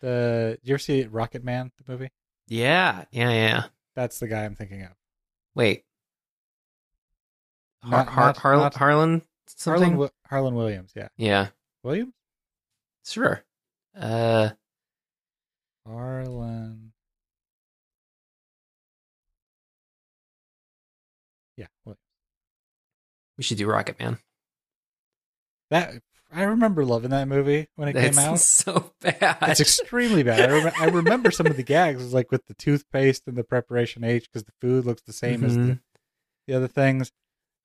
The 0.00 0.58
you 0.62 0.74
ever 0.74 0.78
see 0.78 1.04
Rocket 1.04 1.44
Man 1.44 1.72
the 1.84 1.92
movie? 1.92 2.10
Yeah, 2.48 3.04
yeah, 3.10 3.30
yeah. 3.30 3.64
That's 3.94 4.18
the 4.18 4.28
guy 4.28 4.44
I'm 4.44 4.54
thinking 4.54 4.82
of. 4.82 4.92
Wait, 5.54 5.84
Har- 7.82 7.90
Not- 7.90 8.08
Har- 8.08 8.24
not- 8.26 8.36
Har- 8.38 8.56
not- 8.56 8.74
Harland 8.74 9.22
something? 9.46 9.92
Harland, 9.92 10.10
Harland 10.28 10.56
Williams. 10.56 10.92
Yeah, 10.96 11.08
yeah, 11.16 11.48
Williams. 11.82 12.14
sure. 13.04 13.44
Uh, 13.96 14.50
Harland. 15.86 16.92
Yeah, 21.56 21.66
Williams. 21.84 21.98
we 23.36 23.44
should 23.44 23.58
do 23.58 23.66
Rocket 23.68 23.98
Man. 23.98 24.18
That 25.72 25.94
I 26.34 26.44
remember 26.44 26.84
loving 26.84 27.10
that 27.10 27.28
movie 27.28 27.68
when 27.76 27.88
it 27.88 27.92
That's 27.92 28.16
came 28.16 28.26
out. 28.32 28.38
so 28.38 28.92
bad. 29.00 29.36
It's 29.42 29.60
extremely 29.60 30.22
bad. 30.22 30.50
I, 30.50 30.64
rem- 30.64 30.72
I 30.80 30.84
remember 30.86 31.30
some 31.30 31.46
of 31.46 31.56
the 31.56 31.62
gags, 31.62 32.02
was 32.02 32.14
like 32.14 32.30
with 32.30 32.46
the 32.46 32.54
toothpaste 32.54 33.24
and 33.26 33.36
the 33.36 33.44
preparation 33.44 34.02
H, 34.04 34.28
because 34.32 34.44
the 34.44 34.52
food 34.60 34.86
looks 34.86 35.02
the 35.02 35.12
same 35.12 35.44
as 35.44 35.54
the, 35.54 35.60
Mhm. 35.62 35.80
the 36.46 36.54
other 36.54 36.68
things. 36.68 37.12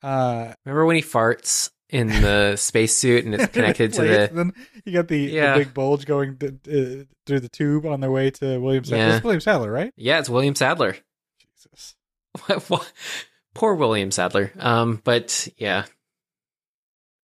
Uh, 0.03 0.53
Remember 0.65 0.85
when 0.85 0.97
he 0.97 1.01
farts 1.01 1.71
in 1.89 2.07
the 2.09 2.57
spacesuit 2.57 3.23
and 3.23 3.33
it's 3.33 3.47
connected 3.53 3.93
to 3.93 4.01
the 4.01 4.29
then 4.33 4.51
you 4.83 4.91
got 4.91 5.07
the, 5.07 5.17
Yeah. 5.19 5.53
the 5.57 5.63
big 5.63 5.73
bulge 5.73 6.05
going 6.05 6.37
to, 6.39 6.47
uh, 6.49 7.03
through 7.25 7.39
the 7.39 7.47
tube 7.49 7.85
on 7.85 8.01
their 8.01 8.11
way 8.11 8.29
to 8.31 8.59
William 8.59 8.83
Sadler. 8.83 8.97
Yeah. 9.07 9.15
It's 9.15 9.23
William 9.23 9.41
Sadler, 9.41 9.71
right? 9.71 9.93
Yeah, 9.95 10.19
it's 10.19 10.29
William 10.29 10.55
Sadler. 10.55 10.97
Jesus. 11.39 11.95
What- 12.67 12.93
Poor 13.53 13.73
William 13.75 14.11
Sadler. 14.11 14.51
Um, 14.59 14.99
but 15.03 15.47
yeah. 15.57 15.85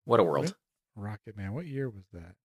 What 0.05 0.19
a 0.19 0.23
world. 0.23 0.53
Rocket 0.99 1.35
Man. 1.37 1.53
What 1.53 1.65
year 1.65 1.89
was 1.89 2.05
that? 2.13 2.35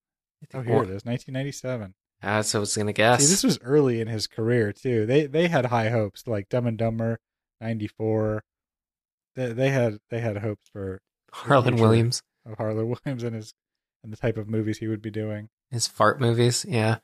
I 0.53 0.59
Oh, 0.59 0.61
here 0.63 0.73
more- 0.75 0.85
it 0.85 0.91
is, 0.91 1.05
1997. 1.05 1.95
That's 2.21 2.55
what 2.55 2.59
I 2.59 2.61
was 2.61 2.77
gonna 2.77 2.93
guess. 2.93 3.23
See, 3.25 3.31
this 3.31 3.45
was 3.45 3.59
early 3.63 4.01
in 4.01 4.09
his 4.09 4.27
career 4.27 4.73
too. 4.73 5.05
They 5.07 5.27
they 5.27 5.49
had 5.49 5.67
high 5.67 5.91
hopes, 5.91 6.27
like 6.27 6.49
Dumb 6.49 6.67
and 6.67 6.79
Dumber, 6.79 7.19
'94. 7.61 8.43
They, 9.37 9.53
they 9.53 9.69
had 9.71 9.99
they 10.11 10.21
had 10.21 10.39
hopes 10.39 10.69
for 10.73 11.01
Harland. 11.33 11.79
Williams. 11.81 12.23
of 12.47 12.57
Harland 12.57 12.89
Williams 13.05 13.23
and 13.25 13.35
his 13.35 13.53
and 14.03 14.13
the 14.13 14.17
type 14.17 14.37
of 14.39 14.49
movies 14.49 14.79
he 14.79 14.89
would 14.89 15.03
be 15.03 15.11
doing. 15.11 15.49
His 15.71 15.87
fart 15.87 16.21
movies. 16.21 16.65
Yeah. 16.69 16.99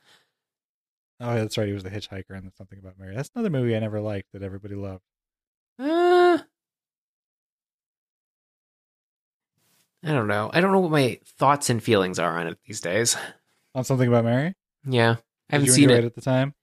Oh, 1.19 1.35
that's 1.35 1.57
right. 1.57 1.67
He 1.67 1.73
was 1.73 1.83
the 1.83 1.89
hitchhiker 1.91 2.31
and 2.35 2.51
something 2.57 2.79
about 2.79 2.97
Mary. 2.97 3.15
That's 3.15 3.29
another 3.35 3.49
movie 3.51 3.75
I 3.75 3.79
never 3.79 3.99
liked 4.01 4.29
that 4.33 4.41
everybody 4.41 4.73
loved. 4.75 5.03
Uh, 5.77 6.39
I 10.03 10.13
don't 10.13 10.27
know. 10.27 10.49
I 10.53 10.61
don't 10.61 10.71
know 10.71 10.79
what 10.79 10.91
my 10.91 11.19
thoughts 11.37 11.69
and 11.69 11.81
feelings 11.81 12.17
are 12.19 12.39
on 12.39 12.47
it 12.47 12.57
these 12.65 12.81
days. 12.81 13.15
On 13.75 13.83
something 13.83 14.07
about 14.07 14.25
Mary. 14.25 14.53
Yeah. 14.85 15.17
I 15.49 15.55
haven't 15.55 15.69
seen 15.69 15.89
it. 15.89 16.03
at 16.03 16.15
the 16.15 16.21
time. 16.21 16.53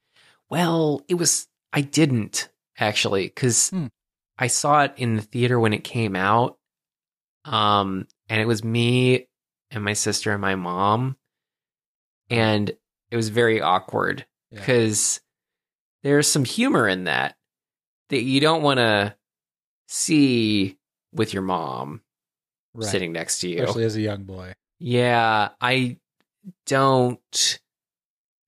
Well, 0.51 1.03
it 1.09 1.14
was. 1.14 1.47
I 1.72 1.82
didn't 1.82 2.49
actually 2.78 3.26
because 3.26 3.70
Hmm. 3.70 3.86
I 4.39 4.47
saw 4.47 4.82
it 4.84 4.95
in 4.97 5.16
the 5.16 5.22
theater 5.22 5.59
when 5.61 5.72
it 5.72 5.84
came 5.84 6.16
out. 6.16 6.57
Um, 7.45 8.07
and 8.28 8.41
it 8.41 8.47
was 8.47 8.62
me 8.64 9.28
and 9.70 9.84
my 9.84 9.93
sister 9.95 10.32
and 10.32 10.41
my 10.41 10.55
mom, 10.55 11.16
and 12.30 12.70
it 13.11 13.16
was 13.16 13.28
very 13.30 13.61
awkward 13.61 14.26
Yeah. 14.51 14.61
because 14.61 15.20
there's 16.03 16.26
some 16.26 16.45
humor 16.45 16.86
in 16.89 17.05
that 17.05 17.36
that 18.11 18.22
you 18.22 18.41
don't 18.41 18.62
want 18.62 18.78
to 18.78 19.14
see 19.86 20.76
with 21.12 21.32
your 21.32 21.43
mom 21.43 22.03
Right. 22.74 22.88
sitting 22.88 23.12
next 23.12 23.40
to 23.40 23.48
you. 23.48 23.58
especially 23.62 23.84
as 23.84 23.96
a 23.96 24.00
young 24.00 24.24
boy. 24.24 24.52
Yeah, 24.78 25.48
I 25.60 25.96
don't 26.66 27.58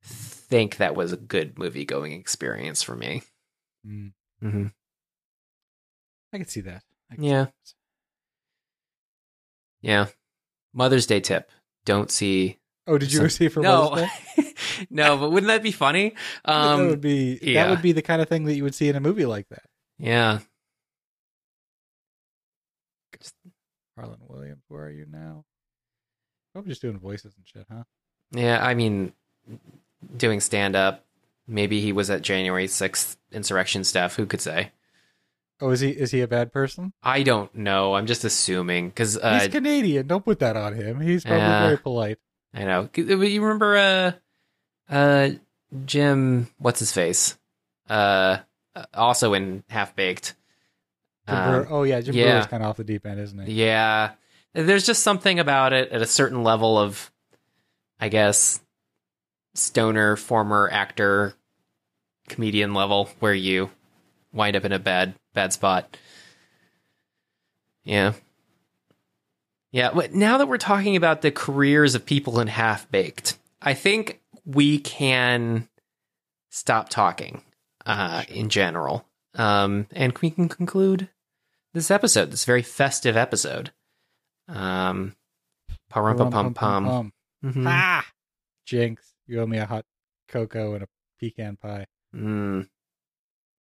think 0.04 0.76
that 0.76 0.94
was 0.94 1.12
a 1.12 1.16
good 1.16 1.58
movie 1.58 1.84
going 1.84 2.12
experience 2.12 2.82
for 2.82 2.94
me. 2.96 3.22
Mm, 3.86 4.12
hmm 4.40 4.66
I 6.32 6.38
could 6.38 6.50
see 6.50 6.60
that. 6.60 6.82
Yeah. 7.18 7.46
see 7.46 7.50
that. 7.50 7.52
Yeah. 9.82 10.06
Mother's 10.72 11.06
Day 11.06 11.20
tip. 11.20 11.50
Don't 11.84 12.10
see. 12.10 12.58
Oh, 12.86 12.98
did 12.98 13.12
you 13.12 13.28
some- 13.28 13.48
for 13.48 13.60
no. 13.60 13.90
Mother's 13.90 14.08
Day? 14.36 14.54
no, 14.90 15.16
but 15.18 15.30
wouldn't 15.32 15.48
that 15.48 15.62
be 15.62 15.72
funny? 15.72 16.14
that 16.44 16.54
Um, 16.54 16.88
would 16.88 17.00
be 17.00 17.38
yeah. 17.42 17.64
that 17.64 17.70
would 17.70 17.82
be 17.82 17.92
the 17.92 18.02
kind 18.02 18.22
of 18.22 18.28
thing 18.28 18.44
that 18.44 18.54
you 18.54 18.62
would 18.64 18.74
see 18.74 18.88
in 18.88 18.96
a 18.96 19.00
movie 19.00 19.26
like 19.26 19.48
that. 19.48 19.64
yeah. 19.98 20.40
Harland 24.00 24.22
Williams, 24.28 24.64
where 24.68 24.84
are 24.84 24.90
you 24.90 25.06
now? 25.10 25.44
Probably 26.52 26.70
just 26.70 26.82
doing 26.82 26.98
voices 26.98 27.34
and 27.36 27.46
shit, 27.46 27.66
huh? 27.70 27.84
Yeah, 28.32 28.64
I 28.64 28.74
mean, 28.74 29.12
doing 30.16 30.40
stand 30.40 30.74
up. 30.74 31.04
Maybe 31.46 31.80
he 31.80 31.92
was 31.92 32.10
at 32.10 32.22
January 32.22 32.66
6th 32.66 33.16
insurrection 33.32 33.84
stuff. 33.84 34.16
Who 34.16 34.26
could 34.26 34.40
say? 34.40 34.70
Oh, 35.60 35.70
is 35.70 35.80
he 35.80 35.90
is 35.90 36.10
he 36.10 36.22
a 36.22 36.28
bad 36.28 36.52
person? 36.52 36.92
I 37.02 37.22
don't 37.22 37.54
know. 37.54 37.94
I'm 37.94 38.06
just 38.06 38.24
assuming 38.24 38.88
because 38.88 39.18
uh, 39.18 39.40
He's 39.40 39.48
Canadian. 39.48 40.06
Don't 40.06 40.24
put 40.24 40.38
that 40.38 40.56
on 40.56 40.72
him. 40.74 41.00
He's 41.00 41.22
probably 41.22 41.40
Yeah. 41.40 41.62
very 41.66 41.76
polite. 41.78 42.18
I 42.54 42.64
know. 42.64 42.88
You 42.94 43.42
remember 43.42 43.76
uh 43.76 44.12
uh 44.94 45.30
Jim 45.84 46.48
what's 46.58 46.78
his 46.80 46.92
face? 46.92 47.36
Uh 47.90 48.38
also 48.94 49.34
in 49.34 49.62
Half 49.68 49.94
Baked. 49.96 50.34
Um, 51.30 51.66
oh 51.70 51.82
yeah, 51.84 52.00
Jim 52.00 52.14
yeah. 52.14 52.32
Breuer's 52.32 52.46
kind 52.46 52.62
of 52.62 52.70
off 52.70 52.76
the 52.76 52.84
deep 52.84 53.06
end, 53.06 53.20
isn't 53.20 53.46
he? 53.46 53.52
yeah. 53.64 54.12
There's 54.52 54.84
just 54.84 55.04
something 55.04 55.38
about 55.38 55.72
it 55.72 55.92
at 55.92 56.02
a 56.02 56.06
certain 56.06 56.42
level 56.42 56.78
of 56.78 57.10
I 57.98 58.08
guess 58.08 58.60
stoner 59.54 60.16
former 60.16 60.68
actor 60.72 61.34
comedian 62.28 62.74
level 62.74 63.10
where 63.20 63.34
you 63.34 63.70
wind 64.32 64.56
up 64.56 64.64
in 64.64 64.72
a 64.72 64.78
bad 64.78 65.14
bad 65.34 65.52
spot. 65.52 65.96
Yeah. 67.84 68.12
Yeah, 69.72 69.92
but 69.94 70.12
now 70.12 70.38
that 70.38 70.48
we're 70.48 70.58
talking 70.58 70.96
about 70.96 71.22
the 71.22 71.30
careers 71.30 71.94
of 71.94 72.04
people 72.04 72.40
in 72.40 72.48
Half 72.48 72.90
Baked, 72.90 73.38
I 73.62 73.74
think 73.74 74.20
we 74.44 74.78
can 74.78 75.68
stop 76.50 76.88
talking 76.88 77.42
uh, 77.86 78.24
in 78.28 78.48
general. 78.48 79.06
Um, 79.36 79.86
and 79.92 80.16
we 80.18 80.30
can 80.30 80.48
conclude 80.48 81.08
this 81.72 81.90
episode, 81.90 82.30
this 82.30 82.44
very 82.44 82.62
festive 82.62 83.16
episode. 83.16 83.72
Um, 84.48 85.14
pum 85.88 86.30
pum 86.30 86.54
pum. 86.54 87.12
Ah, 87.66 88.06
Jinx, 88.66 89.14
you 89.26 89.40
owe 89.40 89.46
me 89.46 89.58
a 89.58 89.66
hot 89.66 89.84
cocoa 90.28 90.74
and 90.74 90.84
a 90.84 90.88
pecan 91.20 91.56
pie. 91.56 91.86
Mm. 92.14 92.68